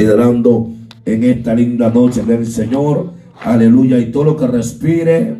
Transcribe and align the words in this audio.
considerando 0.00 0.70
en 1.04 1.24
esta 1.24 1.54
linda 1.54 1.90
noche 1.90 2.22
del 2.22 2.46
Señor. 2.46 3.12
Aleluya. 3.42 3.98
Y 3.98 4.10
todo 4.10 4.24
lo 4.24 4.36
que 4.36 4.46
respire. 4.46 5.36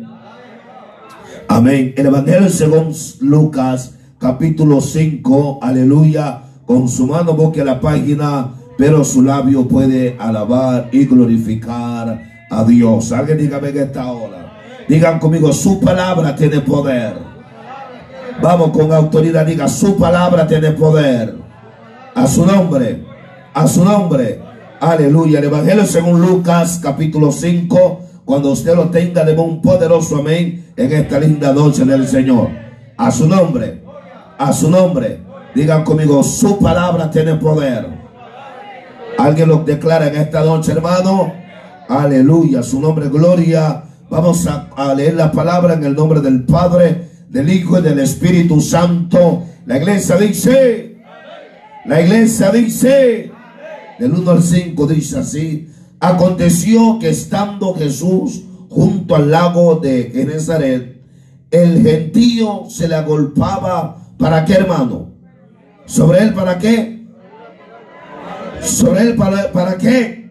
Amén. 1.47 1.93
El 1.97 2.05
Evangelio 2.05 2.47
según 2.47 2.93
Lucas, 3.21 3.95
capítulo 4.19 4.79
5. 4.79 5.59
Aleluya. 5.63 6.43
Con 6.65 6.87
su 6.87 7.07
mano 7.07 7.33
boque 7.33 7.65
la 7.65 7.79
página, 7.79 8.51
pero 8.77 9.03
su 9.03 9.23
labio 9.23 9.67
puede 9.67 10.15
alabar 10.19 10.89
y 10.91 11.05
glorificar 11.05 12.21
a 12.49 12.63
Dios. 12.63 13.11
Alguien 13.11 13.39
dígame 13.39 13.69
en 13.69 13.77
esta 13.79 14.11
hora. 14.11 14.59
Digan 14.87 15.19
conmigo, 15.19 15.51
su 15.51 15.79
palabra 15.79 16.35
tiene 16.35 16.59
poder. 16.61 17.15
Vamos 18.41 18.69
con 18.69 18.91
autoridad, 18.91 19.45
diga, 19.45 19.67
su 19.67 19.97
palabra 19.97 20.45
tiene 20.45 20.71
poder. 20.71 21.35
A 22.13 22.27
su 22.27 22.45
nombre, 22.45 23.03
a 23.53 23.67
su 23.67 23.83
nombre. 23.83 24.50
Aleluya. 24.81 25.37
El 25.37 25.45
Evangelio 25.45 25.85
según 25.85 26.21
Lucas 26.21 26.79
capítulo 26.81 27.31
5. 27.31 28.01
Cuando 28.25 28.49
usted 28.49 28.75
lo 28.75 28.89
tenga, 28.89 29.23
de 29.23 29.39
un 29.39 29.61
poderoso 29.61 30.17
amén 30.17 30.73
en 30.75 30.91
esta 30.91 31.19
linda 31.19 31.53
noche 31.53 31.85
del 31.85 32.07
Señor. 32.07 32.49
A 32.97 33.11
su 33.11 33.27
nombre, 33.27 33.83
a 34.39 34.51
su 34.51 34.71
nombre. 34.71 35.19
Digan 35.53 35.83
conmigo, 35.83 36.23
su 36.23 36.57
palabra 36.57 37.11
tiene 37.11 37.35
poder. 37.35 37.89
Alguien 39.19 39.49
lo 39.49 39.57
declara 39.57 40.07
en 40.07 40.15
esta 40.15 40.43
noche, 40.43 40.71
hermano. 40.71 41.31
Aleluya, 41.87 42.63
su 42.63 42.81
nombre, 42.81 43.07
gloria. 43.09 43.83
Vamos 44.09 44.47
a, 44.47 44.95
leer 44.95 45.13
la 45.13 45.31
palabra 45.31 45.75
en 45.75 45.83
el 45.83 45.93
nombre 45.93 46.21
del 46.21 46.43
Padre, 46.43 47.07
del 47.29 47.53
Hijo 47.53 47.77
y 47.77 47.83
del 47.83 47.99
Espíritu 47.99 48.59
Santo. 48.59 49.43
La 49.67 49.77
iglesia 49.77 50.17
dice, 50.17 50.97
la 51.85 52.01
iglesia 52.01 52.49
dice, 52.49 53.30
del 54.01 54.13
1 54.13 54.31
al 54.31 54.41
5 54.41 54.87
dice 54.87 55.19
así, 55.19 55.69
aconteció 55.99 56.97
que 56.97 57.09
estando 57.09 57.75
Jesús 57.75 58.41
junto 58.67 59.15
al 59.15 59.29
lago 59.29 59.75
de 59.75 60.09
Genezaret, 60.11 61.03
el 61.51 61.83
gentío 61.83 62.63
se 62.67 62.87
le 62.87 62.95
agolpaba, 62.95 63.97
¿para 64.17 64.43
qué 64.43 64.53
hermano? 64.53 65.11
¿Sobre 65.85 66.23
él 66.23 66.33
para 66.33 66.57
qué? 66.57 67.05
¿Sobre 68.63 69.01
él 69.01 69.15
para, 69.15 69.51
para 69.51 69.77
qué? 69.77 70.21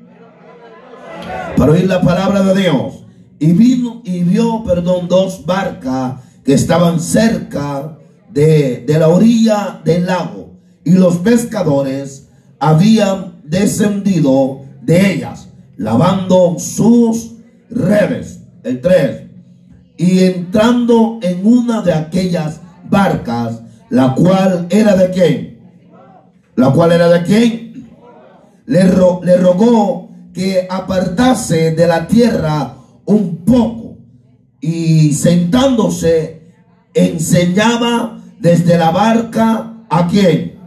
para 1.56 1.72
oír 1.72 1.87
la 1.87 2.00
palabra 2.00 2.42
de 2.42 2.62
Dios. 2.62 3.05
Y 3.39 3.53
vino 3.53 4.03
y 4.05 4.25
vio, 4.25 4.64
perdón, 4.64 5.06
dos 5.06 5.47
barcas 5.47 6.14
que 6.44 6.55
estaban 6.55 6.98
cerca 6.98 7.98
de, 8.31 8.83
de 8.84 8.98
la 8.98 9.09
orilla 9.09 9.81
del 9.84 10.06
lago. 10.06 10.55
Y 10.84 10.92
los 10.92 11.19
pescadores 11.19 12.28
habían 12.59 13.30
descendido 13.51 14.62
de 14.81 15.12
ellas, 15.12 15.48
lavando 15.77 16.59
sus 16.59 17.33
redes. 17.69 18.41
El 18.62 18.81
3. 18.81 19.23
Y 19.97 20.20
entrando 20.25 21.19
en 21.23 21.47
una 21.47 21.83
de 21.83 21.93
aquellas 21.93 22.61
barcas, 22.89 23.61
la 23.91 24.15
cual 24.15 24.67
era 24.71 24.97
de 24.97 25.11
quién? 25.11 25.59
La 26.55 26.71
cual 26.71 26.93
era 26.93 27.09
de 27.09 27.23
quién? 27.25 27.91
Le, 28.67 28.84
le 28.84 29.37
rogó 29.37 30.09
que 30.33 30.67
apartase 30.71 31.73
de 31.73 31.87
la 31.87 32.06
tierra 32.06 32.77
un 33.05 33.39
poco 33.45 33.97
y 34.61 35.12
sentándose 35.12 36.41
enseñaba 36.95 38.21
desde 38.39 38.78
la 38.78 38.91
barca 38.91 39.75
a 39.89 40.06
quién, 40.06 40.59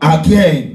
a 0.00 0.22
quién. 0.22 0.67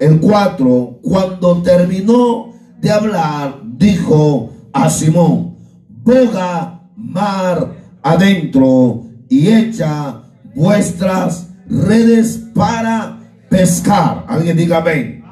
El 0.00 0.20
4, 0.20 1.00
cuando 1.02 1.62
terminó 1.62 2.52
de 2.80 2.90
hablar, 2.90 3.60
dijo 3.64 4.52
a 4.72 4.88
Simón, 4.90 5.56
boga 6.04 6.82
mar 6.96 7.72
adentro 8.02 9.04
y 9.28 9.48
echa 9.48 10.22
vuestras 10.54 11.48
redes 11.68 12.40
para 12.54 13.18
pescar. 13.48 14.24
Alguien 14.28 14.56
diga 14.56 14.78
amén. 14.78 15.24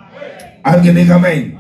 Alguien 0.62 0.96
diga 0.96 1.16
amén. 1.16 1.58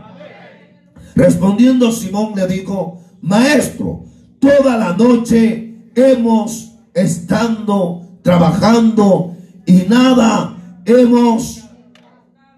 Respondiendo 1.14 1.90
Simón 1.92 2.32
le 2.36 2.46
dijo, 2.46 3.00
maestro, 3.22 4.04
toda 4.38 4.76
la 4.76 4.92
noche 4.92 5.74
hemos 5.94 6.72
estado 6.92 8.02
trabajando 8.22 9.34
y 9.64 9.84
nada 9.88 10.56
hemos, 10.84 11.65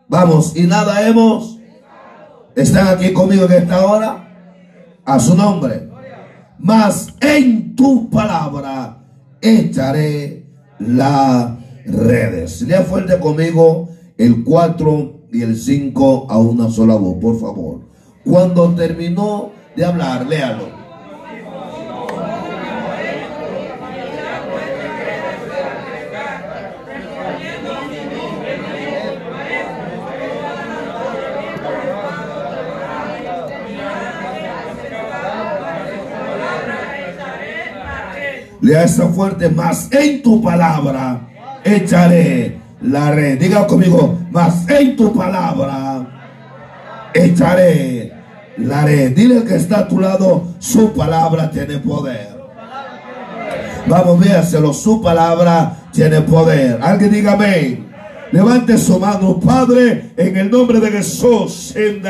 vamos, 0.09 0.57
y 0.57 0.63
nada 0.63 1.07
hemos, 1.07 1.59
están 2.57 2.89
aquí 2.89 3.13
conmigo 3.13 3.45
en 3.47 3.53
esta 3.53 3.87
hora, 3.87 4.25
a 5.05 5.19
su 5.21 5.35
nombre, 5.35 5.89
mas 6.59 7.15
en 7.21 7.77
tu 7.77 8.11
palabra 8.11 8.99
echaré 9.41 10.47
las 10.79 11.53
redes. 11.87 12.63
Lea 12.63 12.83
fuerte 12.83 13.19
conmigo 13.19 13.89
el 14.17 14.45
4 14.45 15.29
y 15.33 15.43
el 15.43 15.57
5 15.57 16.27
a 16.29 16.39
una 16.39 16.71
sola 16.71 16.97
voz, 16.97 17.17
por 17.21 17.41
favor. 17.41 17.81
Cuando 18.25 18.75
terminó 18.75 19.53
de 19.77 19.85
hablar, 19.85 20.27
léalo. 20.27 20.78
Lea 38.69 38.85
esa 38.85 39.09
fuerte, 39.09 39.49
más 39.49 39.91
en 39.91 40.23
tu 40.23 40.43
palabra 40.43 41.21
echaré 41.65 42.59
la 42.83 43.11
red. 43.13 43.39
Diga 43.39 43.67
conmigo, 43.67 44.19
más 44.31 44.69
en 44.69 44.95
tu 44.95 45.11
palabra 45.15 46.07
echaré 47.15 48.13
la 48.59 48.85
red. 48.85 49.13
Dile 49.17 49.43
que 49.45 49.55
está 49.55 49.79
a 49.79 49.89
tu 49.89 49.99
lado, 49.99 50.49
su 50.59 50.93
palabra 50.93 51.51
tiene 51.51 51.79
poder. 51.79 52.29
Vamos, 53.87 54.21
véaselo, 54.21 54.75
su 54.75 55.01
palabra 55.01 55.75
tiene 55.91 56.21
poder. 56.21 56.79
Alguien 56.83 57.11
diga 57.11 57.33
amén. 57.33 57.88
Levante 58.31 58.77
su 58.77 58.99
mano, 58.99 59.41
Padre, 59.41 60.11
en 60.17 60.37
el 60.37 60.51
nombre 60.51 60.81
de 60.81 60.91
Jesús. 60.91 61.75
En 61.75 62.03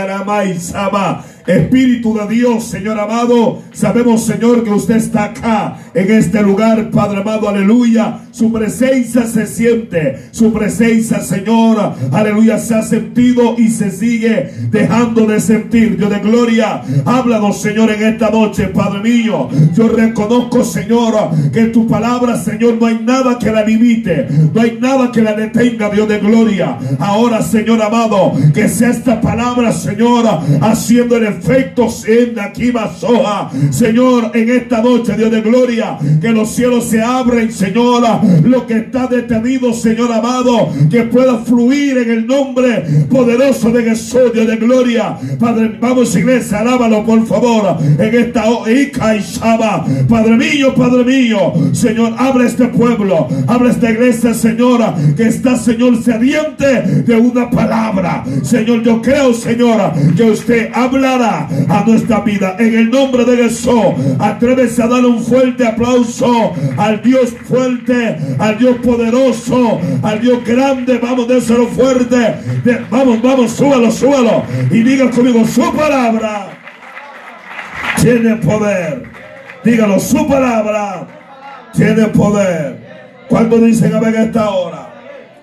Sama 0.59 1.25
Espíritu 1.49 2.15
de 2.15 2.35
Dios, 2.35 2.65
Señor 2.65 3.01
amado, 3.01 3.63
sabemos, 3.73 4.23
Señor, 4.27 4.65
que 4.65 4.71
usted 4.71 4.97
está 4.97 5.25
acá, 5.25 5.79
en 5.95 6.13
este 6.13 6.43
lugar, 6.43 6.91
Padre 6.91 7.23
amado, 7.23 7.49
aleluya. 7.49 8.19
Su 8.33 8.53
presencia 8.53 9.27
se 9.27 9.47
siente, 9.47 10.29
su 10.31 10.53
presencia, 10.53 11.21
Señor, 11.21 11.95
aleluya, 12.13 12.59
se 12.59 12.75
ha 12.75 12.83
sentido 12.83 13.55
y 13.57 13.71
se 13.71 13.91
sigue 13.91 14.51
dejando 14.71 15.27
de 15.27 15.41
sentir. 15.41 15.97
Dios 15.97 16.11
de 16.11 16.19
gloria, 16.19 16.83
háblanos, 17.07 17.63
Señor, 17.63 17.91
en 17.93 18.03
esta 18.03 18.29
noche, 18.29 18.69
Padre 18.69 19.01
mío. 19.01 19.49
Yo 19.75 19.89
reconozco, 19.89 20.63
Señor, 20.63 21.15
que 21.51 21.65
tu 21.65 21.87
palabra, 21.89 22.37
Señor, 22.37 22.77
no 22.79 22.87
hay 22.87 23.01
nada 23.03 23.39
que 23.39 23.51
la 23.51 23.65
limite, 23.65 24.29
no 24.53 24.61
hay 24.61 24.79
nada 24.79 25.11
que 25.11 25.23
la 25.23 25.33
detenga, 25.33 25.89
Dios 25.89 26.08
de 26.09 26.19
gloria. 26.19 26.79
Ahora, 26.99 27.43
Señor 27.43 27.83
amado, 27.83 28.33
que 28.55 28.69
sea 28.69 28.91
esta 28.91 29.21
palabra, 29.21 29.73
Señor, 29.73 30.25
haciendo 30.61 31.17
el 31.17 31.29
efectos 31.29 32.07
en 32.07 32.39
aquí 32.39 32.73
soja. 32.99 33.51
Señor, 33.71 34.31
en 34.35 34.49
esta 34.51 34.83
noche, 34.83 35.15
Dios 35.17 35.31
de 35.31 35.41
gloria, 35.41 35.99
que 36.21 36.31
los 36.31 36.51
cielos 36.51 36.85
se 36.85 37.03
abren, 37.03 37.53
Señor, 37.53 38.03
lo 38.45 38.67
que 38.67 38.79
está 38.79 39.07
detenido, 39.07 39.73
Señor 39.73 40.13
amado, 40.13 40.71
que 40.91 41.03
pueda 41.03 41.39
fluir 41.39 41.99
en 41.99 42.11
el 42.11 42.27
nombre 42.27 42.85
poderoso 43.11 43.71
de 43.71 43.85
Jesús, 43.85 44.33
Dios 44.33 44.47
de 44.47 44.57
gloria. 44.57 45.17
Padre, 45.39 45.77
vamos 45.81 46.15
iglesia, 46.17 46.61
alábalo 46.61 47.05
por 47.05 47.27
favor, 47.27 47.77
en 47.99 48.15
esta 48.15 48.45
Ica 48.69 49.17
y 49.17 49.23
Padre 50.09 50.37
mío, 50.37 50.75
Padre 50.75 51.05
mío, 51.05 51.53
Señor, 51.73 52.15
abre 52.19 52.47
este 52.47 52.67
pueblo, 52.69 53.29
abre 53.47 53.71
esta 53.71 53.91
iglesia, 53.91 54.35
Señora, 54.35 54.95
que 55.17 55.25
está, 55.25 55.57
Señor, 55.57 55.98
sediente 56.03 56.83
de 57.03 57.17
una 57.17 57.51
palabra. 57.51 58.25
Señor, 58.43 58.83
yo 58.83 59.01
creo, 59.03 59.33
Señora, 59.33 59.93
que 60.17 60.25
usted 60.25 60.71
hablará 60.73 61.49
a 61.69 61.85
nuestra 61.87 62.21
vida. 62.21 62.57
En 62.59 62.75
el 62.75 62.91
nombre 62.91 63.25
de 63.25 63.45
Jesús, 63.45 63.95
atrévese 64.19 64.83
a 64.83 64.89
darle 64.89 65.09
un 65.09 65.23
fuerte 65.23 65.67
aplauso 65.67 66.53
al 66.77 67.03
Dios 67.03 67.35
fuerte, 67.45 68.17
al 68.39 68.59
Dios 68.59 68.77
poderoso, 68.79 69.81
al 70.03 70.21
Dios 70.21 70.45
grande. 70.45 70.99
Vamos, 70.99 71.29
déselo 71.29 71.67
fuerte. 71.69 72.35
vamos, 72.91 73.23
vamos, 73.23 73.53
súbalo, 73.53 73.91
súbalo. 73.91 74.43
Y 74.71 74.83
diga 74.83 75.11
conmigo, 75.11 75.45
su 75.47 75.73
palabra 75.73 76.49
tiene 78.01 78.37
poder. 78.37 79.03
Dígalo, 79.65 79.99
su 79.99 80.27
palabra 80.27 81.07
tiene 81.75 82.07
poder. 82.09 82.89
Cuando 83.29 83.59
dicen 83.59 83.95
a 83.95 84.01
ver 84.01 84.15
esta 84.15 84.51
hora, 84.51 84.88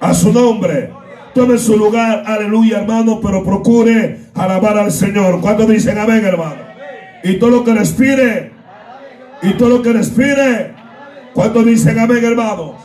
a 0.05 0.13
su 0.13 0.31
nombre, 0.31 0.91
Tome 1.33 1.57
su 1.57 1.75
lugar, 1.75 2.23
aleluya, 2.25 2.79
hermano, 2.79 3.19
pero 3.19 3.43
procure 3.43 4.19
alabar 4.35 4.77
al 4.77 4.89
Señor. 4.89 5.41
¿Cuántos 5.41 5.67
dicen 5.67 5.97
amén, 5.97 6.23
hermano? 6.23 6.61
Y 7.25 7.33
todo 7.33 7.49
lo 7.49 7.63
que 7.65 7.73
respire, 7.73 8.53
y 9.41 9.51
todo 9.55 9.67
lo 9.67 9.81
que 9.81 9.91
respire, 9.91 10.73
¿cuántos 11.33 11.65
dicen 11.65 11.99
amén, 11.99 12.23
hermanos? 12.23 12.75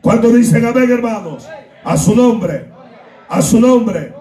¿Cuántos 0.00 0.32
dicen 0.32 0.64
amén, 0.64 0.90
hermanos? 0.90 1.46
A 1.84 1.98
su 1.98 2.16
nombre, 2.16 2.70
a 3.28 3.42
su 3.42 3.60
nombre. 3.60 4.14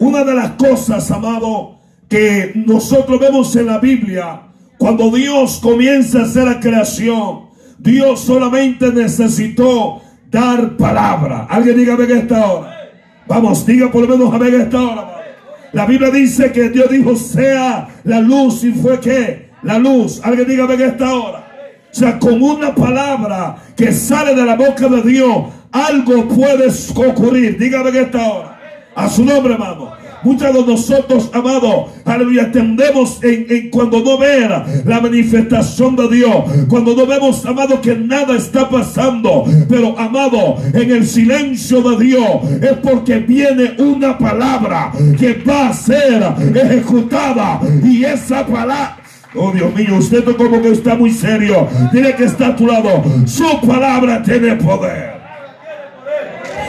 Una 0.00 0.24
de 0.24 0.34
las 0.34 0.50
cosas, 0.52 1.08
amado, 1.12 1.78
que 2.08 2.50
nosotros 2.56 3.20
vemos 3.20 3.54
en 3.54 3.66
la 3.66 3.78
Biblia, 3.78 4.48
cuando 4.78 5.12
Dios 5.12 5.60
comienza 5.62 6.18
a 6.18 6.22
hacer 6.22 6.42
la 6.42 6.58
creación, 6.58 7.50
Dios 7.78 8.18
solamente 8.18 8.92
necesitó 8.92 10.02
dar 10.32 10.76
palabra. 10.76 11.46
Alguien 11.48 11.76
dígame 11.76 12.06
que 12.06 12.14
esta 12.14 12.46
hora. 12.46 12.90
Vamos, 13.28 13.64
diga 13.64 13.90
por 13.92 14.08
lo 14.08 14.16
menos 14.16 14.34
amén 14.34 14.60
esta 14.62 14.80
hora. 14.80 15.08
La 15.72 15.86
Biblia 15.86 16.10
dice 16.10 16.50
que 16.50 16.70
Dios 16.70 16.90
dijo 16.90 17.14
sea 17.14 17.88
la 18.04 18.20
luz 18.20 18.64
y 18.64 18.72
fue 18.72 18.98
que 18.98 19.50
la 19.62 19.78
luz. 19.78 20.20
Alguien 20.24 20.48
dígame 20.48 20.76
que 20.76 20.86
esta 20.86 21.14
hora. 21.14 21.38
O 21.90 21.94
sea, 21.94 22.18
con 22.18 22.42
una 22.42 22.74
palabra 22.74 23.56
que 23.76 23.92
sale 23.92 24.34
de 24.34 24.44
la 24.44 24.56
boca 24.56 24.88
de 24.88 25.02
Dios, 25.02 25.44
algo 25.70 26.26
puede 26.28 26.68
ocurrir. 26.96 27.58
Dígame 27.58 27.92
que 27.92 28.00
esta 28.00 28.26
hora. 28.26 28.58
A 28.94 29.08
su 29.08 29.24
nombre, 29.24 29.52
hermano. 29.52 30.01
Muchos 30.24 30.54
de 30.54 30.72
nosotros, 30.72 31.30
amados, 31.32 31.90
aleluya, 32.04 32.50
tendemos 32.52 33.22
en, 33.22 33.70
cuando 33.70 34.00
no 34.00 34.18
ver 34.18 34.50
la 34.84 35.00
manifestación 35.00 35.96
de 35.96 36.08
Dios, 36.08 36.34
cuando 36.68 36.94
no 36.94 37.06
vemos, 37.06 37.44
amado, 37.46 37.80
que 37.80 37.94
nada 37.94 38.36
está 38.36 38.68
pasando, 38.68 39.44
pero 39.68 39.98
amado, 39.98 40.56
en 40.72 40.90
el 40.90 41.06
silencio 41.06 41.82
de 41.82 42.04
Dios 42.04 42.26
es 42.60 42.72
porque 42.82 43.18
viene 43.18 43.74
una 43.78 44.16
palabra 44.16 44.92
que 45.18 45.34
va 45.46 45.68
a 45.68 45.72
ser 45.72 46.22
ejecutada 46.54 47.60
y 47.84 48.04
esa 48.04 48.46
palabra 48.46 48.98
Oh 49.34 49.50
Dios 49.50 49.74
mío, 49.74 49.96
usted 49.96 50.24
como 50.36 50.60
que 50.60 50.72
está 50.72 50.94
muy 50.94 51.10
serio. 51.10 51.66
Dile 51.90 52.14
que 52.14 52.24
está 52.24 52.48
a 52.48 52.56
tu 52.56 52.66
lado. 52.66 53.02
Su 53.24 53.60
palabra 53.66 54.22
tiene 54.22 54.56
poder. 54.56 55.14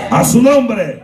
A 0.09 0.23
su 0.23 0.41
nombre 0.41 1.02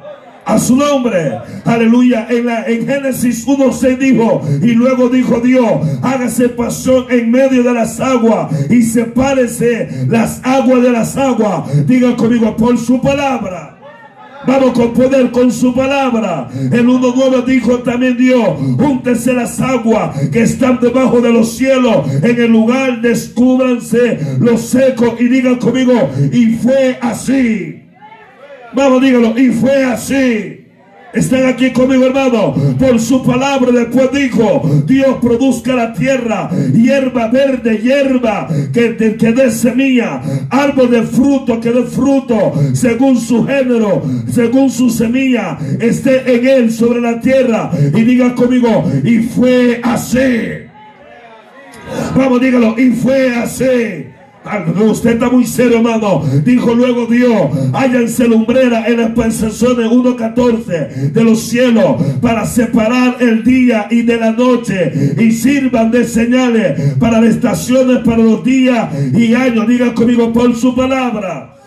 a 0.49 0.59
su 0.59 0.75
nombre. 0.75 1.37
Aleluya. 1.65 2.27
En, 2.29 2.45
la, 2.45 2.65
en 2.65 2.85
Génesis 2.85 3.45
1 3.45 3.71
dijo, 3.99 4.41
y 4.61 4.71
luego 4.71 5.09
dijo 5.09 5.39
Dios, 5.39 5.71
hágase 6.01 6.49
pasión 6.49 7.05
en 7.09 7.31
medio 7.31 7.63
de 7.63 7.73
las 7.73 7.99
aguas 7.99 8.51
y 8.69 8.81
sepárese 8.81 10.07
las 10.07 10.41
aguas 10.43 10.81
de 10.81 10.91
las 10.91 11.15
aguas. 11.17 11.87
Diga 11.87 12.15
conmigo, 12.15 12.55
por 12.55 12.77
su 12.77 13.01
palabra. 13.01 13.75
Vamos 14.47 14.71
con 14.71 14.93
poder 14.93 15.31
con 15.31 15.51
su 15.51 15.73
palabra. 15.75 16.49
El 16.53 16.87
1.9 16.87 17.45
dijo 17.45 17.79
también 17.79 18.17
Dios, 18.17 18.57
júntense 18.77 19.33
las 19.33 19.59
aguas 19.59 20.17
que 20.29 20.41
están 20.41 20.79
debajo 20.79 21.21
de 21.21 21.31
los 21.31 21.55
cielos. 21.55 22.07
En 22.23 22.39
el 22.39 22.51
lugar 22.51 23.01
descúbranse 23.01 24.17
los 24.39 24.61
secos 24.61 25.19
y 25.19 25.27
digan 25.27 25.57
conmigo, 25.57 26.09
y 26.31 26.55
fue 26.55 26.97
así. 27.01 27.78
Vamos, 28.73 29.01
dígalo. 29.01 29.37
Y 29.37 29.49
fue 29.49 29.83
así. 29.83 30.59
Están 31.11 31.47
aquí 31.47 31.71
conmigo, 31.71 32.05
hermano. 32.05 32.53
Por 32.77 32.99
su 32.99 33.23
palabra 33.23 33.71
después 33.71 34.11
dijo, 34.11 34.61
Dios 34.85 35.17
produzca 35.19 35.73
la 35.73 35.91
tierra, 35.91 36.51
hierba 36.71 37.29
verde, 37.29 37.79
hierba 37.79 38.47
que, 38.71 38.95
que 38.95 39.31
dé 39.33 39.49
semilla, 39.49 40.21
árbol 40.51 40.91
de 40.91 41.01
fruto 41.03 41.59
que 41.59 41.71
dé 41.71 41.83
fruto, 41.85 42.53
según 42.73 43.19
su 43.19 43.43
género, 43.43 44.03
según 44.31 44.69
su 44.69 44.91
semilla, 44.91 45.57
esté 45.79 46.31
en 46.31 46.47
él 46.47 46.71
sobre 46.71 47.01
la 47.01 47.19
tierra. 47.19 47.71
Y 47.95 48.01
diga 48.01 48.35
conmigo, 48.35 48.85
y 49.03 49.19
fue 49.19 49.81
así. 49.83 50.67
Vamos, 52.15 52.39
dígalo, 52.39 52.79
y 52.79 52.91
fue 52.91 53.35
así. 53.35 54.05
Usted 54.89 55.11
está 55.11 55.29
muy 55.29 55.45
serio, 55.45 55.77
hermano. 55.77 56.23
Dijo 56.43 56.73
luego 56.73 57.05
Dios, 57.05 57.49
háyanse 57.73 58.27
lumbrera 58.27 58.87
en 58.87 58.97
las 58.97 59.11
pensaciones 59.11 59.91
1.14 59.91 61.11
de 61.11 61.23
los 61.23 61.41
cielos 61.41 62.01
para 62.21 62.45
separar 62.45 63.17
el 63.19 63.43
día 63.43 63.87
y 63.91 64.01
de 64.03 64.17
la 64.17 64.31
noche 64.31 65.15
y 65.19 65.31
sirvan 65.31 65.91
de 65.91 66.05
señales 66.05 66.95
para 66.99 67.21
las 67.21 67.35
estaciones, 67.35 67.99
para 67.99 68.23
los 68.23 68.43
días 68.43 68.89
y 69.13 69.33
años. 69.33 69.67
Diga 69.67 69.93
conmigo 69.93 70.31
por 70.31 70.55
su 70.55 70.75
palabra. 70.75 71.58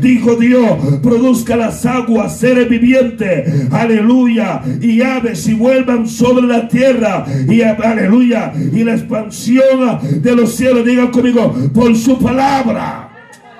Dijo 0.00 0.34
Dios, 0.36 0.98
produzca 1.02 1.56
las 1.56 1.86
aguas, 1.86 2.38
seres 2.38 2.68
vivientes, 2.68 3.70
aleluya, 3.70 4.62
y 4.80 5.00
aves 5.00 5.46
y 5.46 5.54
vuelvan 5.54 6.08
sobre 6.08 6.46
la 6.46 6.68
tierra, 6.68 7.24
y 7.48 7.62
aleluya, 7.62 8.52
y 8.72 8.82
la 8.84 8.94
expansión 8.94 10.00
de 10.20 10.36
los 10.36 10.54
cielos, 10.54 10.84
diga 10.84 11.10
conmigo, 11.10 11.54
por 11.72 11.94
su 11.96 12.18
palabra. 12.18 13.10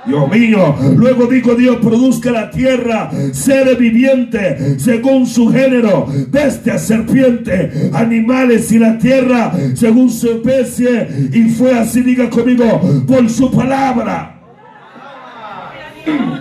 Dios 0.06 0.30
mío. 0.30 0.74
Luego 0.96 1.26
dijo 1.26 1.54
Dios, 1.56 1.78
produzca 1.82 2.30
la 2.30 2.50
tierra 2.50 3.10
seres 3.32 3.76
vivientes 3.76 4.80
según 4.80 5.26
su 5.26 5.48
género, 5.48 6.06
bestias, 6.28 6.86
serpientes, 6.86 7.92
animales 7.92 8.70
y 8.70 8.78
la 8.78 8.98
tierra 8.98 9.52
según 9.74 10.10
su 10.10 10.30
especie. 10.30 11.08
Y 11.32 11.48
fue 11.50 11.76
así, 11.76 12.02
diga 12.02 12.30
conmigo, 12.30 13.04
por 13.06 13.28
su 13.28 13.50
palabra. 13.50 14.35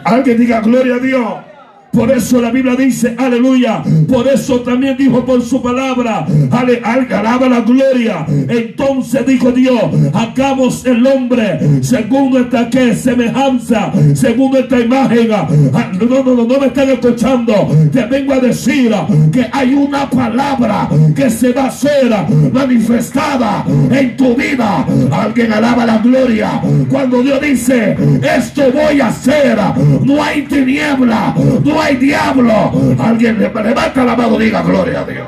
Alguien 0.03 0.37
diga 0.37 0.61
gloria 0.61 0.95
a 0.95 0.99
Dios. 0.99 1.54
Por 1.95 2.11
eso 2.11 2.41
la 2.41 2.51
Biblia 2.51 2.75
dice, 2.75 3.15
aleluya. 3.17 3.81
Por 4.07 4.27
eso 4.27 4.59
también 4.61 4.97
dijo 4.97 5.25
por 5.25 5.41
su 5.41 5.61
palabra, 5.61 6.25
ale, 6.51 6.81
alaba 6.83 7.47
la 7.47 7.61
gloria. 7.61 8.25
Entonces 8.27 9.25
dijo 9.25 9.51
Dios, 9.51 9.81
hagamos 10.13 10.85
el 10.85 11.05
hombre 11.07 11.59
según 11.81 12.31
nuestra 12.31 12.69
que 12.69 12.93
semejanza, 12.95 13.91
según 14.13 14.51
nuestra 14.51 14.79
imagen. 14.81 15.31
Ah, 15.31 15.91
no, 15.99 16.23
no, 16.23 16.23
no, 16.23 16.43
no 16.45 16.59
me 16.59 16.67
están 16.67 16.89
escuchando. 16.89 17.53
Te 17.91 18.05
vengo 18.05 18.33
a 18.33 18.39
decir 18.39 18.93
que 19.31 19.47
hay 19.51 19.73
una 19.73 20.09
palabra 20.09 20.89
que 21.15 21.29
se 21.29 21.53
va 21.53 21.67
a 21.67 21.71
ser 21.71 22.11
manifestada 22.51 23.65
en 23.89 24.17
tu 24.17 24.35
vida. 24.35 24.85
Alguien 25.11 25.53
alaba 25.53 25.85
la 25.85 25.99
gloria. 25.99 26.61
Cuando 26.89 27.21
Dios 27.23 27.39
dice, 27.41 27.95
esto 28.37 28.63
voy 28.73 28.99
a 28.99 29.07
hacer, 29.07 29.57
no 30.03 30.21
hay 30.21 30.41
tiniebla, 30.43 31.35
no 31.63 31.81
hay 31.81 31.84
hay 31.85 31.95
diablo. 31.97 32.71
Alguien 32.99 33.39
levanta 33.39 34.03
la 34.03 34.15
mano, 34.15 34.37
diga 34.37 34.61
gloria 34.63 35.01
a 35.01 35.05
Dios. 35.05 35.27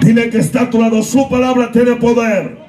Dile 0.00 0.30
que 0.30 0.38
está 0.38 0.62
a 0.62 0.70
tu 0.70 0.80
lado, 0.80 1.02
su 1.02 1.28
palabra 1.28 1.72
tiene 1.72 1.96
poder. 1.96 2.67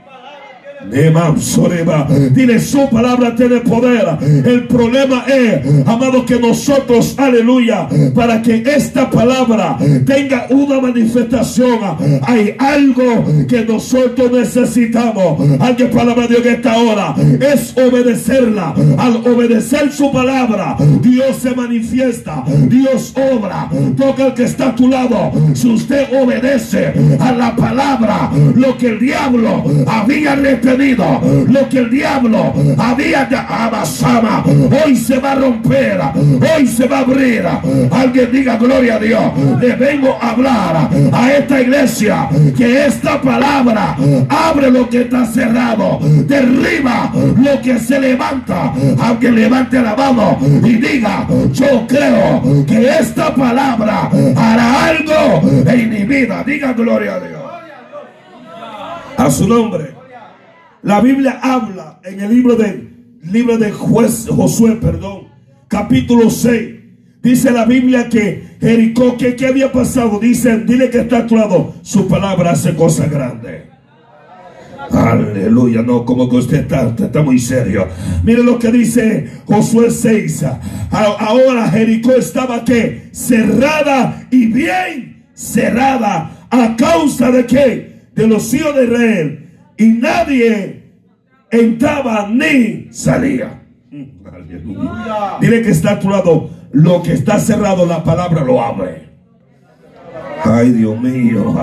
Dile, 2.32 2.60
su 2.60 2.90
palabra 2.90 3.36
tiene 3.36 3.58
poder. 3.58 4.08
El 4.22 4.68
problema 4.68 5.26
es, 5.28 5.66
amado, 5.86 6.26
que 6.26 6.40
nosotros, 6.40 7.16
aleluya, 7.18 7.88
para 8.16 8.42
que 8.42 8.64
esta 8.66 9.10
palabra 9.10 9.78
tenga 10.06 10.48
una 10.50 10.80
manifestación, 10.80 11.80
hay 12.22 12.56
algo 12.58 13.26
que 13.48 13.66
nosotros 13.66 14.32
necesitamos. 14.32 15.60
Alguien 15.60 15.90
palabra 15.92 16.28
de 16.28 16.36
Dios 16.36 16.46
en 16.46 16.54
esta 16.54 16.78
hora 16.78 17.16
es 17.54 17.76
obedecerla. 17.78 18.74
Al 18.98 19.18
obedecer 19.18 19.92
su 19.92 20.12
palabra, 20.12 20.78
Dios 21.02 21.38
se 21.42 21.54
manifiesta, 21.56 22.44
Dios 22.68 23.14
obra. 23.16 23.70
Toca 23.98 24.28
el 24.28 24.34
que 24.34 24.44
está 24.44 24.70
a 24.70 24.76
tu 24.76 24.88
lado. 24.88 25.32
Si 25.54 25.68
usted 25.68 26.08
obedece 26.22 26.94
a 27.20 27.32
la 27.34 27.56
palabra, 27.56 28.32
lo 28.56 28.78
que 28.78 28.88
el 28.88 29.00
diablo 29.00 29.64
había 29.88 30.36
lo 30.78 31.70
que 31.70 31.80
el 31.80 31.90
diablo 31.90 32.54
había 32.78 33.28
amasado, 33.48 34.44
hoy 34.84 34.96
se 34.96 35.18
va 35.18 35.32
a 35.32 35.36
romper, 35.36 36.00
hoy 36.56 36.68
se 36.68 36.88
va 36.88 36.98
a 36.98 37.02
abrir. 37.02 37.44
Alguien 37.92 38.32
diga 38.32 38.58
gloria 38.58 38.96
a 38.96 39.00
Dios. 39.00 39.24
Le 39.60 39.76
vengo 39.76 40.18
a 40.22 40.32
hablar 40.32 40.90
a 41.12 41.34
esta 41.34 41.62
iglesia 41.62 42.30
que 42.56 42.86
esta 42.86 43.20
palabra 43.22 43.96
abre 44.30 44.72
lo 44.72 44.90
que 44.90 45.02
está 45.02 45.26
cerrado, 45.26 46.00
derriba 46.26 47.12
lo 47.38 47.62
que 47.62 47.80
se 47.80 48.00
levanta. 48.00 48.74
Aunque 49.02 49.32
levante 49.32 49.82
la 49.82 49.96
mano 49.96 50.38
y 50.64 50.74
diga, 50.74 51.28
yo 51.52 51.86
creo 51.88 52.66
que 52.66 52.90
esta 53.00 53.34
palabra 53.34 54.10
hará 54.36 54.86
algo 54.86 55.50
en 55.66 55.90
mi 55.90 56.04
vida. 56.04 56.44
Diga 56.46 56.74
gloria 56.74 57.16
a 57.16 57.20
Dios. 57.20 57.42
A 59.18 59.30
su 59.30 59.48
nombre. 59.48 59.99
La 60.82 61.02
Biblia 61.02 61.40
habla 61.42 62.00
en 62.04 62.22
el 62.22 62.30
libro 62.30 62.56
de 62.56 62.90
libro 63.24 63.58
de 63.58 63.72
juez, 63.72 64.28
Josué, 64.30 64.78
perdón, 64.78 65.28
capítulo 65.68 66.30
6. 66.30 66.76
Dice 67.22 67.52
la 67.52 67.66
Biblia 67.66 68.08
que 68.08 68.58
Jericó, 68.62 69.18
que 69.18 69.36
qué 69.36 69.48
había 69.48 69.72
pasado? 69.74 70.20
Dice, 70.20 70.60
dile 70.60 70.90
que 70.90 71.00
está 71.00 71.20
a 71.20 71.28
tu 71.28 71.36
lado. 71.36 71.76
Su 71.82 72.08
palabra 72.08 72.52
hace 72.52 72.76
cosas 72.76 73.12
grandes. 73.12 73.64
Aleluya, 74.90 75.82
no, 75.82 76.06
como 76.06 76.30
que 76.30 76.38
usted 76.38 76.62
está, 76.62 76.96
está 76.98 77.22
muy 77.22 77.40
serio. 77.40 77.88
Mire 78.24 78.42
lo 78.42 78.58
que 78.58 78.72
dice 78.72 79.30
Josué 79.46 79.92
6. 79.92 80.46
Ahora 80.92 81.70
Jericó 81.70 82.14
estaba 82.14 82.64
que 82.64 83.10
cerrada 83.12 84.28
y 84.32 84.46
bien 84.48 85.26
cerrada. 85.34 86.48
¿A 86.50 86.76
causa 86.78 87.32
de 87.32 87.46
qué? 87.46 88.00
De 88.16 88.28
los 88.28 88.54
hijos 88.54 88.76
de 88.76 88.84
Israel. 88.86 89.39
Y 89.80 89.88
nadie 89.88 90.84
entraba 91.50 92.28
ni 92.30 92.90
salía. 92.92 93.64
Aleluya. 94.26 95.38
Dile 95.40 95.62
que 95.62 95.70
está 95.70 95.92
a 95.92 96.00
tu 96.00 96.10
lado. 96.10 96.50
Lo 96.74 97.02
que 97.02 97.14
está 97.14 97.40
cerrado, 97.40 97.86
la 97.86 98.04
palabra 98.04 98.44
lo 98.44 98.62
abre. 98.62 99.09
Ay, 100.52 100.72
Dios 100.72 101.00
mío. 101.00 101.56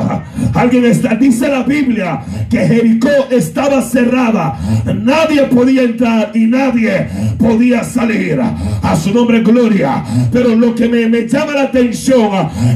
Alguien 0.55 0.85
está, 0.85 1.15
dice 1.17 1.49
la 1.49 1.63
Biblia 1.63 2.21
que 2.49 2.59
Jericó 2.59 3.09
estaba 3.31 3.83
cerrada. 3.83 4.59
Nadie 5.03 5.43
podía 5.45 5.83
entrar 5.83 6.31
y 6.35 6.47
nadie 6.47 7.09
podía 7.39 7.83
salir. 7.83 8.41
A 8.83 8.97
su 8.97 9.13
nombre, 9.13 9.41
gloria. 9.41 10.05
Pero 10.33 10.55
lo 10.55 10.75
que 10.75 10.89
me, 10.89 11.09
me 11.09 11.27
llama 11.27 11.53
la 11.53 11.63
atención 11.63 12.31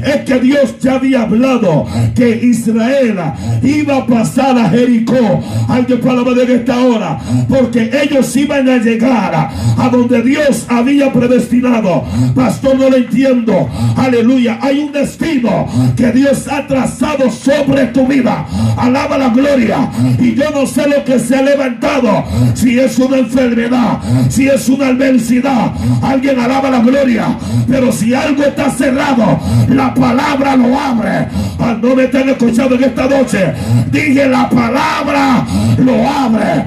es 0.05 0.17
que 0.23 0.41
Dios 0.41 0.77
ya 0.81 0.95
había 0.95 1.23
hablado 1.23 1.87
que 2.15 2.29
Israel 2.43 3.19
iba 3.63 3.99
a 3.99 4.07
pasar 4.07 4.59
a 4.59 4.69
Jericó. 4.71 5.41
Alguien 5.69 6.01
para 6.01 6.23
de 6.25 6.55
esta 6.55 6.81
hora. 6.81 7.19
Porque 7.49 7.91
ellos 8.03 8.37
iban 8.37 8.69
a 8.69 8.79
llegar 8.79 9.51
a 9.77 9.89
donde 9.91 10.23
Dios 10.23 10.67
había 10.69 11.13
predestinado. 11.13 12.05
Pastor, 12.35 12.79
no 12.79 12.91
lo 12.91 12.97
entiendo. 12.97 13.69
Aleluya. 13.97 14.59
Hay 14.61 14.81
un 14.81 14.93
destino 14.93 15.67
que 16.01 16.13
Dios 16.13 16.49
ha 16.49 16.67
trazado 16.67 17.31
sobre 17.31 17.87
tu 17.89 18.07
vida. 18.07 18.47
Alaba 18.77 19.19
la 19.19 19.29
gloria. 19.29 19.91
Y 20.19 20.35
yo 20.35 20.51
no 20.51 20.67
sé 20.67 20.89
lo 20.89 21.05
que 21.05 21.19
se 21.19 21.37
ha 21.37 21.43
levantado. 21.43 22.25
Si 22.55 22.79
es 22.79 22.99
una 22.99 23.19
enfermedad, 23.19 23.99
si 24.31 24.49
es 24.49 24.67
una 24.71 24.89
adversidad. 24.89 25.73
Alguien 26.03 26.41
alaba 26.41 26.71
la 26.71 26.81
gloria. 26.81 27.37
Pero 27.69 27.93
si 27.93 28.15
algo 28.15 28.43
está 28.43 28.71
cerrado, 28.71 29.39
la 29.69 29.93
palabra 29.93 30.57
lo 30.57 30.79
abre. 30.79 31.29
Ah, 31.59 31.77
no 31.81 31.95
me 31.95 32.05
están 32.05 32.31
escuchando 32.31 32.77
en 32.77 32.85
esta 32.85 33.07
noche. 33.07 33.53
Dije 33.91 34.27
la 34.27 34.49
palabra 34.49 35.47
lo 35.77 36.09
abre. 36.09 36.65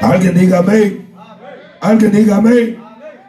Alguien 0.00 0.34
dígame. 0.34 0.96
Alguien 1.80 2.12
dígame. 2.12 2.81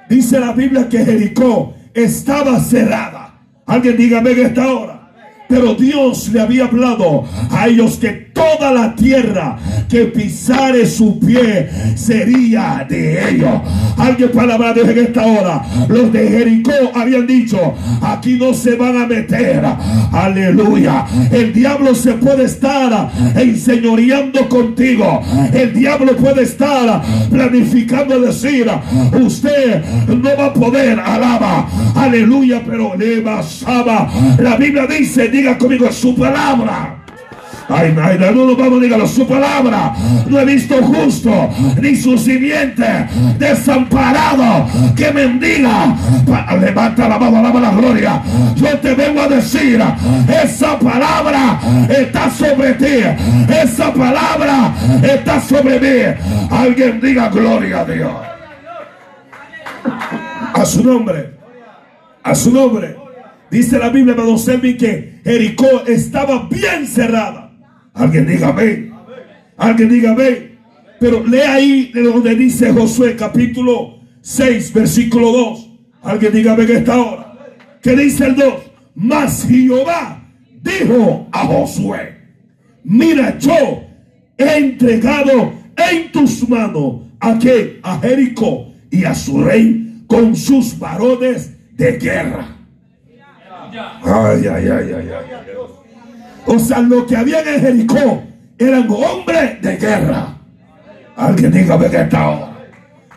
Dice 0.10 0.39
la 0.39 0.53
Biblia 0.53 0.89
que 0.89 1.05
Jericó 1.05 1.74
estaba 1.93 2.60
cerrada. 2.60 3.39
Alguien 3.65 3.98
dígame 3.98 4.31
en 4.31 4.45
esta 4.48 4.74
hora. 4.74 5.12
Pero 5.48 5.75
Dios 5.75 6.29
le 6.29 6.41
había 6.41 6.65
hablado 6.65 7.25
a 7.51 7.67
ellos 7.67 7.98
que 7.98 8.32
toda 8.33 8.71
la 8.71 8.95
tierra 8.95 9.57
que 9.89 10.05
pisare 10.05 10.85
su 10.85 11.19
pie 11.19 11.69
sería 11.95 12.85
de 12.89 13.29
ellos. 13.29 13.61
Alguien 13.97 14.31
para 14.31 14.55
hablar 14.55 14.77
en 14.79 14.97
esta 14.97 15.25
hora. 15.25 15.61
Los 15.87 16.11
de 16.11 16.27
Jericó 16.27 16.71
habían 16.95 17.27
dicho, 17.27 17.73
aquí 18.01 18.37
no 18.37 18.53
se 18.53 18.75
van 18.75 19.01
a 19.01 19.07
meter. 19.07 19.63
Aleluya. 20.11 21.05
El 21.31 21.53
diablo 21.53 21.93
se 21.95 22.13
puede 22.13 22.45
estar 22.45 23.11
enseñoreando 23.35 24.49
contigo. 24.49 25.21
El 25.53 25.73
diablo 25.73 26.15
puede 26.15 26.43
estar 26.43 27.01
planificando 27.29 28.19
decir, 28.19 28.67
usted 29.13 29.83
no 30.07 30.29
va 30.37 30.45
a 30.45 30.53
poder, 30.53 30.99
alaba. 30.99 31.67
Aleluya, 31.95 32.61
pero 32.65 32.95
le 32.95 33.21
basaba. 33.21 34.09
La 34.39 34.57
Biblia 34.57 34.87
dice, 34.87 35.27
diga 35.27 35.57
conmigo 35.57 35.91
su 35.91 36.15
palabra. 36.15 37.02
Ay, 37.70 37.96
ay, 38.01 38.17
no 38.20 38.46
lo 38.46 38.55
vamos, 38.55 38.82
dígalo, 38.82 39.08
su 39.08 39.27
palabra. 39.27 39.93
No 40.27 40.39
he 40.39 40.46
visto 40.46 40.75
justo 40.84 41.50
ni 41.82 41.96
su 41.96 42.17
simiente 42.17 43.08
desamparado 43.38 44.67
que 44.96 45.12
mendiga. 45.12 45.96
Levanta 46.60 47.08
la 47.08 47.17
mano, 47.17 47.38
alaba 47.38 47.60
la 47.60 47.72
gloria. 47.72 48.22
Yo 48.55 48.77
te 48.79 48.93
vengo 48.93 49.22
a 49.22 49.27
decir, 49.27 49.82
esa 50.43 50.77
palabra 50.79 51.60
está 51.89 52.29
sobre 52.29 52.74
ti. 52.74 53.03
Esa 53.63 53.93
palabra 53.93 54.74
está 55.01 55.39
sobre 55.41 55.79
mí. 55.79 56.48
Alguien 56.51 57.00
diga 57.00 57.29
gloria 57.29 57.79
a 57.82 57.86
Dios. 57.86 58.13
A 60.53 60.65
su 60.65 60.84
nombre. 60.84 61.32
A 62.24 62.36
su 62.36 62.51
nombre. 62.51 62.96
Dice 63.50 63.77
la 63.77 63.89
Biblia, 63.89 64.15
hermano 64.15 64.38
Selvi, 64.38 64.77
que 64.77 65.22
Jericó 65.24 65.84
estaba 65.86 66.48
bien 66.50 66.88
cerrada. 66.88 67.42
Alguien 67.93 68.25
diga 68.25 68.50
amén. 68.50 68.93
Alguien 69.57 69.89
diga 69.89 70.12
amén. 70.12 70.59
Pero 71.00 71.25
lee 71.25 71.41
ahí 71.41 71.91
de 71.93 72.03
donde 72.03 72.35
dice 72.35 72.71
Josué 72.71 73.15
capítulo 73.15 74.00
6 74.21 74.73
versículo 74.73 75.31
2. 75.31 75.69
Alguien 76.03 76.33
diga 76.33 76.53
amén 76.53 76.71
esta 76.71 77.01
hora. 77.01 77.33
¿Qué 77.81 77.95
dice 77.95 78.25
el 78.25 78.35
2? 78.35 78.53
Mas 78.95 79.45
Jehová 79.47 80.23
dijo 80.62 81.27
a 81.31 81.39
Josué, 81.39 82.17
mira 82.83 83.38
yo 83.38 83.83
he 84.38 84.57
entregado 84.57 85.53
en 85.75 86.12
tus 86.12 86.47
manos 86.47 87.01
a 87.19 87.38
que 87.38 87.79
a 87.83 88.00
Jericó 88.00 88.71
y 88.89 89.03
a 89.03 89.15
su 89.15 89.43
rey 89.43 90.03
con 90.07 90.35
sus 90.35 90.77
varones 90.77 91.51
de 91.75 91.97
guerra. 91.97 92.57
Ay, 94.03 94.45
ay, 94.45 94.67
ay, 94.67 94.91
ay, 94.93 95.09
ay. 95.12 95.82
O 96.45 96.59
sea, 96.59 96.79
lo 96.81 97.05
que 97.05 97.15
había 97.15 97.41
en 97.41 97.62
Jericó 97.62 98.23
eran 98.57 98.88
hombres 98.89 99.62
de 99.62 99.77
guerra. 99.77 100.38
Alguien 101.15 101.51
dígame 101.51 101.89
que 101.89 102.01
esta 102.01 102.29
hora. 102.29 102.53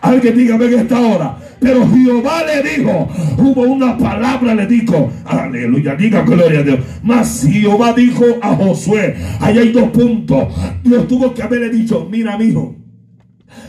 Alguien 0.00 0.37
dígame 0.37 0.68
que 0.68 0.76
esta 0.76 1.00
hora. 1.00 1.37
Pero 1.59 1.88
Jehová 1.88 2.42
le 2.45 2.62
dijo, 2.62 3.09
hubo 3.38 3.62
una 3.62 3.97
palabra, 3.97 4.54
le 4.54 4.66
dijo, 4.66 5.11
aleluya, 5.25 5.95
diga 5.97 6.23
gloria 6.23 6.61
a 6.61 6.62
Dios. 6.62 6.80
Mas 7.02 7.47
Jehová 7.50 7.92
dijo 7.95 8.25
a 8.42 8.54
Josué, 8.54 9.16
ahí 9.40 9.59
hay 9.59 9.73
dos 9.73 9.88
puntos. 9.90 10.49
Dios 10.85 11.09
tuvo 11.09 11.33
que 11.35 11.42
haberle 11.42 11.71
dicho, 11.71 12.06
mira, 12.11 12.37
mi 12.37 12.47
hijo 12.47 12.75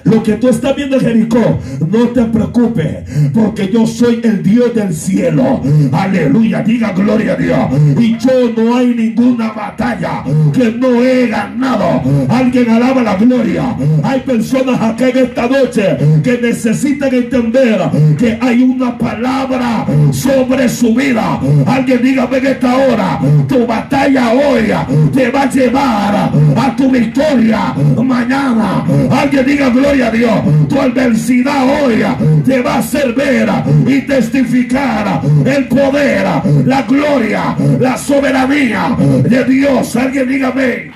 lo 0.04 0.24
que 0.24 0.34
tú 0.34 0.48
estás 0.48 0.76
viendo 0.76 0.96
en 0.96 1.02
Jericó, 1.02 1.60
no 1.92 2.08
te 2.10 2.24
preocupes, 2.26 3.04
porque 3.34 3.70
yo 3.72 3.86
soy 3.86 4.22
el 4.24 4.42
Dios 4.42 4.74
del 4.74 4.94
cielo. 4.94 5.62
Aleluya, 5.92 6.62
diga 6.62 6.94
gloria 6.94 7.34
a 7.34 7.36
Dios. 7.36 7.60
Y 8.00 8.18
yo 8.18 8.52
no 8.56 8.76
hay 8.76 8.88
ninguna 8.88 9.52
batalla 9.52 10.24
que 10.54 10.72
no 10.72 11.04
he 11.04 11.28
ganado. 11.28 12.02
Alguien 12.30 12.70
alaba 12.70 13.04
la 13.04 13.16
gloria. 13.18 13.76
Hay 14.04 14.22
personas 14.22 14.82
aquí 14.82 15.04
en 15.06 15.18
esta 15.18 15.48
noche 15.48 15.98
que 16.24 16.40
necesitan 16.42 17.14
entender 17.14 17.82
que 18.18 18.38
hay 18.40 18.64
una 18.64 18.98
palabra 18.98 19.86
sobre 20.12 20.70
su 20.70 20.96
vida. 20.96 21.40
Alguien 21.66 22.02
dígame 22.02 22.38
en 22.38 22.46
esta 22.48 22.76
hora, 22.78 23.20
tu 23.48 23.66
batalla 23.66 24.32
hoy 24.32 24.72
te 25.14 25.30
va 25.30 25.42
a 25.44 25.50
llevar 25.50 26.32
a 26.56 26.76
tu 26.78 26.90
victoria 26.90 27.74
mañana. 28.02 28.86
Alguien 29.12 29.46
diga 29.46 29.70
gloria 29.78 30.08
a 30.08 30.12
Dios. 30.12 30.68
Tu 30.68 30.80
adversidad 30.80 31.84
hoy 31.84 32.04
te 32.44 32.62
va 32.62 32.76
a 32.76 32.80
hacer 32.80 33.14
ver 33.14 33.50
y 33.86 34.02
testificar 34.02 35.22
el 35.46 35.68
poder, 35.68 36.26
la 36.66 36.84
gloria, 36.84 37.56
la 37.80 37.98
soberanía 37.98 38.96
de 38.98 39.44
Dios. 39.46 39.96
Alguien 39.96 40.28
dígame. 40.28 40.92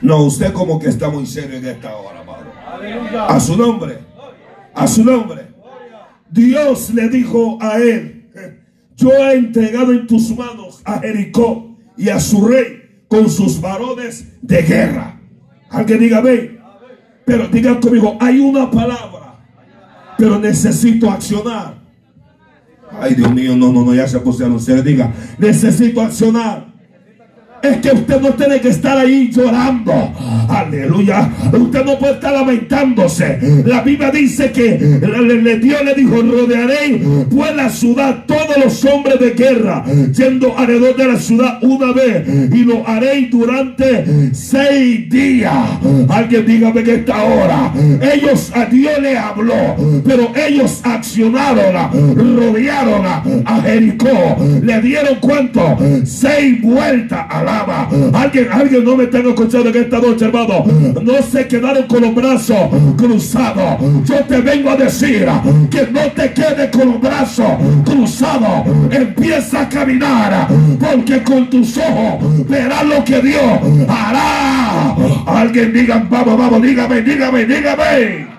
No, 0.00 0.24
usted 0.24 0.52
como 0.52 0.80
que 0.80 0.88
está 0.88 1.08
muy 1.08 1.26
serio 1.26 1.58
en 1.58 1.66
esta 1.66 1.94
hora, 1.94 2.20
amado. 2.20 3.28
A 3.28 3.38
su 3.38 3.56
nombre. 3.56 3.98
A 4.74 4.86
su 4.86 5.04
nombre. 5.04 5.52
Dios 6.30 6.90
le 6.94 7.08
dijo 7.08 7.58
a 7.60 7.76
él, 7.76 8.30
yo 8.96 9.10
he 9.10 9.34
entregado 9.34 9.92
en 9.92 10.06
tus 10.06 10.36
manos 10.36 10.80
a 10.84 10.98
Jericó 11.00 11.76
y 11.96 12.08
a 12.08 12.18
su 12.18 12.46
rey 12.46 13.04
con 13.06 13.28
sus 13.28 13.60
varones 13.60 14.26
de 14.40 14.62
guerra. 14.62 15.20
Alguien 15.70 16.00
diga, 16.00 16.20
ve. 16.20 16.51
Pero 17.32 17.48
digan 17.48 17.80
conmigo, 17.80 18.18
hay 18.20 18.40
una 18.40 18.70
palabra, 18.70 19.42
pero 20.18 20.38
necesito 20.38 21.10
accionar. 21.10 21.76
Ay, 23.00 23.14
Dios 23.14 23.32
mío, 23.32 23.56
no, 23.56 23.72
no, 23.72 23.82
no, 23.82 23.94
ya 23.94 24.06
se 24.06 24.20
pusieron. 24.20 24.60
Se 24.60 24.82
diga, 24.82 25.10
necesito 25.38 26.02
accionar. 26.02 26.71
Es 27.62 27.76
que 27.78 27.90
usted 27.92 28.20
no 28.20 28.30
tiene 28.30 28.60
que 28.60 28.68
estar 28.68 28.98
ahí 28.98 29.30
llorando. 29.30 30.12
Aleluya. 30.48 31.30
Usted 31.52 31.84
no 31.84 31.98
puede 31.98 32.14
estar 32.14 32.32
lamentándose. 32.32 33.38
La 33.64 33.82
Biblia 33.82 34.10
dice 34.10 34.50
que 34.50 34.78
Dios 35.60 35.84
le 35.84 35.94
dijo, 35.94 36.22
rodearé 36.22 37.02
pues 37.30 37.54
la 37.56 37.68
ciudad 37.70 38.24
todos 38.26 38.56
los 38.62 38.84
hombres 38.84 39.18
de 39.20 39.30
guerra, 39.30 39.84
yendo 40.12 40.56
alrededor 40.56 40.96
de 40.96 41.06
la 41.06 41.18
ciudad 41.18 41.58
una 41.62 41.92
vez, 41.92 42.26
y 42.52 42.64
lo 42.64 42.86
haré 42.86 43.28
durante 43.30 44.34
seis 44.34 45.08
días. 45.08 45.54
Alguien 46.08 46.46
dígame 46.46 46.82
que 46.82 46.94
esta 46.96 47.22
hora, 47.22 47.72
ellos 48.12 48.50
a 48.54 48.66
Dios 48.66 48.98
le 49.00 49.16
habló, 49.16 50.02
pero 50.04 50.32
ellos 50.34 50.80
accionaron, 50.82 52.36
rodearon 52.36 53.06
a 53.06 53.60
Jericó, 53.62 54.36
le 54.62 54.80
dieron 54.80 55.16
cuánto, 55.20 55.78
seis 56.04 56.60
vueltas 56.60 57.24
a 57.28 57.44
la 57.44 57.51
Alguien, 58.12 58.48
alguien 58.50 58.84
no 58.84 58.96
me 58.96 59.06
tengo 59.06 59.30
escuchando 59.30 59.68
en 59.68 59.76
esta 59.76 59.98
noche, 59.98 60.24
hermano. 60.24 60.64
No 61.02 61.22
se 61.22 61.46
quedaron 61.46 61.86
con 61.86 62.02
los 62.02 62.14
brazos 62.14 62.56
cruzados. 62.96 63.80
Yo 64.04 64.16
te 64.24 64.40
vengo 64.40 64.70
a 64.70 64.76
decir 64.76 65.28
que 65.70 65.86
no 65.90 66.00
te 66.14 66.32
quedes 66.32 66.70
con 66.70 66.92
los 66.92 67.00
brazos 67.00 67.52
cruzados. 67.84 68.66
Empieza 68.90 69.62
a 69.62 69.68
caminar 69.68 70.48
porque 70.80 71.22
con 71.22 71.48
tus 71.50 71.76
ojos 71.78 72.48
verás 72.48 72.84
lo 72.84 73.04
que 73.04 73.20
Dios 73.20 73.42
hará. 73.88 74.94
Alguien 75.26 75.72
diga, 75.72 76.04
vamos, 76.08 76.38
vamos, 76.38 76.62
dígame, 76.62 77.02
dígame, 77.02 77.44
dígame. 77.44 78.32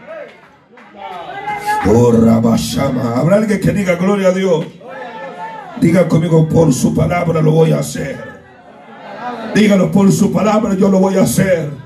Oh, 1.85 2.13
Habrá 3.15 3.35
alguien 3.35 3.59
que 3.59 3.71
diga 3.71 3.95
gloria 3.95 4.29
a 4.29 4.31
Dios. 4.31 4.65
Diga 5.81 6.07
conmigo, 6.07 6.47
por 6.47 6.73
su 6.73 6.93
palabra 6.93 7.41
lo 7.41 7.51
voy 7.51 7.71
a 7.73 7.79
hacer. 7.79 8.32
Dígalo 9.55 9.91
por 9.91 10.11
su 10.11 10.31
palabra, 10.31 10.75
yo 10.75 10.89
lo 10.89 10.99
voy 10.99 11.15
a 11.15 11.23
hacer. 11.23 11.82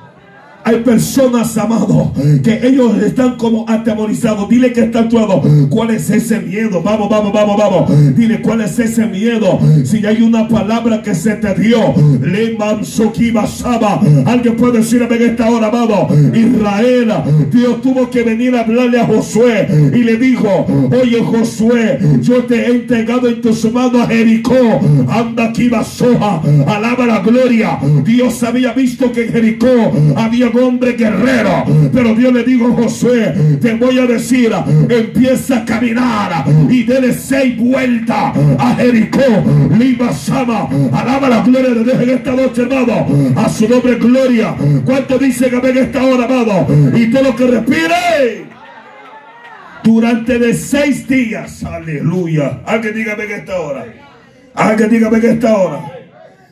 Hay 0.67 0.81
personas, 0.81 1.57
amados, 1.57 2.09
que 2.43 2.59
ellos 2.67 3.01
están 3.01 3.37
como 3.37 3.63
atemorizados. 3.69 4.49
Dile 4.49 4.73
que 4.73 4.81
está 4.81 4.99
actuado. 4.99 5.41
¿Cuál 5.69 5.91
es 5.91 6.09
ese 6.09 6.41
miedo? 6.41 6.81
Vamos, 6.83 7.09
vamos, 7.09 7.31
vamos, 7.31 7.55
vamos. 7.57 8.17
Dile 8.17 8.41
cuál 8.41 8.59
es 8.59 8.77
ese 8.77 9.05
miedo. 9.05 9.59
Si 9.85 10.05
hay 10.05 10.21
una 10.21 10.45
palabra 10.49 11.01
que 11.01 11.15
se 11.15 11.35
te 11.35 11.55
dio, 11.55 11.95
le 12.21 12.57
Saba. 13.47 14.01
Alguien 14.25 14.57
puede 14.57 14.79
decirme 14.79 15.15
en 15.15 15.21
esta 15.29 15.49
hora, 15.49 15.67
amado. 15.67 16.09
Israel, 16.35 17.13
Dios 17.49 17.81
tuvo 17.81 18.09
que 18.09 18.23
venir 18.23 18.53
a 18.53 18.61
hablarle 18.61 18.99
a 18.99 19.05
Josué 19.05 19.69
y 19.93 19.99
le 19.99 20.17
dijo: 20.17 20.65
Oye, 21.01 21.21
Josué, 21.23 21.97
yo 22.21 22.43
te 22.43 22.55
he 22.55 22.71
entregado 22.71 23.29
en 23.29 23.39
tus 23.39 23.71
manos 23.71 24.01
a 24.01 24.07
Jericó. 24.07 24.81
Anda 25.07 25.45
aquí, 25.45 25.69
soja. 25.85 26.41
Alaba 26.67 27.05
la 27.05 27.19
gloria. 27.19 27.79
Dios 28.03 28.43
había 28.43 28.73
visto 28.73 29.13
que 29.13 29.27
en 29.27 29.31
Jericó 29.31 29.93
había 30.17 30.49
hombre 30.57 30.93
guerrero. 30.93 31.65
Pero 31.93 32.15
Dios 32.15 32.33
le 32.33 32.43
dijo 32.43 32.67
a 32.67 32.71
Josué, 32.71 33.33
te 33.61 33.73
voy 33.75 33.99
a 33.99 34.05
decir, 34.05 34.51
empieza 34.89 35.59
a 35.59 35.65
caminar 35.65 36.45
y 36.69 36.83
dele 36.83 37.13
seis 37.13 37.57
vueltas 37.57 38.33
a 38.57 38.75
Jericó. 38.75 39.21
Lima 39.77 40.11
Sama, 40.11 40.69
alaba 40.93 41.29
la 41.29 41.41
gloria 41.41 41.69
de 41.71 41.83
Dios 41.83 42.01
en 42.01 42.09
esta 42.09 42.31
noche, 42.31 42.61
hermano. 42.63 43.07
A 43.35 43.49
su 43.49 43.67
nombre 43.67 43.95
gloria. 43.95 44.55
¿Cuánto 44.85 45.17
dice 45.17 45.49
que 45.49 45.55
en 45.69 45.77
esta 45.77 46.03
hora, 46.03 46.25
amado? 46.25 46.67
Y 46.95 47.11
todo 47.11 47.23
lo 47.23 47.35
que 47.35 47.47
respire 47.47 48.45
durante 49.83 50.37
de 50.39 50.53
seis 50.53 51.07
días. 51.07 51.63
Aleluya. 51.63 52.61
Alguien 52.65 52.93
dígame 52.93 53.23
en 53.23 53.31
esta 53.31 53.59
hora. 53.59 53.85
Alguien 54.53 54.89
dígame 54.89 55.17
en 55.17 55.25
esta 55.25 55.55
hora. 55.55 55.96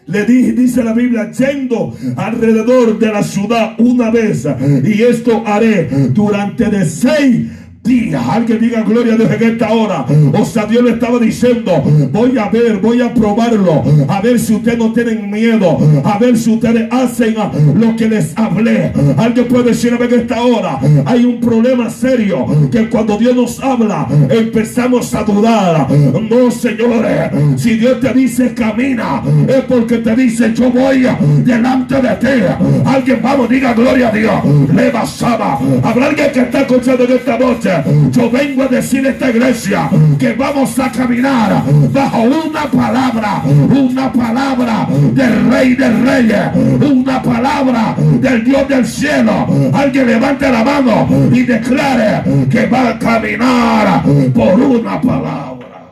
Le 0.07 0.23
dice 0.25 0.83
la 0.83 0.93
Biblia, 0.93 1.31
yendo 1.31 1.95
alrededor 2.15 2.99
de 2.99 3.07
la 3.07 3.23
ciudad 3.23 3.73
una 3.79 4.11
vez, 4.11 4.47
y 4.83 5.01
esto 5.01 5.43
haré 5.45 5.89
durante 6.11 6.65
de 6.65 6.85
seis 6.85 7.47
Alguien 7.85 8.59
diga 8.59 8.81
gloria 8.81 9.13
a 9.13 9.17
Dios 9.17 9.31
en 9.31 9.43
esta 9.51 9.71
hora. 9.71 10.05
O 10.33 10.43
sea, 10.45 10.65
Dios 10.65 10.83
le 10.83 10.91
estaba 10.91 11.19
diciendo, 11.19 11.71
voy 12.11 12.35
a 12.37 12.49
ver, 12.49 12.77
voy 12.77 13.01
a 13.01 13.13
probarlo. 13.13 13.83
A 14.07 14.21
ver 14.21 14.39
si 14.39 14.55
ustedes 14.55 14.79
no 14.79 14.91
tienen 14.91 15.29
miedo. 15.29 15.77
A 16.03 16.17
ver 16.17 16.35
si 16.35 16.51
ustedes 16.51 16.87
hacen 16.91 17.35
lo 17.75 17.95
que 17.95 18.09
les 18.09 18.35
hablé. 18.35 18.91
Alguien 19.17 19.47
puede 19.47 19.65
decirme 19.65 20.05
en 20.05 20.19
esta 20.21 20.41
hora. 20.41 20.79
Hay 21.05 21.25
un 21.25 21.39
problema 21.39 21.89
serio. 21.89 22.45
Que 22.71 22.89
cuando 22.89 23.17
Dios 23.17 23.35
nos 23.35 23.63
habla, 23.63 24.07
empezamos 24.29 25.13
a 25.13 25.23
dudar. 25.23 25.87
No, 25.91 26.49
señores. 26.49 27.31
Si 27.57 27.77
Dios 27.77 27.99
te 27.99 28.13
dice 28.13 28.53
camina, 28.55 29.21
es 29.47 29.61
porque 29.65 29.99
te 29.99 30.15
dice 30.15 30.53
yo 30.55 30.71
voy 30.71 31.05
delante 31.43 32.01
de 32.01 32.15
ti. 32.15 32.43
Alguien, 32.83 33.19
vamos, 33.21 33.47
diga 33.47 33.73
gloria 33.73 34.09
a 34.09 34.11
Dios. 34.11 34.33
Le 34.73 34.89
basaba. 34.89 35.59
Habrá 35.83 36.07
alguien 36.07 36.31
que 36.31 36.39
está 36.41 36.61
escuchando 36.61 37.03
en 37.03 37.11
esta 37.11 37.37
noche. 37.37 37.74
Yo 38.11 38.29
vengo 38.29 38.63
a 38.63 38.67
decir 38.67 39.05
a 39.05 39.09
esta 39.09 39.29
iglesia 39.29 39.89
que 40.19 40.33
vamos 40.33 40.77
a 40.79 40.91
caminar 40.91 41.63
bajo 41.91 42.21
una 42.21 42.69
palabra, 42.71 43.43
una 43.45 44.11
palabra 44.11 44.87
del 45.13 45.49
Rey 45.49 45.75
de 45.75 45.89
Reyes, 45.89 46.49
una 46.81 47.21
palabra 47.21 47.95
del 47.97 48.43
Dios 48.43 48.67
del 48.67 48.85
cielo. 48.85 49.47
Alguien 49.73 50.07
levante 50.07 50.51
la 50.51 50.63
mano 50.63 51.07
y 51.31 51.43
declare 51.43 52.47
que 52.49 52.67
va 52.67 52.89
a 52.89 52.99
caminar 52.99 54.03
por 54.33 54.59
una 54.59 55.01
palabra. 55.01 55.91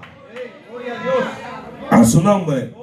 A 1.90 2.04
su 2.04 2.22
nombre. 2.22 2.74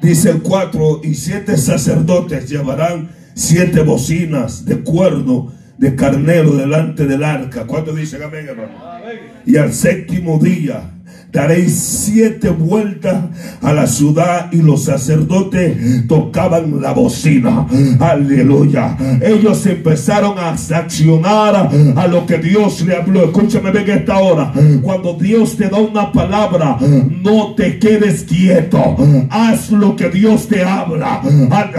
Dice 0.00 0.30
el 0.30 0.40
cuatro 0.40 1.00
y 1.02 1.14
siete 1.14 1.58
sacerdotes 1.58 2.48
llevarán 2.48 3.10
siete 3.34 3.82
bocinas 3.82 4.64
de 4.64 4.80
cuerno 4.80 5.52
de 5.80 5.96
carnero 5.96 6.56
delante 6.56 7.06
del 7.06 7.24
arca. 7.24 7.66
¿Cuánto 7.66 7.94
dicen 7.94 8.22
amén, 8.22 8.46
hermano? 8.46 9.00
Y 9.46 9.56
al 9.56 9.72
séptimo 9.72 10.38
día 10.38 10.99
daréis 11.32 11.74
siete 11.74 12.50
vueltas 12.50 13.24
a 13.62 13.72
la 13.72 13.86
ciudad 13.86 14.52
y 14.52 14.62
los 14.62 14.84
sacerdotes 14.84 16.06
tocaban 16.06 16.80
la 16.80 16.92
bocina. 16.92 17.66
Aleluya. 17.98 18.96
Ellos 19.20 19.64
empezaron 19.66 20.38
a 20.38 20.50
accionar 20.50 21.70
a 21.96 22.06
lo 22.06 22.26
que 22.26 22.38
Dios 22.38 22.82
le 22.82 22.96
habló. 22.96 23.24
Escúchame 23.24 23.70
bien 23.70 23.98
esta 23.98 24.18
hora. 24.18 24.52
Cuando 24.82 25.14
Dios 25.14 25.56
te 25.56 25.68
da 25.68 25.78
una 25.78 26.12
palabra, 26.12 26.78
no 26.80 27.54
te 27.54 27.78
quedes 27.78 28.24
quieto. 28.24 28.96
Haz 29.30 29.70
lo 29.70 29.96
que 29.96 30.08
Dios 30.10 30.48
te 30.48 30.64
habla. 30.64 31.22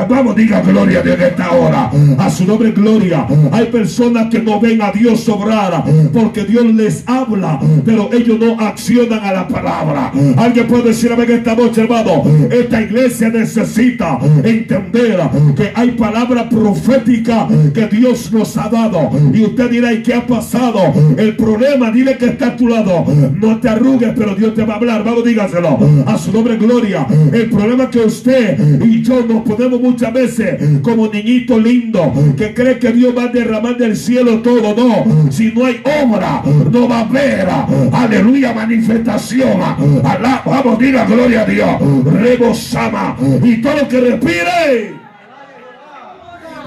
Vamos, 0.09 0.35
diga 0.35 0.61
gloria 0.61 0.99
a 0.99 1.03
Dios 1.03 1.15
en 1.17 1.25
esta 1.25 1.51
hora. 1.51 1.91
A 2.17 2.29
su 2.29 2.45
nombre 2.45 2.71
gloria. 2.71 3.27
Hay 3.51 3.65
personas 3.65 4.27
que 4.29 4.39
no 4.39 4.59
ven 4.59 4.81
a 4.81 4.91
Dios 4.91 5.27
obrar 5.29 5.83
porque 6.13 6.43
Dios 6.43 6.65
les 6.73 7.03
habla, 7.07 7.59
pero 7.85 8.09
ellos 8.13 8.39
no 8.39 8.59
accionan 8.59 9.19
a 9.19 9.33
la 9.33 9.40
palabra. 9.47 10.11
Alguien 10.37 10.67
puede 10.67 10.89
decir 10.89 11.11
a 11.11 11.21
esta 11.21 11.55
noche, 11.55 11.81
hermano, 11.81 12.23
esta 12.49 12.81
iglesia 12.81 13.29
necesita 13.29 14.19
entender 14.43 15.19
que 15.55 15.71
hay 15.73 15.91
palabra 15.91 16.49
profética 16.49 17.47
que 17.73 17.87
Dios 17.87 18.31
nos 18.31 18.57
ha 18.57 18.69
dado. 18.69 19.09
Y 19.33 19.43
usted 19.43 19.69
dirá, 19.69 19.93
¿y 19.93 20.01
qué 20.01 20.13
ha 20.13 20.25
pasado? 20.25 20.93
El 21.17 21.35
problema, 21.35 21.91
dile 21.91 22.17
que 22.17 22.27
está 22.27 22.47
a 22.47 22.55
tu 22.55 22.67
lado. 22.67 23.05
No 23.39 23.59
te 23.59 23.69
arrugues, 23.69 24.11
pero 24.15 24.35
Dios 24.35 24.53
te 24.53 24.63
va 24.63 24.73
a 24.73 24.77
hablar. 24.77 25.03
Vamos, 25.03 25.23
dígaselo. 25.23 25.79
A 26.05 26.17
su 26.17 26.31
nombre, 26.31 26.57
gloria. 26.57 27.05
El 27.31 27.49
problema 27.49 27.89
que 27.89 27.99
usted 27.99 28.81
y 28.83 29.01
yo 29.01 29.25
nos 29.25 29.41
ponemos 29.43 29.81
muchas 29.81 30.13
veces 30.13 30.79
como 30.81 31.07
niñito 31.07 31.59
lindo 31.59 32.13
que 32.37 32.53
cree 32.53 32.79
que 32.79 32.91
Dios 32.91 33.13
va 33.17 33.23
a 33.23 33.27
derramar 33.27 33.77
del 33.77 33.95
cielo 33.95 34.39
todo. 34.41 34.75
No, 34.75 35.31
si 35.31 35.51
no 35.51 35.65
hay 35.65 35.81
obra, 36.03 36.43
no 36.71 36.87
va 36.87 36.99
a 36.99 37.01
haber, 37.01 37.47
aleluya, 37.91 38.53
manifestación 38.53 39.30
vamos, 40.45 40.79
diga 40.79 41.05
gloria 41.05 41.41
a 41.41 41.45
Dios. 41.45 42.05
Rebosama. 42.05 43.17
Y 43.43 43.61
todo 43.61 43.75
lo 43.77 43.87
que 43.87 43.99
respire. 43.99 45.01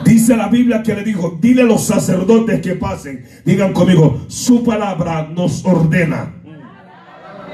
Dice 0.05 0.37
la 0.37 0.49
Biblia 0.49 0.83
que 0.83 0.95
le 0.95 1.03
dijo, 1.03 1.39
dile 1.41 1.63
a 1.63 1.65
los 1.65 1.85
sacerdotes 1.85 2.61
que 2.61 2.75
pasen. 2.75 3.25
Digan 3.45 3.73
conmigo, 3.73 4.25
su 4.29 4.63
palabra 4.63 5.29
nos 5.35 5.65
ordena. 5.65 6.35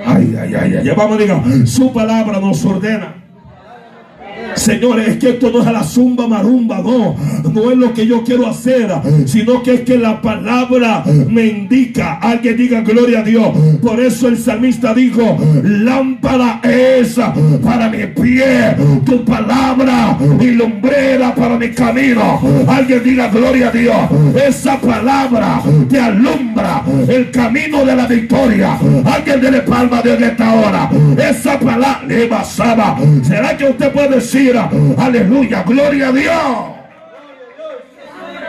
Ay, 0.05 0.37
ay, 0.40 0.55
ay, 0.55 0.77
ay. 0.79 0.90
Vamos, 0.96 1.18
diga, 1.18 1.42
su 1.66 1.92
palabra 1.92 2.40
nos 2.40 2.64
ordena. 2.64 3.19
Señores, 4.54 5.08
es 5.08 5.16
que 5.18 5.30
esto 5.30 5.50
no 5.50 5.60
es 5.60 5.66
a 5.66 5.72
la 5.72 5.84
zumba 5.84 6.26
marumba, 6.26 6.78
no, 6.78 7.16
no 7.52 7.70
es 7.70 7.76
lo 7.76 7.92
que 7.94 8.06
yo 8.06 8.22
quiero 8.24 8.46
hacer, 8.46 8.90
sino 9.26 9.62
que 9.62 9.74
es 9.74 9.80
que 9.82 9.98
la 9.98 10.20
palabra 10.20 11.04
me 11.28 11.46
indica. 11.46 12.14
Alguien 12.14 12.56
diga 12.56 12.80
gloria 12.82 13.20
a 13.20 13.22
Dios. 13.22 13.48
Por 13.82 14.00
eso 14.00 14.28
el 14.28 14.38
salmista 14.38 14.94
dijo: 14.94 15.38
Lámpara 15.62 16.60
es 16.62 17.16
para 17.62 17.88
mi 17.88 18.02
tu 19.04 19.24
palabra 19.24 20.16
y 20.40 20.46
lumbrera 20.52 21.34
para 21.34 21.56
mi 21.56 21.70
camino. 21.70 22.40
Alguien 22.68 23.02
diga 23.02 23.28
gloria 23.28 23.68
a 23.68 23.70
Dios. 23.70 23.96
Esa 24.34 24.80
palabra 24.80 25.62
te 25.88 26.00
alumbra 26.00 26.82
el 27.08 27.30
camino 27.30 27.84
de 27.84 27.96
la 27.96 28.06
victoria. 28.06 28.78
Alguien 29.04 29.40
dele 29.40 29.60
palma 29.62 30.02
de 30.02 30.14
esta 30.14 30.54
hora. 30.54 30.90
Esa 31.16 31.58
palabra 31.58 32.02
le 32.06 32.26
basaba. 32.26 32.98
¿Será 33.22 33.56
que 33.56 33.64
usted 33.64 33.92
puede 33.92 34.16
decir? 34.16 34.56
aleluya, 34.96 35.62
gloria 35.62 36.08
a 36.08 36.12
Dios. 36.12 36.34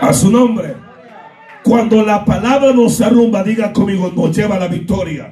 A 0.02 0.14
su 0.14 0.32
nombre. 0.32 0.76
Cuando 1.64 2.04
la 2.04 2.26
palabra 2.26 2.74
nos 2.74 3.00
arrumba, 3.02 3.44
diga 3.44 3.72
conmigo, 3.72 4.12
nos 4.16 4.36
lleva 4.36 4.56
a 4.56 4.60
la 4.60 4.68
victoria. 4.68 5.32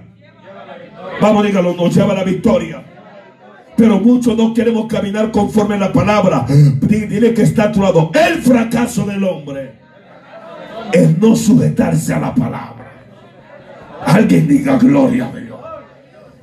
Vamos, 1.22 1.44
dígalo, 1.44 1.74
nos 1.74 1.96
lleva 1.96 2.14
a 2.14 2.18
la 2.18 2.24
victoria. 2.24 2.84
Pero 3.80 3.98
muchos 3.98 4.36
no 4.36 4.54
queremos 4.54 4.88
caminar 4.88 5.32
conforme 5.32 5.76
a 5.76 5.78
la 5.78 5.94
palabra. 5.94 6.46
Dile 6.82 7.34
que 7.34 7.44
está 7.44 7.64
a 7.64 7.72
tu 7.72 7.82
lado. 7.82 8.12
El 8.14 8.42
fracaso 8.42 9.06
del 9.06 9.24
hombre 9.24 9.72
es 10.92 11.18
no 11.18 11.34
sujetarse 11.34 12.14
a 12.14 12.20
la 12.20 12.36
palabra. 12.36 12.92
Alguien 14.06 14.50
diga 14.50 14.78
gloria 14.78 15.28
a 15.28 15.40
Dios. 15.40 15.49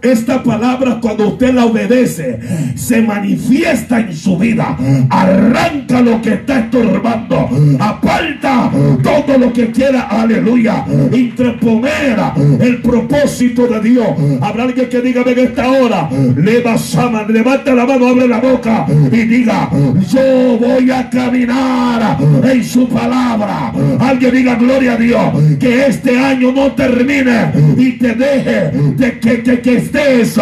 Esta 0.03 0.43
palabra 0.43 0.99
cuando 1.01 1.29
usted 1.29 1.55
la 1.55 1.65
obedece 1.65 2.39
se 2.75 3.01
manifiesta 3.01 4.01
en 4.01 4.15
su 4.15 4.37
vida. 4.37 4.77
Arranca 5.09 6.01
lo 6.01 6.21
que 6.21 6.35
está 6.35 6.61
estorbando. 6.61 7.49
Aparta 7.81 8.71
todo 9.03 9.39
lo 9.39 9.53
que 9.53 9.71
quiera, 9.71 10.03
aleluya, 10.03 10.85
interponer 11.13 12.19
el 12.61 12.83
propósito 12.83 13.67
de 13.67 13.81
Dios. 13.81 14.07
Habrá 14.43 14.65
alguien 14.65 14.89
que 14.89 15.01
diga 15.01 15.23
en 15.27 15.39
esta 15.39 15.71
hora, 15.71 16.09
levanta 16.37 17.75
la 17.75 17.87
mano, 17.87 18.09
abre 18.09 18.29
la 18.29 18.39
boca 18.39 18.87
y 19.11 19.23
diga, 19.23 19.71
yo 20.11 20.59
voy 20.59 20.91
a 20.91 21.09
caminar 21.09 22.19
en 22.45 22.65
su 22.65 22.89
palabra. 22.89 23.73
Alguien 23.99 24.35
diga 24.35 24.55
gloria 24.57 24.93
a 24.93 24.97
Dios, 24.97 25.59
que 25.59 25.87
este 25.87 26.19
año 26.19 26.53
no 26.53 26.73
termine 26.73 27.53
y 27.77 27.93
te 27.93 28.15
deje 28.15 28.71
de 28.97 29.19
que, 29.19 29.43
que, 29.43 29.61
que 29.61 29.87
estés 29.97 30.39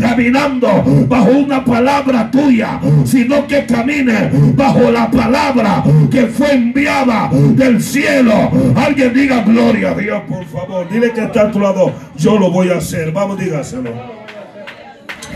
caminando 0.00 0.68
bajo 1.08 1.30
una 1.30 1.64
palabra 1.64 2.30
tuya, 2.30 2.80
sino 3.04 3.46
que 3.46 3.66
camine 3.66 4.30
bajo 4.54 4.90
la 4.90 5.10
palabra 5.10 5.82
que 6.10 6.26
fue 6.26 6.52
enviada 6.52 7.30
del 7.32 7.82
cielo. 7.82 8.50
Alguien 8.76 9.12
diga 9.14 9.42
gloria 9.42 9.90
a 9.90 9.94
Dios, 9.94 10.22
por 10.28 10.44
favor. 10.46 10.88
Dile 10.88 11.12
que 11.12 11.24
está 11.24 11.42
a 11.42 11.50
tu 11.50 11.60
lado. 11.60 11.92
Yo 12.16 12.38
lo 12.38 12.50
voy 12.50 12.70
a 12.70 12.76
hacer. 12.76 13.12
Vamos, 13.12 13.38
dígaselo. 13.38 13.90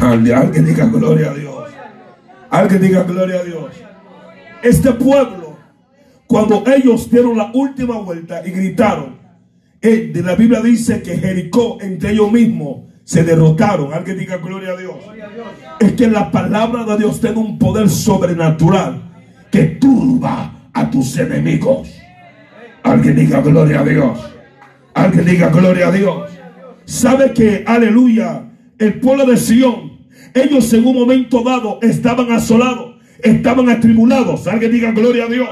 Alguien 0.00 0.64
diga 0.64 0.86
gloria 0.86 1.30
a 1.30 1.34
Dios. 1.34 1.70
Alguien 2.50 2.82
diga 2.82 3.02
gloria 3.04 3.40
a 3.40 3.44
Dios. 3.44 3.70
Este 4.62 4.92
pueblo, 4.92 5.56
cuando 6.26 6.62
ellos 6.66 7.10
dieron 7.10 7.36
la 7.36 7.50
última 7.52 7.98
vuelta 7.98 8.46
y 8.46 8.50
gritaron, 8.50 9.20
eh, 9.80 10.12
de 10.14 10.22
la 10.22 10.36
Biblia 10.36 10.60
dice 10.60 11.02
que 11.02 11.16
Jericó 11.16 11.78
entre 11.80 12.12
ellos 12.12 12.30
mismos 12.30 12.91
se 13.04 13.24
derrotaron. 13.24 13.92
Alguien 13.92 14.18
diga 14.18 14.36
gloria 14.38 14.72
a 14.72 14.76
Dios. 14.76 14.96
Es 15.80 15.92
que 15.92 16.08
la 16.08 16.30
palabra 16.30 16.84
de 16.84 16.98
Dios 16.98 17.20
tiene 17.20 17.36
un 17.36 17.58
poder 17.58 17.88
sobrenatural 17.88 19.02
que 19.50 19.64
turba 19.64 20.70
a 20.72 20.90
tus 20.90 21.18
enemigos. 21.18 21.88
Alguien 22.82 23.16
diga 23.16 23.40
gloria 23.40 23.80
a 23.80 23.84
Dios. 23.84 24.18
Alguien 24.94 25.24
diga 25.24 25.48
gloria 25.48 25.88
a 25.88 25.92
Dios. 25.92 26.30
Sabe 26.84 27.32
que, 27.32 27.64
aleluya, 27.66 28.44
el 28.78 29.00
pueblo 29.00 29.24
de 29.24 29.36
Sión, 29.36 29.92
ellos 30.34 30.72
en 30.72 30.86
un 30.86 30.94
momento 30.94 31.42
dado 31.42 31.78
estaban 31.82 32.32
asolados, 32.32 32.96
estaban 33.22 33.68
atribulados. 33.68 34.46
Alguien 34.46 34.72
diga 34.72 34.92
gloria 34.92 35.24
a 35.24 35.28
Dios. 35.28 35.48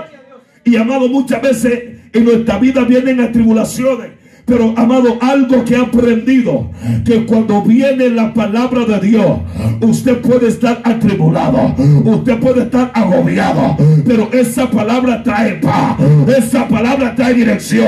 Y 0.65 0.77
amado, 0.77 1.09
muchas 1.09 1.41
veces 1.41 1.83
en 2.13 2.25
nuestra 2.25 2.59
vida 2.59 2.85
vienen 2.85 3.21
atribulaciones 3.21 4.20
pero 4.51 4.75
amado, 4.77 5.17
algo 5.21 5.65
que 5.65 5.77
ha 5.77 5.83
aprendido, 5.83 6.69
que 7.05 7.25
cuando 7.25 7.63
viene 7.63 8.11
la 8.11 8.35
palabra 8.35 8.85
de 8.85 8.99
Dios, 9.07 9.39
usted 9.81 10.21
puede 10.21 10.49
estar 10.49 10.81
atribulado, 10.83 11.73
usted 12.05 12.37
puede 12.41 12.63
estar 12.63 12.91
agobiado, 12.93 13.77
pero 14.05 14.29
esa 14.33 14.69
palabra 14.69 15.23
trae 15.23 15.53
paz, 15.61 15.97
esa 16.37 16.67
palabra 16.67 17.15
trae 17.15 17.35
dirección, 17.35 17.87